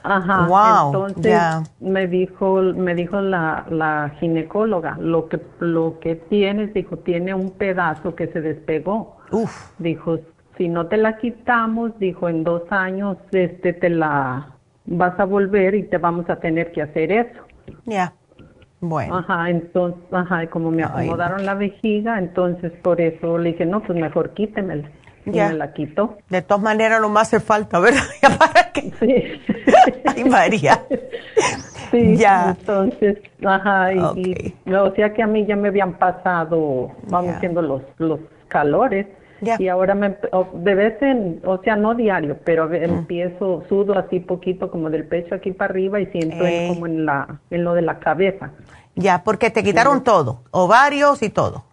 [0.02, 6.72] Ajá, wow, entonces me dijo, me dijo la, la ginecóloga, lo que, lo que tienes,
[6.72, 9.18] dijo, tiene un pedazo que se despegó.
[9.30, 9.72] Uf.
[9.78, 10.18] Dijo,
[10.56, 14.54] si no te la quitamos, dijo, en dos años este, te la
[14.86, 17.42] vas a volver y te vamos a tener que hacer eso.
[17.84, 18.14] Ya,
[18.80, 19.18] bueno.
[19.18, 23.98] Ajá, entonces, ajá, como me acomodaron la vejiga, entonces por eso le dije, no, pues
[23.98, 24.88] mejor quítemela.
[25.32, 26.18] Y me la quitó.
[26.28, 28.02] De todas maneras, no me hace falta, ¿verdad?
[28.38, 28.92] ¿Para qué?
[29.00, 29.52] Sí.
[30.06, 30.84] Ay, María.
[31.90, 32.56] Sí, ya.
[32.58, 37.82] Entonces, ajá, y, o sea que a mí ya me habían pasado, vamos siendo los,
[37.98, 39.06] los calores.
[39.58, 40.18] Y ahora me,
[40.54, 42.74] de vez en, o sea, no diario, pero mm.
[42.74, 46.66] empiezo, sudo así poquito como del pecho aquí para arriba y siento eh.
[46.68, 48.50] como en, la, en lo de la cabeza.
[48.96, 51.64] Ya, porque te quitaron todo, ovarios y todo.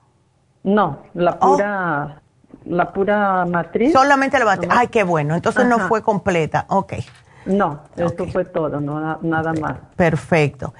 [0.63, 1.55] No, la oh.
[1.55, 2.21] pura,
[2.69, 3.93] la pura matriz.
[3.93, 4.69] Solamente la matriz.
[4.73, 5.35] Ay, qué bueno.
[5.35, 6.65] Entonces no fue completa.
[6.69, 6.93] Ok.
[7.45, 9.77] No, eso fue todo, no nada más.
[9.95, 10.73] Perfecto.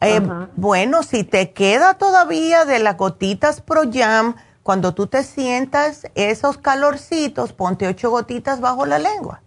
[0.00, 0.20] Eh,
[0.56, 6.58] bueno, si te queda todavía de las gotitas Pro Jam, cuando tú te sientas esos
[6.58, 9.40] calorcitos, ponte ocho gotitas bajo la lengua.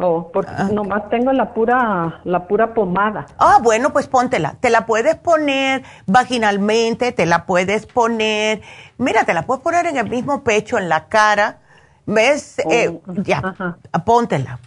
[0.00, 0.68] Oh, porque ah.
[0.72, 3.26] nomás tengo la pura, la pura pomada.
[3.38, 4.54] Ah, bueno, pues póntela.
[4.60, 8.62] Te la puedes poner vaginalmente, te la puedes poner,
[8.96, 11.58] mira, te la puedes poner en el mismo pecho, en la cara.
[12.06, 12.58] ¿Ves?
[12.70, 14.58] Eh, oh, ya, póntela.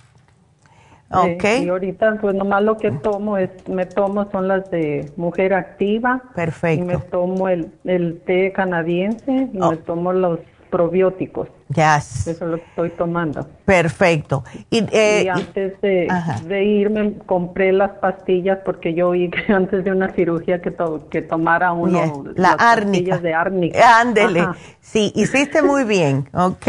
[1.13, 1.43] Ok.
[1.61, 6.21] y ahorita, pues nomás lo que tomo es, me tomo son las de mujer activa.
[6.35, 6.83] Perfecto.
[6.83, 9.77] Y me tomo el, el té canadiense y me oh.
[9.77, 10.39] tomo los
[10.69, 11.49] probióticos.
[11.73, 11.97] Ya.
[11.97, 13.47] Eso es lo estoy tomando.
[13.65, 14.43] Perfecto.
[14.69, 16.07] Y, eh, antes de,
[16.45, 20.73] de, irme compré las pastillas porque yo vi que antes de una cirugía que,
[21.09, 23.17] que tomara uno la las árnica.
[23.19, 23.99] de árnica.
[23.99, 24.47] Ándele.
[24.79, 26.67] Sí, hiciste muy bien, ¿ok?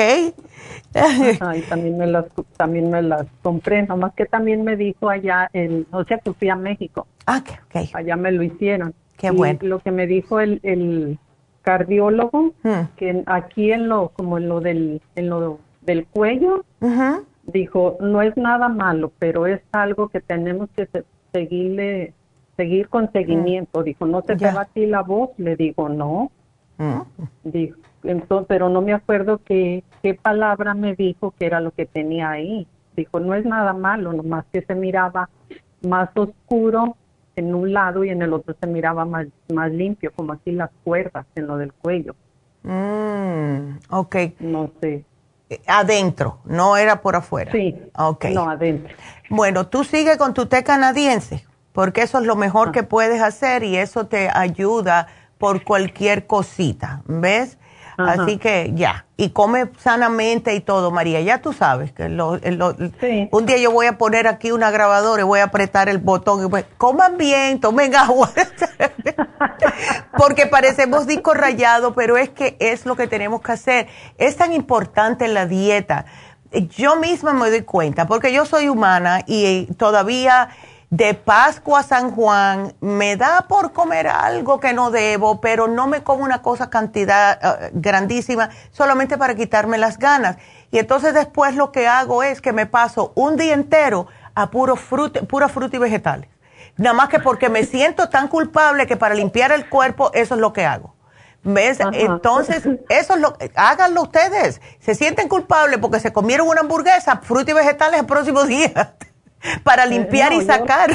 [0.94, 2.26] Ajá, y también me las
[2.56, 6.48] también me las compré, nomás que también me dijo allá en, o sea que fui
[6.48, 7.06] a México.
[7.26, 7.88] Ah, ok.
[7.94, 8.94] Allá me lo hicieron.
[9.16, 9.58] Qué bueno.
[9.62, 11.18] Lo que me dijo el, el
[11.62, 12.97] cardiólogo hmm.
[12.97, 16.64] que aquí en lo como en lo del en lo del cuello
[17.44, 20.89] dijo no es nada malo pero es algo que tenemos que
[21.32, 22.12] seguirle
[22.56, 23.84] seguir con seguimiento hmm.
[23.84, 26.30] dijo no se te va a ti la voz le digo no
[26.78, 27.01] hmm.
[27.44, 31.86] dijo entonces pero no me acuerdo qué qué palabra me dijo que era lo que
[31.86, 32.66] tenía ahí
[32.97, 35.30] dijo no es nada malo nomás que se miraba
[35.82, 36.97] más oscuro
[37.36, 40.70] en un lado y en el otro se miraba más, más limpio, como así las
[40.84, 42.14] cuerdas en lo del cuello.
[42.62, 44.16] Mm, ok.
[44.40, 45.04] No sé.
[45.50, 47.52] Eh, adentro, no era por afuera.
[47.52, 47.76] Sí.
[47.96, 48.26] Ok.
[48.26, 48.94] No, adentro.
[49.30, 52.72] Bueno, tú sigue con tu té canadiense, porque eso es lo mejor ah.
[52.72, 57.59] que puedes hacer y eso te ayuda por cualquier cosita, ¿ves?
[57.97, 62.39] Así que ya, y come sanamente y todo, María, ya tú sabes que lo,
[63.31, 66.44] un día yo voy a poner aquí una grabadora y voy a apretar el botón
[66.44, 68.31] y pues, coman bien, tomen agua,
[70.16, 73.89] porque parecemos disco rayado, pero es que es lo que tenemos que hacer.
[74.19, 76.06] Es tan importante la dieta.
[76.52, 80.51] Yo misma me doy cuenta, porque yo soy humana y todavía
[80.93, 85.86] de Pascua a San Juan, me da por comer algo que no debo, pero no
[85.86, 90.36] me como una cosa cantidad eh, grandísima, solamente para quitarme las ganas.
[90.70, 94.77] Y entonces después lo que hago es que me paso un día entero a puro
[94.77, 96.28] fruta, pura fruta y vegetales.
[96.77, 100.40] Nada más que porque me siento tan culpable que para limpiar el cuerpo eso es
[100.43, 100.94] lo que hago.
[101.43, 101.78] ¿Ves?
[101.94, 104.60] Entonces, eso es lo háganlo ustedes.
[104.78, 108.94] Se sienten culpables porque se comieron una hamburguesa, fruta y vegetales el próximo día.
[109.62, 110.90] Para limpiar y sacar.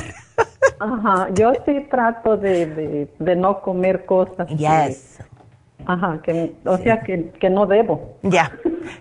[0.79, 5.19] ajá, yo sí trato de, de, no comer cosas yes.
[5.85, 8.17] Ajá, que, o sea que, que, no debo.
[8.21, 8.51] Ya,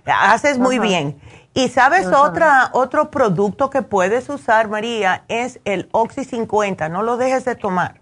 [0.06, 1.18] haces muy bien.
[1.52, 6.89] Y sabes otra otro producto que puedes usar, María, es el Oxy 50.
[6.89, 8.01] No lo dejes de tomar,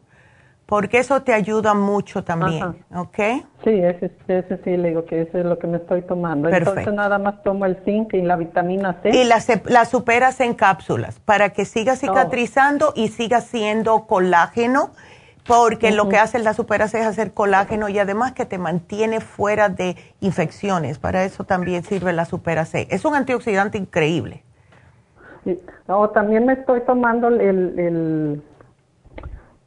[0.74, 3.16] porque eso te ayuda mucho también, ¿ok?
[3.62, 6.48] Sí, ese, ese, sí le digo que eso es lo que me estoy tomando.
[6.48, 9.10] Entonces nada más tomo el zinc y la vitamina C.
[9.10, 11.96] Y la, la superas en cápsulas para que siga oh.
[11.96, 14.90] cicatrizando y siga siendo colágeno
[15.46, 19.68] porque lo que hace la superase es hacer colágeno y además que te mantiene fuera
[19.68, 20.98] de infecciones.
[20.98, 22.88] Para eso también sirve la superase.
[22.90, 24.42] Es un antioxidante increíble.
[26.12, 28.42] también me estoy tomando el, el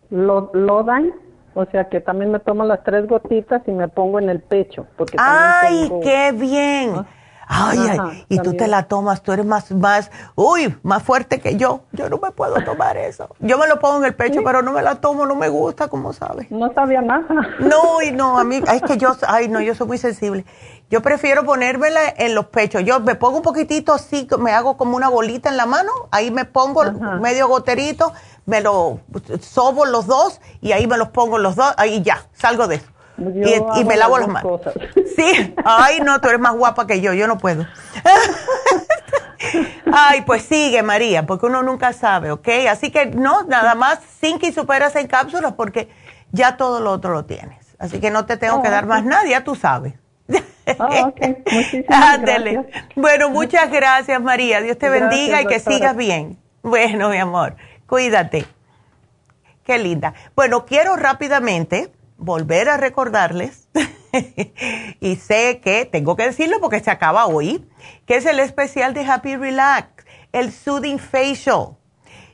[0.10, 1.14] Lodine,
[1.54, 4.86] o sea que también me tomo las tres gotitas y me pongo en el pecho.
[4.98, 6.94] Porque ¡Ay, qué bien!
[6.96, 7.06] Ah.
[7.50, 11.56] Ay, ay, y tú te la tomas, tú eres más, más, uy, más fuerte que
[11.56, 11.82] yo.
[11.94, 13.30] Yo no me puedo tomar eso.
[13.40, 15.88] Yo me lo pongo en el pecho, pero no me la tomo, no me gusta,
[15.88, 16.52] como sabes.
[16.52, 17.26] No sabía nada.
[17.60, 20.46] No, y no, a mí, es que yo, ay, no, yo soy muy sensible.
[20.90, 22.84] Yo prefiero ponérmela en los pechos.
[22.84, 26.32] Yo me pongo un poquitito así, me hago como una bolita en la mano, ahí
[26.32, 26.84] me pongo
[27.22, 28.12] medio goterito,
[28.48, 29.02] me lo
[29.40, 32.88] sobo los dos y ahí me los pongo los dos, ahí ya, salgo de eso
[33.18, 34.62] y, me lavo las manos.
[35.16, 37.66] Sí, ay, no, tú eres más guapa que yo, yo no puedo.
[39.92, 42.48] ay, pues sigue, María, porque uno nunca sabe, ¿ok?
[42.70, 45.90] Así que no, nada más zinc y superas en cápsulas porque
[46.32, 47.76] ya todo lo otro lo tienes.
[47.80, 49.96] Así que no te tengo que dar más nada, ya tú sabes.
[50.80, 51.44] Oh, okay.
[51.52, 52.66] Muchísimas gracias.
[52.96, 54.62] Bueno, muchas gracias, María.
[54.62, 56.38] Dios te bendiga y que sigas bien.
[56.62, 57.56] Bueno, mi amor,
[57.88, 58.46] cuídate.
[59.64, 60.14] Qué linda.
[60.36, 63.68] Bueno, quiero rápidamente volver a recordarles,
[65.00, 67.68] y sé que tengo que decirlo porque se acaba hoy,
[68.06, 71.76] que es el especial de Happy Relax, el Soothing Facial.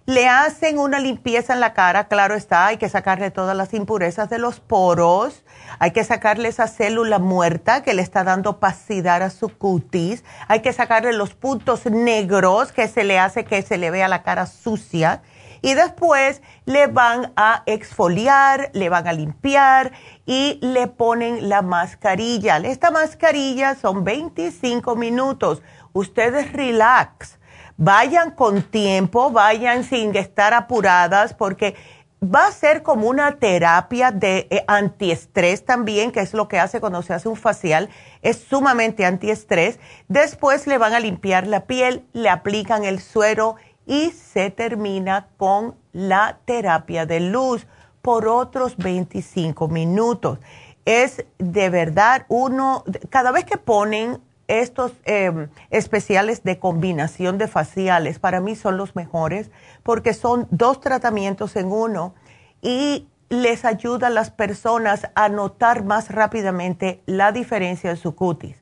[0.06, 4.30] Le hacen una limpieza en la cara, claro está, hay que sacarle todas las impurezas
[4.30, 5.46] de los poros,
[5.80, 10.60] hay que sacarle esa célula muerta que le está dando opacidad a su cutis, hay
[10.60, 14.46] que sacarle los puntos negros que se le hace que se le vea la cara
[14.46, 15.22] sucia
[15.64, 19.94] y después le van a exfoliar, le van a limpiar
[20.26, 22.58] y le ponen la mascarilla.
[22.58, 25.64] Esta mascarilla son 25 minutos.
[25.94, 27.40] Ustedes relax,
[27.78, 31.76] vayan con tiempo, vayan sin estar apuradas porque
[32.22, 36.82] va a ser como una terapia de eh, antiestrés también, que es lo que hace
[36.82, 37.90] cuando se hace un facial,
[38.22, 39.80] es sumamente antiestrés.
[40.10, 45.76] Después le van a limpiar la piel, le aplican el suero y se termina con
[45.92, 47.68] la terapia de luz
[48.02, 50.40] por otros 25 minutos.
[50.86, 58.20] Es de verdad uno, cada vez que ponen estos em, especiales de combinación de faciales,
[58.20, 59.52] para mí son los mejores
[59.84, 62.14] porque son dos tratamientos en uno
[62.62, 68.62] y les ayuda a las personas a notar más rápidamente la diferencia en su cutis.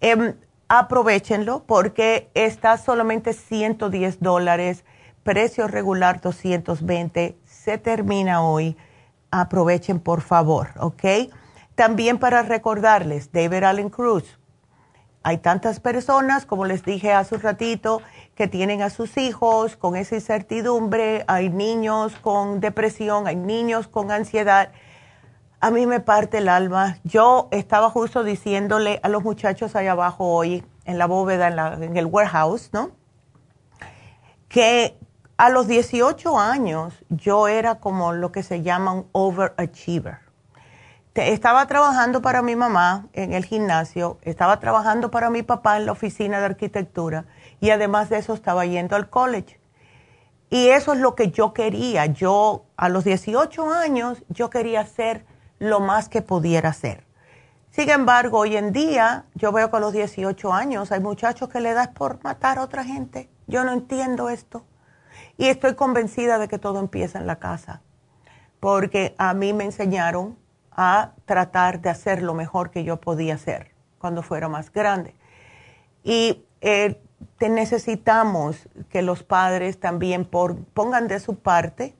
[0.00, 0.34] Em,
[0.74, 4.86] aprovechenlo porque está solamente 110 dólares,
[5.22, 8.78] precio regular 220, se termina hoy.
[9.30, 11.04] Aprovechen por favor, ¿ok?
[11.74, 14.38] También para recordarles, David Allen Cruz.
[15.22, 18.00] Hay tantas personas, como les dije hace un ratito,
[18.34, 24.10] que tienen a sus hijos con esa incertidumbre, hay niños con depresión, hay niños con
[24.10, 24.72] ansiedad
[25.62, 26.98] a mí me parte el alma.
[27.04, 32.06] Yo estaba justo diciéndole a los muchachos allá abajo hoy, en la bóveda, en, el
[32.06, 32.90] warehouse, ¿no?
[34.48, 34.98] Que
[35.36, 40.18] a los 18 años yo era como lo que se llama un overachiever.
[41.14, 45.92] Estaba trabajando para mi mamá en el gimnasio, estaba trabajando para mi papá en la
[45.92, 47.24] oficina de arquitectura
[47.60, 49.60] y además de eso estaba yendo al college.
[50.50, 52.06] Y eso es lo que yo quería.
[52.06, 55.24] Yo a los 18 años yo quería ser
[55.62, 57.04] lo más que pudiera hacer.
[57.70, 61.60] Sin embargo, hoy en día yo veo que a los 18 años hay muchachos que
[61.60, 63.30] le das por matar a otra gente.
[63.46, 64.64] Yo no entiendo esto.
[65.38, 67.80] Y estoy convencida de que todo empieza en la casa.
[68.58, 70.36] Porque a mí me enseñaron
[70.72, 75.14] a tratar de hacer lo mejor que yo podía hacer cuando fuera más grande.
[76.02, 77.00] Y eh,
[77.38, 81.94] te necesitamos que los padres también pongan de su parte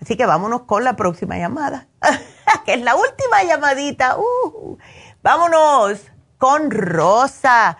[0.00, 1.86] Así que vámonos con la próxima llamada,
[2.64, 4.16] que es la última llamadita.
[4.18, 4.76] Uh,
[5.22, 6.00] vámonos
[6.46, 7.76] con Rosa.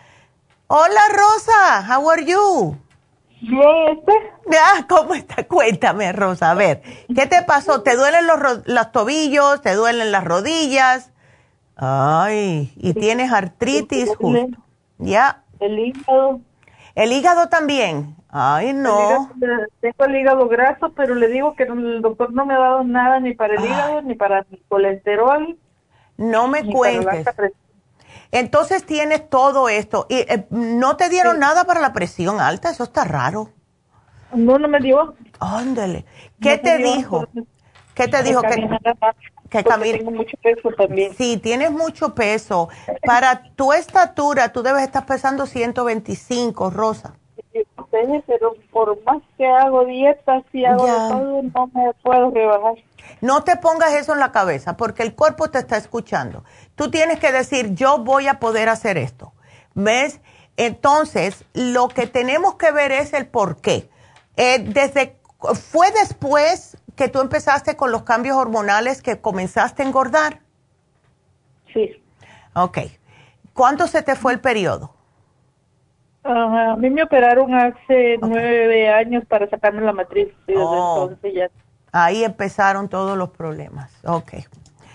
[0.66, 2.76] Hola Rosa, how are you?
[3.40, 4.02] Bien,
[4.50, 5.46] Ah, ¿Cómo está?
[5.46, 6.50] Cuéntame, Rosa.
[6.50, 6.82] A ver,
[7.14, 7.82] ¿qué te pasó?
[7.82, 9.62] ¿Te duelen los, los tobillos?
[9.62, 11.12] ¿Te duelen las rodillas?
[11.76, 14.58] Ay, y tienes artritis justo.
[14.98, 15.44] Ya.
[15.60, 16.40] El hígado.
[16.96, 18.16] El hígado también.
[18.28, 19.30] Ay, no.
[19.80, 23.20] tengo el hígado graso, pero le digo que el doctor no me ha dado nada
[23.20, 25.56] ni para el hígado, ni para el colesterol.
[26.16, 27.24] No me cuentes.
[28.30, 30.06] Entonces tienes todo esto.
[30.08, 32.70] ¿Y eh, no te dieron nada para la presión alta?
[32.70, 33.50] Eso está raro.
[34.34, 35.14] No, no me dio.
[35.40, 36.04] Ándale.
[36.40, 37.26] ¿Qué te dijo?
[37.94, 38.42] ¿Qué te dijo?
[38.42, 38.68] Que,
[39.48, 41.14] que Tengo mucho peso también.
[41.14, 42.68] Sí, tienes mucho peso.
[43.04, 47.14] Para tu estatura, tú debes estar pesando 125, Rosa.
[48.26, 52.74] pero por más que hago dieta, si hago todo, no me puedo rebajar.
[53.20, 56.44] No te pongas eso en la cabeza, porque el cuerpo te está escuchando.
[56.76, 59.32] Tú tienes que decir, yo voy a poder hacer esto.
[59.74, 60.20] ¿Ves?
[60.56, 63.88] Entonces, lo que tenemos que ver es el por qué.
[64.36, 65.16] Eh, desde,
[65.54, 70.40] ¿Fue después que tú empezaste con los cambios hormonales que comenzaste a engordar?
[71.72, 72.02] Sí.
[72.54, 72.78] Ok.
[73.52, 74.92] ¿Cuánto se te fue el periodo?
[76.28, 80.28] a mí me operaron hace nueve años para sacarme la matriz.
[80.48, 81.04] Y desde oh.
[81.04, 81.50] entonces ya.
[81.92, 83.92] Ahí empezaron todos los problemas.
[84.04, 84.32] Ok.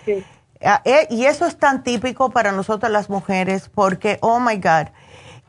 [0.04, 0.22] Sí.
[0.64, 4.88] Ah, eh, y eso es tan típico para nosotras las mujeres porque, oh my God,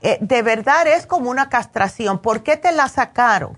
[0.02, 2.20] eh, de verdad es como una castración.
[2.20, 3.58] ¿Por qué te la sacaron?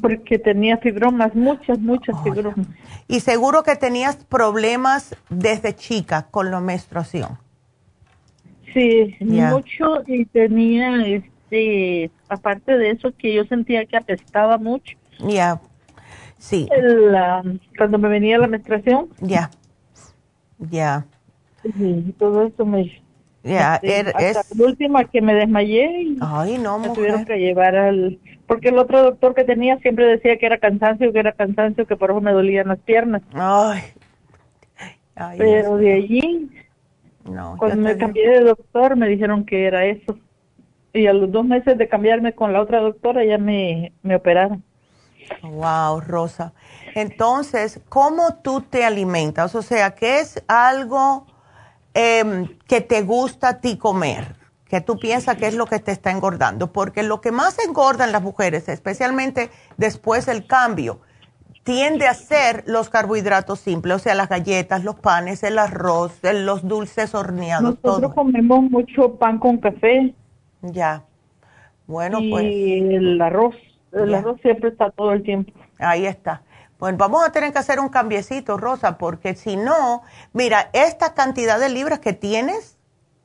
[0.00, 2.66] Porque tenía fibromas, muchas, muchas fibromas.
[3.08, 7.38] Y seguro que tenías problemas desde chica con la menstruación.
[8.72, 14.96] Sí, mucho y tenía, este, aparte de eso, que yo sentía que apestaba mucho.
[15.18, 15.60] Ya,
[16.38, 16.68] sí.
[17.76, 19.08] cuando me venía la menstruación.
[19.20, 19.50] Ya,
[20.58, 21.06] ya.
[21.62, 22.90] Sí, todo eso me
[23.46, 24.56] ya, este, er, es...
[24.56, 28.18] la última que me desmayé y Ay, no, me tuvieron que llevar al...
[28.48, 31.96] Porque el otro doctor que tenía siempre decía que era cansancio, que era cansancio, que
[31.96, 33.22] por eso me dolían las piernas.
[33.34, 33.82] Ay.
[35.38, 36.50] Pero de allí,
[37.24, 40.18] no, cuando me cambié de doctor, me dijeron que era eso.
[40.92, 44.62] Y a los dos meses de cambiarme con la otra doctora, ya me, me operaron.
[45.42, 46.52] Wow, Rosa.
[46.96, 49.54] Entonces, ¿cómo tú te alimentas?
[49.54, 51.26] O sea, ¿qué es algo
[51.98, 54.36] Em, que te gusta a ti comer,
[54.68, 58.04] que tú piensas que es lo que te está engordando, porque lo que más engorda
[58.04, 59.48] en las mujeres, especialmente
[59.78, 61.00] después del cambio,
[61.62, 66.68] tiende a ser los carbohidratos simples, o sea, las galletas, los panes, el arroz, los
[66.68, 67.78] dulces horneados.
[67.82, 70.14] Nosotros comemos mucho pan con café.
[70.60, 71.02] Ya.
[71.86, 72.44] Bueno, y pues.
[72.44, 73.54] el arroz.
[73.90, 75.50] El arroz siempre está todo el tiempo.
[75.78, 76.42] Ahí está.
[76.78, 81.58] Pues vamos a tener que hacer un cambiecito, Rosa, porque si no, mira, esta cantidad
[81.58, 82.76] de libras que tienes,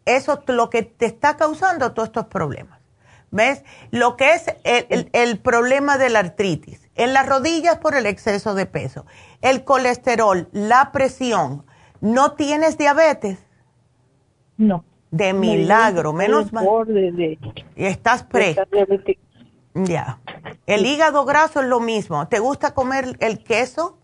[0.05, 2.79] eso es lo que te está causando todos estos problemas.
[3.29, 3.63] ¿Ves?
[3.91, 8.65] Lo que es el, problema de la artritis, en las rodillas por el exceso de
[8.65, 9.05] peso,
[9.41, 11.65] el colesterol, la presión,
[12.01, 13.39] ¿no tienes diabetes?
[14.57, 14.83] No.
[15.11, 16.65] De milagro, menos mal.
[17.75, 18.55] y estás pre.
[19.73, 20.19] Ya.
[20.65, 22.27] El hígado graso es lo mismo.
[22.27, 23.97] ¿Te gusta comer el queso?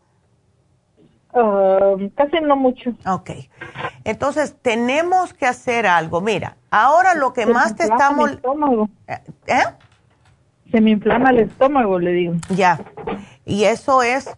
[1.34, 2.91] Um, casi no mucho.
[3.06, 3.31] Ok.
[4.03, 6.22] Entonces, tenemos que hacer algo.
[6.22, 8.31] Mira, ahora lo que más te estamos...
[8.31, 8.89] estómago.
[9.07, 9.19] ¿Eh?
[9.48, 9.64] ¿Eh?
[10.72, 12.34] Se me inflama el estómago, le digo.
[12.49, 12.80] Ya.
[13.45, 14.30] Y eso es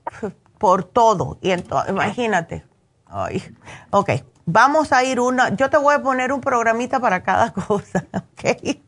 [0.58, 1.38] por todo.
[1.42, 1.54] Y
[1.88, 2.66] imagínate.
[3.06, 3.44] Ay.
[3.92, 4.12] Ok.
[4.46, 5.56] Vamos a ir una...
[5.56, 8.80] Yo te voy a poner un programita para cada cosa, ¿ok?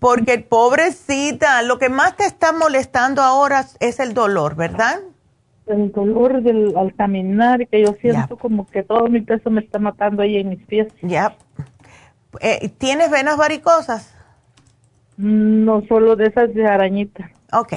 [0.00, 5.00] Porque pobrecita, lo que más te está molestando ahora es el dolor, ¿verdad?
[5.66, 9.78] El dolor del, al caminar, que yo siento como que todo mi peso me está
[9.78, 10.88] matando ahí en mis pies.
[11.02, 11.36] Ya.
[12.40, 14.14] Eh, ¿Tienes venas varicosas?
[15.16, 17.30] No, solo de esas de arañita.
[17.52, 17.74] Ok.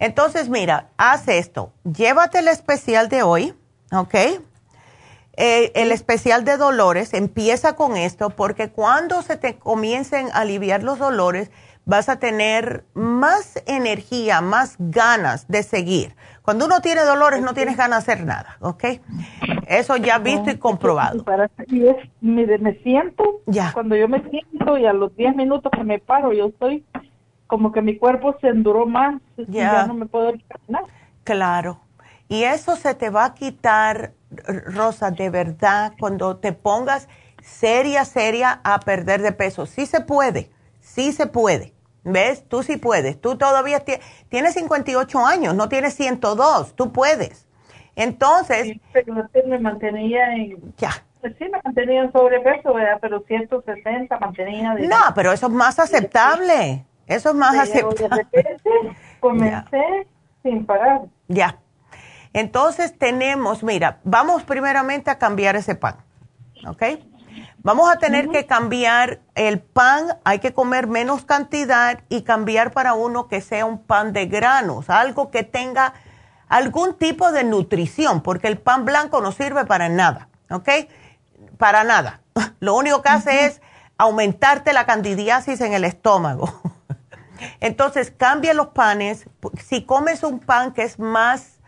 [0.00, 1.72] Entonces, mira, haz esto.
[1.84, 3.54] Llévate el especial de hoy,
[3.92, 4.14] ¿ok?
[5.36, 10.82] Eh, el especial de dolores empieza con esto porque cuando se te comiencen a aliviar
[10.82, 11.50] los dolores,
[11.84, 16.14] vas a tener más energía, más ganas de seguir.
[16.42, 18.84] Cuando uno tiene dolores, no tienes ganas de hacer nada, ¿ok?
[19.66, 21.24] Eso ya visto y comprobado.
[21.68, 23.72] Y es, me, siento, ya.
[23.72, 26.84] cuando yo me siento y a los 10 minutos que me paro, yo estoy
[27.46, 30.84] como que mi cuerpo se enduró más ya, ya no me puedo caminar.
[31.24, 31.80] Claro.
[32.28, 34.14] Y eso se te va a quitar,
[34.66, 37.08] Rosa, de verdad, cuando te pongas
[37.42, 39.66] seria, seria a perder de peso.
[39.66, 40.50] Sí se puede,
[40.80, 41.72] sí se puede.
[42.04, 42.48] ¿Ves?
[42.48, 43.20] Tú sí puedes.
[43.20, 43.84] Tú todavía
[44.28, 46.74] tienes 58 años, no tienes 102.
[46.74, 47.46] Tú puedes.
[47.94, 48.64] Entonces...
[48.64, 49.14] Sí, pero
[49.46, 50.74] me mantenía en...
[50.78, 50.90] Ya.
[51.20, 52.98] Pues sí, me mantenía en sobrepeso, ¿verdad?
[53.00, 54.74] Pero 160 mantenía...
[54.74, 54.88] De...
[54.88, 56.84] No, pero eso es más aceptable.
[57.06, 58.26] Eso es más aceptable.
[59.20, 60.06] comencé
[60.42, 61.02] sin parar.
[61.28, 61.58] Ya.
[62.32, 65.96] Entonces tenemos, mira, vamos primeramente a cambiar ese pan,
[66.66, 66.82] ¿ok?
[67.58, 72.94] Vamos a tener que cambiar el pan, hay que comer menos cantidad y cambiar para
[72.94, 75.94] uno que sea un pan de granos, algo que tenga
[76.48, 80.68] algún tipo de nutrición, porque el pan blanco no sirve para nada, ¿ok?
[81.56, 82.20] Para nada.
[82.60, 83.62] Lo único que hace es
[83.96, 86.52] aumentarte la candidiasis en el estómago.
[87.60, 89.26] Entonces, cambia los panes.
[89.64, 91.61] Si comes un pan que es más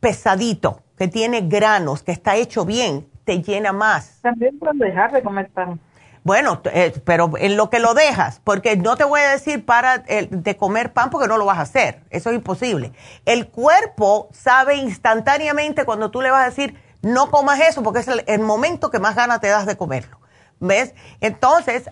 [0.00, 4.20] pesadito, que tiene granos, que está hecho bien, te llena más.
[4.22, 5.80] También puedes dejar de comer pan.
[6.26, 9.98] Bueno, eh, pero en lo que lo dejas, porque no te voy a decir para
[9.98, 12.92] de comer pan porque no lo vas a hacer, eso es imposible.
[13.24, 18.08] El cuerpo sabe instantáneamente cuando tú le vas a decir, no comas eso, porque es
[18.08, 20.18] el momento que más ganas te das de comerlo.
[20.58, 20.94] ¿Ves?
[21.20, 21.90] Entonces,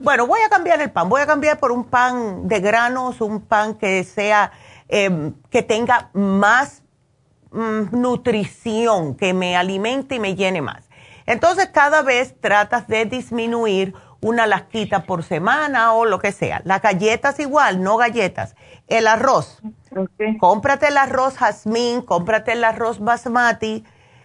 [0.00, 3.42] bueno, voy a cambiar el pan, voy a cambiar por un pan de granos, un
[3.42, 4.50] pan que sea,
[4.88, 6.81] em, que tenga más
[7.52, 10.88] mm, nutrición, que me alimente y me llene más.
[11.26, 16.62] Entonces, cada vez tratas de disminuir una lasquita por semana o lo que sea.
[16.64, 18.54] Las galletas igual, no galletas.
[18.88, 19.60] El arroz.
[20.40, 23.84] Cómprate el arroz jazmín, cómprate el arroz basmati.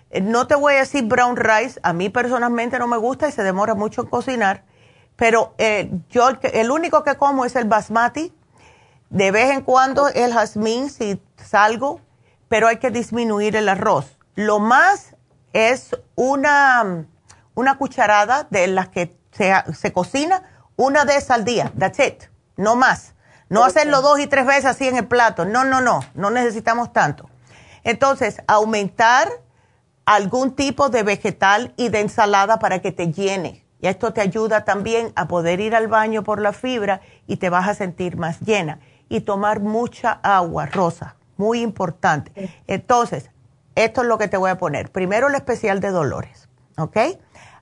[0.09, 3.31] Eh, no te voy a decir brown rice, a mí personalmente no me gusta y
[3.31, 4.63] se demora mucho en cocinar
[5.17, 8.31] pero eh, yo el único que como es el basmati.
[9.09, 12.01] De vez en cuando el jazmín si salgo,
[12.47, 14.17] pero hay que disminuir el arroz.
[14.35, 15.15] Lo más
[15.53, 17.05] es una,
[17.55, 20.43] una cucharada de las que se, se cocina,
[20.75, 21.71] una vez al día.
[21.77, 22.23] That's it.
[22.55, 23.13] No más.
[23.49, 25.45] No hacerlo dos y tres veces así en el plato.
[25.45, 26.01] No, no, no.
[26.13, 27.29] No necesitamos tanto.
[27.83, 29.29] Entonces, aumentar
[30.05, 34.65] algún tipo de vegetal y de ensalada para que te llene y esto te ayuda
[34.65, 38.39] también a poder ir al baño por la fibra y te vas a sentir más
[38.41, 38.79] llena.
[39.09, 42.51] Y tomar mucha agua, Rosa, muy importante.
[42.67, 43.29] Entonces,
[43.75, 44.91] esto es lo que te voy a poner.
[44.91, 46.97] Primero el especial de dolores, ¿ok?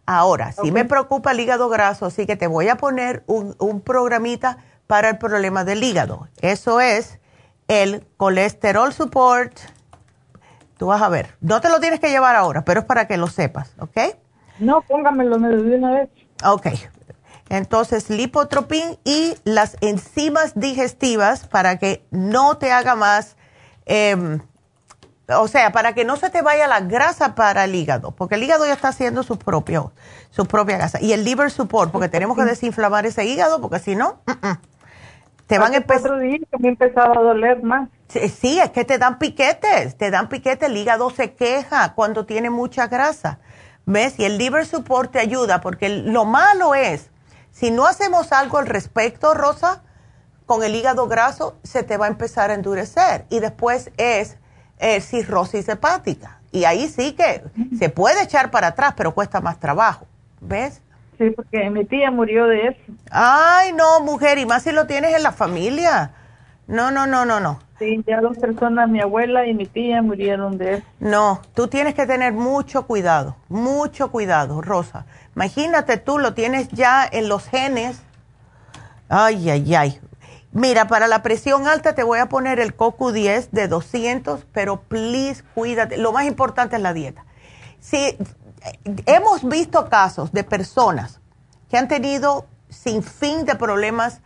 [0.05, 3.81] Ahora, si me preocupa el hígado graso, así que te voy a poner un, un
[3.81, 6.27] programita para el problema del hígado.
[6.41, 7.19] Eso es
[7.67, 9.57] el colesterol support.
[10.77, 11.35] Tú vas a ver.
[11.41, 13.97] No te lo tienes que llevar ahora, pero es para que lo sepas, ¿ok?
[14.59, 16.09] No, póngamelo de una vez.
[16.43, 16.67] Ok.
[17.49, 23.37] Entonces, lipotropín y las enzimas digestivas para que no te haga más,
[23.85, 24.39] em,
[25.27, 28.43] o sea, para que no se te vaya la grasa para el hígado, porque el
[28.43, 29.91] hígado ya está haciendo su, propio,
[30.29, 31.01] su propia grasa.
[31.01, 34.19] Y el liver support, porque tenemos que desinflamar ese hígado, porque si no,
[35.47, 36.11] te van a empezar...
[36.59, 37.89] me empezaba a doler más.
[38.07, 42.25] Sí, sí, es que te dan piquetes, te dan piquetes, el hígado se queja cuando
[42.25, 43.39] tiene mucha grasa.
[43.87, 44.19] ¿Ves?
[44.19, 47.11] Y el liver support te ayuda porque lo malo es,
[47.51, 49.83] si no hacemos algo al respecto, Rosa,
[50.45, 54.37] con el hígado graso se te va a empezar a endurecer y después es
[54.79, 56.39] eh, cirrosis hepática.
[56.51, 57.43] Y ahí sí que
[57.77, 60.05] se puede echar para atrás, pero cuesta más trabajo.
[60.39, 60.81] ¿Ves?
[61.17, 62.79] Sí, porque mi tía murió de eso.
[63.09, 66.11] Ay, no, mujer, y más si lo tienes en la familia.
[66.67, 67.59] No, no, no, no, no.
[67.77, 70.87] Sí, ya dos personas, mi abuela y mi tía murieron de eso.
[70.99, 75.05] No, tú tienes que tener mucho cuidado, mucho cuidado, Rosa.
[75.35, 78.01] Imagínate tú, lo tienes ya en los genes.
[79.09, 79.99] Ay, ay, ay.
[80.55, 85.43] Mira, para la presión alta te voy a poner el CoQ10 de 200, pero please
[85.53, 85.97] cuídate.
[85.97, 87.25] Lo más importante es la dieta.
[87.79, 88.17] Si
[89.05, 91.19] hemos visto casos de personas
[91.69, 94.21] que han tenido sin fin de problemas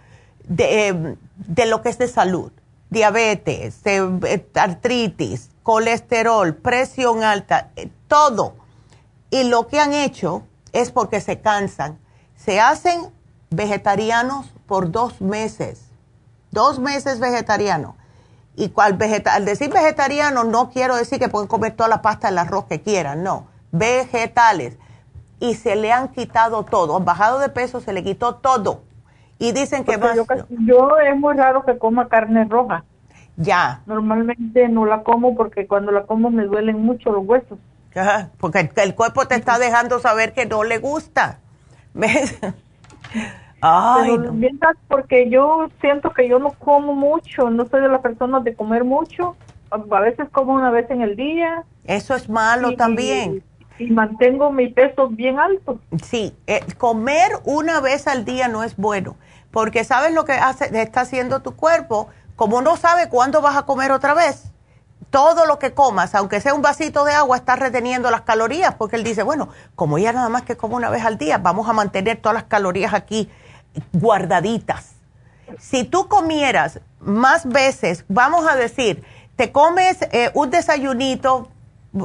[0.48, 2.54] de, eh, de lo que es de salud
[2.90, 8.56] diabetes, eh, artritis, colesterol, presión alta, eh, todo.
[9.30, 10.44] Y lo que han hecho
[10.74, 12.00] es porque se cansan.
[12.36, 13.12] Se hacen
[13.52, 15.89] vegetarianos por dos meses,
[16.52, 17.96] dos meses vegetarianos.
[18.56, 22.38] Y al, al decir vegetariano no quiero decir que pueden comer toda la pasta del
[22.38, 24.78] arroz que quieran, no, vegetales.
[25.40, 28.82] Y se le han quitado todo, han bajado de peso, se le quitó todo.
[29.38, 32.84] Y dicen que Yo, yo es muy raro que coma carne roja.
[33.38, 33.82] Ya.
[33.86, 37.58] Normalmente no la como porque cuando la como me duelen mucho los huesos.
[37.96, 41.40] Ajá, porque el, cuerpo te está dejando saber que no le gusta.
[41.94, 42.38] ¿Ves?
[43.62, 48.44] Ay, mientras porque yo siento que yo no como mucho, no soy de las personas
[48.44, 49.36] de comer mucho.
[49.72, 51.64] A veces como una vez en el día.
[51.86, 53.44] Eso es malo también.
[53.78, 55.80] Y, mantengo mi peso bien alto.
[56.04, 59.16] Sí, eh, comer una vez al día no es bueno,
[59.52, 62.10] porque sabes lo que hace, está haciendo tu cuerpo
[62.40, 64.54] como no sabe cuándo vas a comer otra vez,
[65.10, 68.96] todo lo que comas, aunque sea un vasito de agua, está reteniendo las calorías, porque
[68.96, 71.74] él dice, bueno, como ya nada más que como una vez al día, vamos a
[71.74, 73.30] mantener todas las calorías aquí
[73.94, 74.94] guardaditas.
[75.60, 79.04] Si tú comieras más veces, vamos a decir,
[79.36, 81.50] te comes eh, un desayunito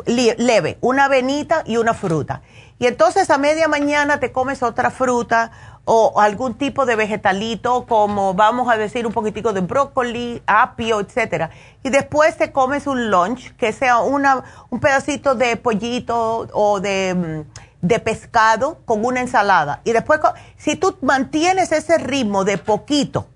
[0.07, 2.43] leve, una avenita y una fruta.
[2.79, 5.53] Y entonces a media mañana te comes otra fruta
[5.85, 11.51] o algún tipo de vegetalito como vamos a decir un poquitico de brócoli, apio, etcétera.
[11.83, 17.15] Y después te comes un lunch que sea una, un pedacito de pollito o de,
[17.15, 19.83] mm, de pescado con una ensalada.
[19.85, 20.19] Y después,
[20.57, 23.29] si tú mantienes ese ritmo de poquito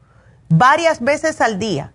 [0.49, 1.93] varias veces al día,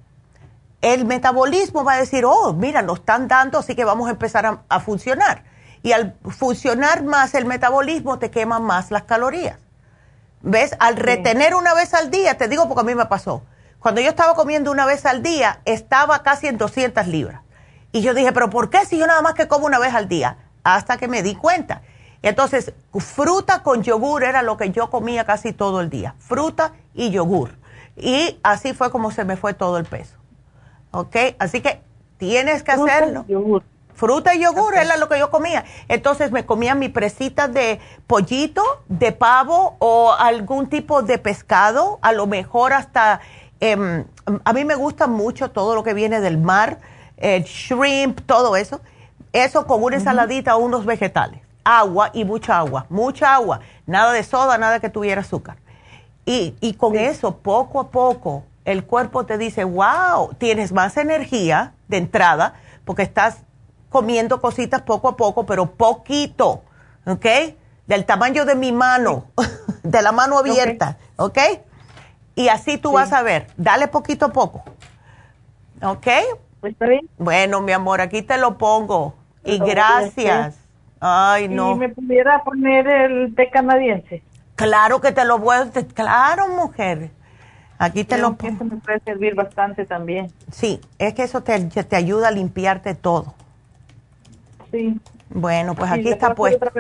[0.82, 4.46] el metabolismo va a decir, oh, mira, nos están dando, así que vamos a empezar
[4.46, 5.46] a, a funcionar.
[5.82, 9.58] Y al funcionar más el metabolismo, te queman más las calorías.
[10.42, 10.76] ¿Ves?
[10.80, 13.42] Al retener una vez al día, te digo porque a mí me pasó.
[13.80, 17.42] Cuando yo estaba comiendo una vez al día, estaba casi en 200 libras.
[17.92, 20.08] Y yo dije, pero ¿por qué si yo nada más que como una vez al
[20.08, 20.38] día?
[20.64, 21.82] Hasta que me di cuenta.
[22.24, 26.16] Entonces, fruta con yogur era lo que yo comía casi todo el día.
[26.20, 27.58] Fruta y yogur.
[27.98, 30.16] Y así fue como se me fue todo el peso.
[30.92, 31.16] ¿Ok?
[31.38, 31.82] Así que
[32.18, 33.26] tienes que hacerlo.
[33.28, 33.64] Yogur.
[33.94, 35.66] Fruta y yogur era lo que yo comía.
[35.90, 42.14] Entonces me comía mi presita de pollito, de pavo o algún tipo de pescado, a
[42.14, 43.20] lo mejor hasta,
[43.60, 44.06] em,
[44.46, 46.80] a mí me gusta mucho todo lo que viene del mar,
[47.18, 48.80] el shrimp, todo eso.
[49.34, 51.43] Eso con una ensaladita o unos vegetales.
[51.64, 53.62] Agua y mucha agua, mucha agua.
[53.86, 55.58] Nada de soda, nada que tuviera azúcar.
[56.26, 61.74] Y, y con eso, poco a poco, el cuerpo te dice, wow, tienes más energía
[61.88, 62.54] de entrada
[62.86, 63.44] porque estás
[63.90, 66.64] comiendo cositas poco a poco, pero poquito,
[67.06, 67.26] ¿ok?
[67.88, 69.26] Del tamaño de mi mano,
[69.84, 71.38] de la mano abierta, ¿ok?
[72.36, 74.64] Y así tú vas a ver, dale poquito a poco,
[75.82, 76.08] ¿ok?
[76.60, 77.10] Pues está bien.
[77.18, 79.14] Bueno, mi amor, aquí te lo pongo.
[79.44, 80.63] Y gracias.
[81.06, 81.76] Ay, no.
[81.76, 84.24] ¿Y me pudiera poner el té canadiense?
[84.56, 85.70] Claro que te lo a...
[85.94, 87.10] Claro, mujer.
[87.78, 88.56] Aquí te lo pongo.
[88.56, 90.32] Eso me puede servir bastante también.
[90.50, 93.34] Sí, es que eso te, te ayuda a limpiarte todo.
[94.72, 94.98] Sí.
[95.30, 96.72] Bueno, pues aquí está puesto.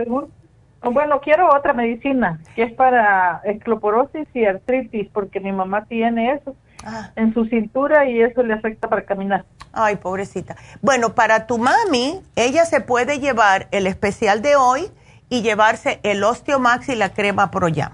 [0.84, 6.56] Bueno, quiero otra medicina que es para escloporosis y artritis, porque mi mamá tiene eso
[6.86, 7.12] ah.
[7.16, 9.46] en su cintura y eso le afecta para caminar.
[9.72, 10.56] Ay, pobrecita.
[10.82, 14.92] Bueno, para tu mami, ella se puede llevar el especial de hoy
[15.30, 17.92] y llevarse el Osteomax y la crema Proyam.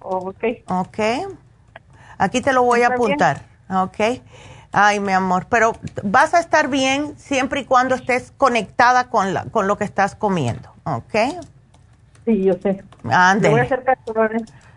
[0.00, 0.44] ok.
[0.68, 0.98] Ok.
[2.18, 3.42] Aquí te lo voy a apuntar.
[3.68, 4.20] Ok.
[4.76, 5.72] Ay, mi amor, pero
[6.02, 10.16] vas a estar bien siempre y cuando estés conectada con, la, con lo que estás
[10.16, 11.14] comiendo, ¿ok?
[12.24, 12.82] Sí, yo sé.
[13.08, 13.50] Ande.
[13.50, 13.84] Voy a hacer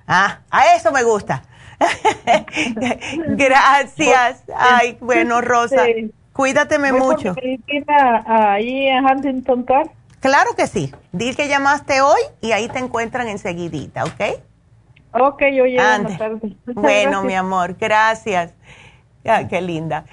[0.08, 1.42] Ah, a eso me gusta.
[3.30, 4.44] Gracias.
[4.56, 5.86] Ay, bueno, Rosa,
[6.34, 7.36] cuídateme mucho.
[8.28, 9.92] ahí en Huntington Park?
[10.20, 10.94] Claro que sí.
[11.12, 14.22] Dile que llamaste hoy y ahí te encuentran enseguidita, ¿ok?
[15.14, 15.84] Ok, yo llego
[16.74, 18.54] Bueno, mi amor, gracias.
[19.26, 20.06] Ah, qué linda.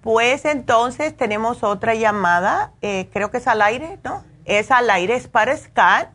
[0.00, 4.24] Pues entonces tenemos otra llamada, eh, creo que es al aire, ¿no?
[4.44, 6.08] Es al aire, es para Scott.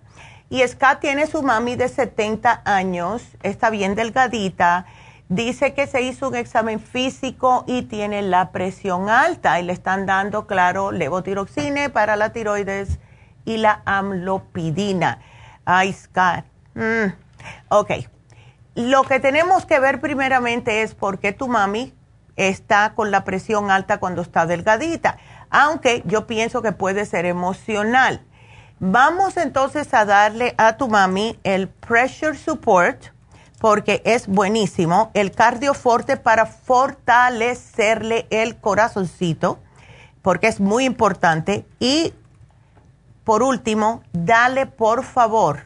[0.50, 4.86] Y Scott tiene su mami de 70 años, está bien delgadita.
[5.30, 10.06] Dice que se hizo un examen físico y tiene la presión alta y le están
[10.06, 13.00] dando, claro, levotiroxina para la tiroides
[13.44, 15.20] y la amlopidina.
[15.66, 16.46] Ay, Scott.
[16.76, 17.12] Mm,
[17.68, 17.92] ok.
[18.76, 21.94] Lo que tenemos que ver primeramente es por qué tu mami
[22.38, 25.18] está con la presión alta cuando está delgadita,
[25.50, 28.22] aunque yo pienso que puede ser emocional.
[28.80, 33.06] Vamos entonces a darle a tu mami el pressure support
[33.60, 39.60] porque es buenísimo, el cardioforte para fortalecerle el corazoncito,
[40.22, 41.66] porque es muy importante.
[41.80, 42.14] Y
[43.24, 45.62] por último, dale por favor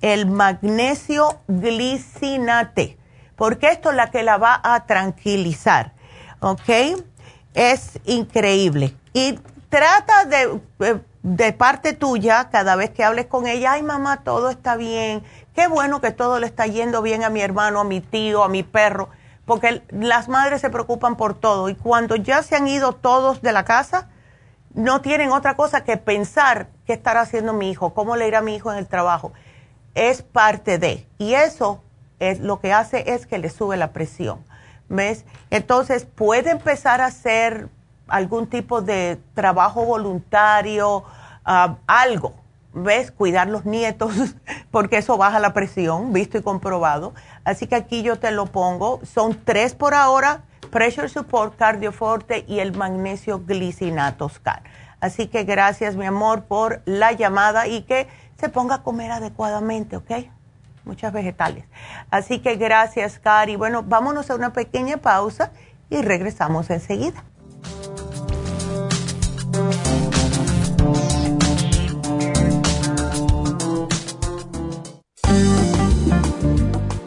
[0.00, 2.96] el magnesio glicinate,
[3.36, 5.92] porque esto es la que la va a tranquilizar.
[6.40, 6.70] ¿Ok?
[7.52, 8.94] Es increíble.
[9.12, 9.38] Y
[9.68, 14.48] trata de, eh, de parte tuya, cada vez que hables con ella, ay mamá, todo
[14.48, 15.24] está bien.
[15.56, 18.48] Qué bueno que todo le está yendo bien a mi hermano, a mi tío, a
[18.48, 19.08] mi perro,
[19.44, 21.68] porque las madres se preocupan por todo.
[21.68, 24.08] Y cuando ya se han ido todos de la casa,
[24.72, 28.42] no tienen otra cosa que pensar qué estará haciendo mi hijo, cómo le irá a
[28.42, 29.32] mi hijo en el trabajo.
[29.96, 31.08] Es parte de.
[31.18, 31.82] Y eso
[32.20, 34.44] es, lo que hace es que le sube la presión.
[34.88, 35.24] ¿Ves?
[35.50, 37.68] Entonces puede empezar a hacer
[38.08, 41.04] algún tipo de trabajo voluntario,
[41.44, 42.34] ah, algo.
[42.72, 43.10] ¿Ves?
[43.10, 44.12] Cuidar los nietos,
[44.70, 47.14] porque eso baja la presión, visto y comprobado.
[47.44, 49.00] Así que aquí yo te lo pongo.
[49.02, 54.62] Son tres por ahora Pressure Support, Cardioforte y el magnesio glicinato Scar.
[55.00, 58.08] Así que gracias, mi amor, por la llamada y que
[58.38, 60.10] se ponga a comer adecuadamente, ¿ok?
[60.84, 61.64] Muchas vegetales.
[62.10, 63.56] Así que gracias, Cari.
[63.56, 65.50] Bueno, vámonos a una pequeña pausa
[65.90, 67.24] y regresamos enseguida.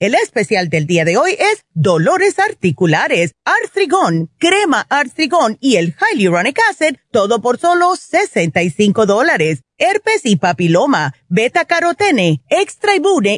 [0.00, 6.58] El especial del día de hoy es dolores articulares, artrigón, crema artrigón y el hyaluronic
[6.70, 12.92] acid, todo por solo 65 dólares herpes y papiloma, beta carotene, extra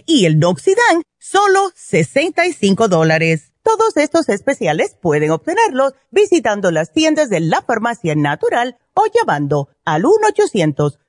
[0.06, 3.52] y el noxidan, solo 65 dólares.
[3.62, 10.04] Todos estos especiales pueden obtenerlos visitando las tiendas de la farmacia natural o llamando al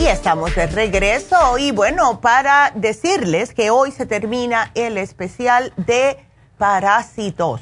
[0.00, 6.16] Y estamos de regreso y bueno, para decirles que hoy se termina el especial de
[6.56, 7.60] parásitos.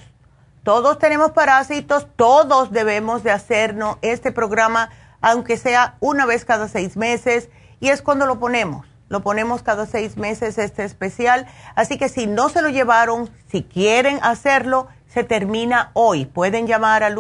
[0.63, 4.91] Todos tenemos parásitos, todos debemos de hacernos este programa,
[5.21, 7.49] aunque sea una vez cada seis meses,
[7.81, 11.47] y es cuando lo ponemos lo ponemos cada seis meses este especial.
[11.75, 16.27] Así que si no se lo llevaron, si quieren hacerlo, se termina hoy.
[16.27, 17.19] Pueden llamar al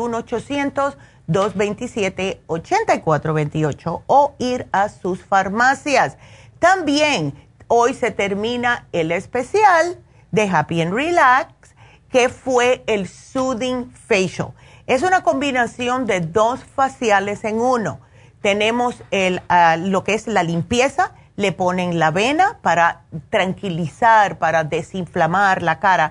[1.29, 6.17] 1-800-227-8428 o ir a sus farmacias.
[6.59, 7.35] También
[7.69, 9.99] hoy se termina el especial
[10.31, 11.55] de Happy and Relax,
[12.11, 14.53] que fue el Soothing Facial.
[14.87, 18.01] Es una combinación de dos faciales en uno.
[18.41, 24.65] Tenemos el, ah, lo que es la limpieza le ponen la vena para tranquilizar, para
[24.65, 26.11] desinflamar la cara.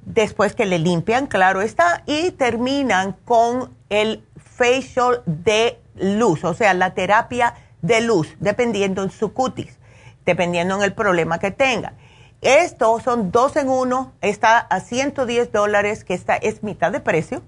[0.00, 4.24] Después que le limpian, claro está, y terminan con el
[4.56, 9.78] facial de luz, o sea, la terapia de luz, dependiendo en su cutis,
[10.24, 11.94] dependiendo en el problema que tenga.
[12.40, 17.42] Esto son dos en uno, está a 110 dólares, que esta es mitad de precio,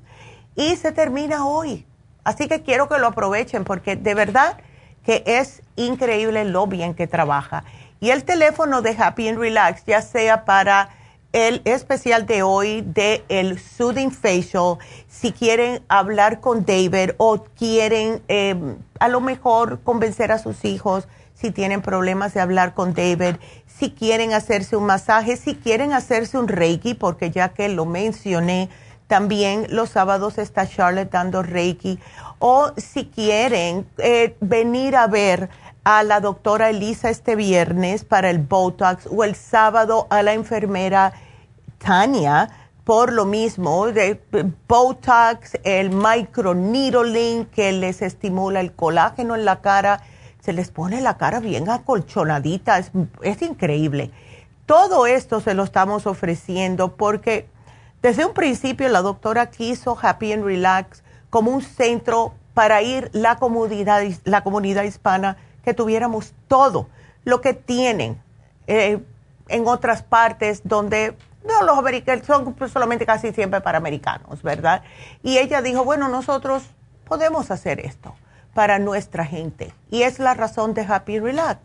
[0.55, 1.87] y se termina hoy.
[2.23, 4.59] Así que quiero que lo aprovechen porque de verdad
[5.05, 7.65] que es increíble lo bien que trabaja.
[8.01, 10.91] Y el teléfono de Happy and Relax, ya sea para
[11.35, 14.79] el especial de hoy de el Soothing Facial,
[15.09, 21.09] si quieren hablar con David o quieren em, a lo mejor convencer a sus hijos
[21.35, 23.35] si tienen problemas de hablar con David,
[23.67, 28.69] si quieren hacerse un masaje, si quieren hacerse un Reiki, porque ya que lo mencioné,
[29.09, 31.99] también los sábados está Charlotte dando Reiki.
[32.39, 35.51] O si quieren eh, venir a ver
[35.83, 41.13] a la doctora Elisa este viernes para el Botox o el sábado a la enfermera
[41.85, 42.49] Tania
[42.85, 44.21] por lo mismo, de
[44.69, 50.03] Botox, el microneedling que les estimula el colágeno en la cara,
[50.41, 52.91] se les pone la cara bien acolchonadita, es,
[53.23, 54.11] es increíble.
[54.67, 57.49] Todo esto se lo estamos ofreciendo porque
[58.03, 63.37] desde un principio la doctora quiso Happy and Relax como un centro para ir la
[63.37, 66.89] comunidad, la comunidad hispana, que tuviéramos todo
[67.25, 68.21] lo que tienen
[68.67, 69.03] eh,
[69.49, 74.83] en otras partes donde no, los americanos son solamente casi siempre para americanos, ¿verdad?
[75.23, 76.63] Y ella dijo, bueno, nosotros
[77.05, 78.15] podemos hacer esto
[78.55, 79.75] para nuestra gente.
[79.91, 81.61] Y es la razón de Happy Relax,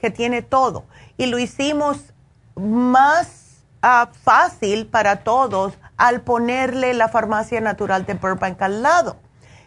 [0.00, 0.84] que tiene todo.
[1.16, 2.12] Y lo hicimos
[2.56, 9.16] más ah, fácil para todos al ponerle la farmacia natural de Burbank al lado.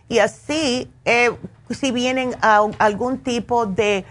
[0.07, 1.35] Y así, eh,
[1.71, 4.05] si vienen a algún tipo de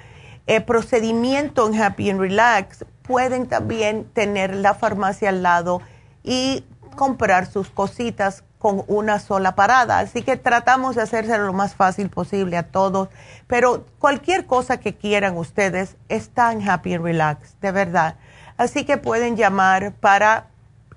[0.47, 5.81] eh, procedimiento en Happy and Relax, pueden también tener la farmacia al lado
[6.23, 6.65] y
[6.97, 9.99] comprar sus cositas con una sola parada.
[9.99, 13.11] Así que tratamos de hacerse lo más fácil posible a todos.
[13.47, 18.15] Pero cualquier cosa que quieran ustedes está en Happy and Relax, de verdad.
[18.57, 20.47] Así que pueden llamar para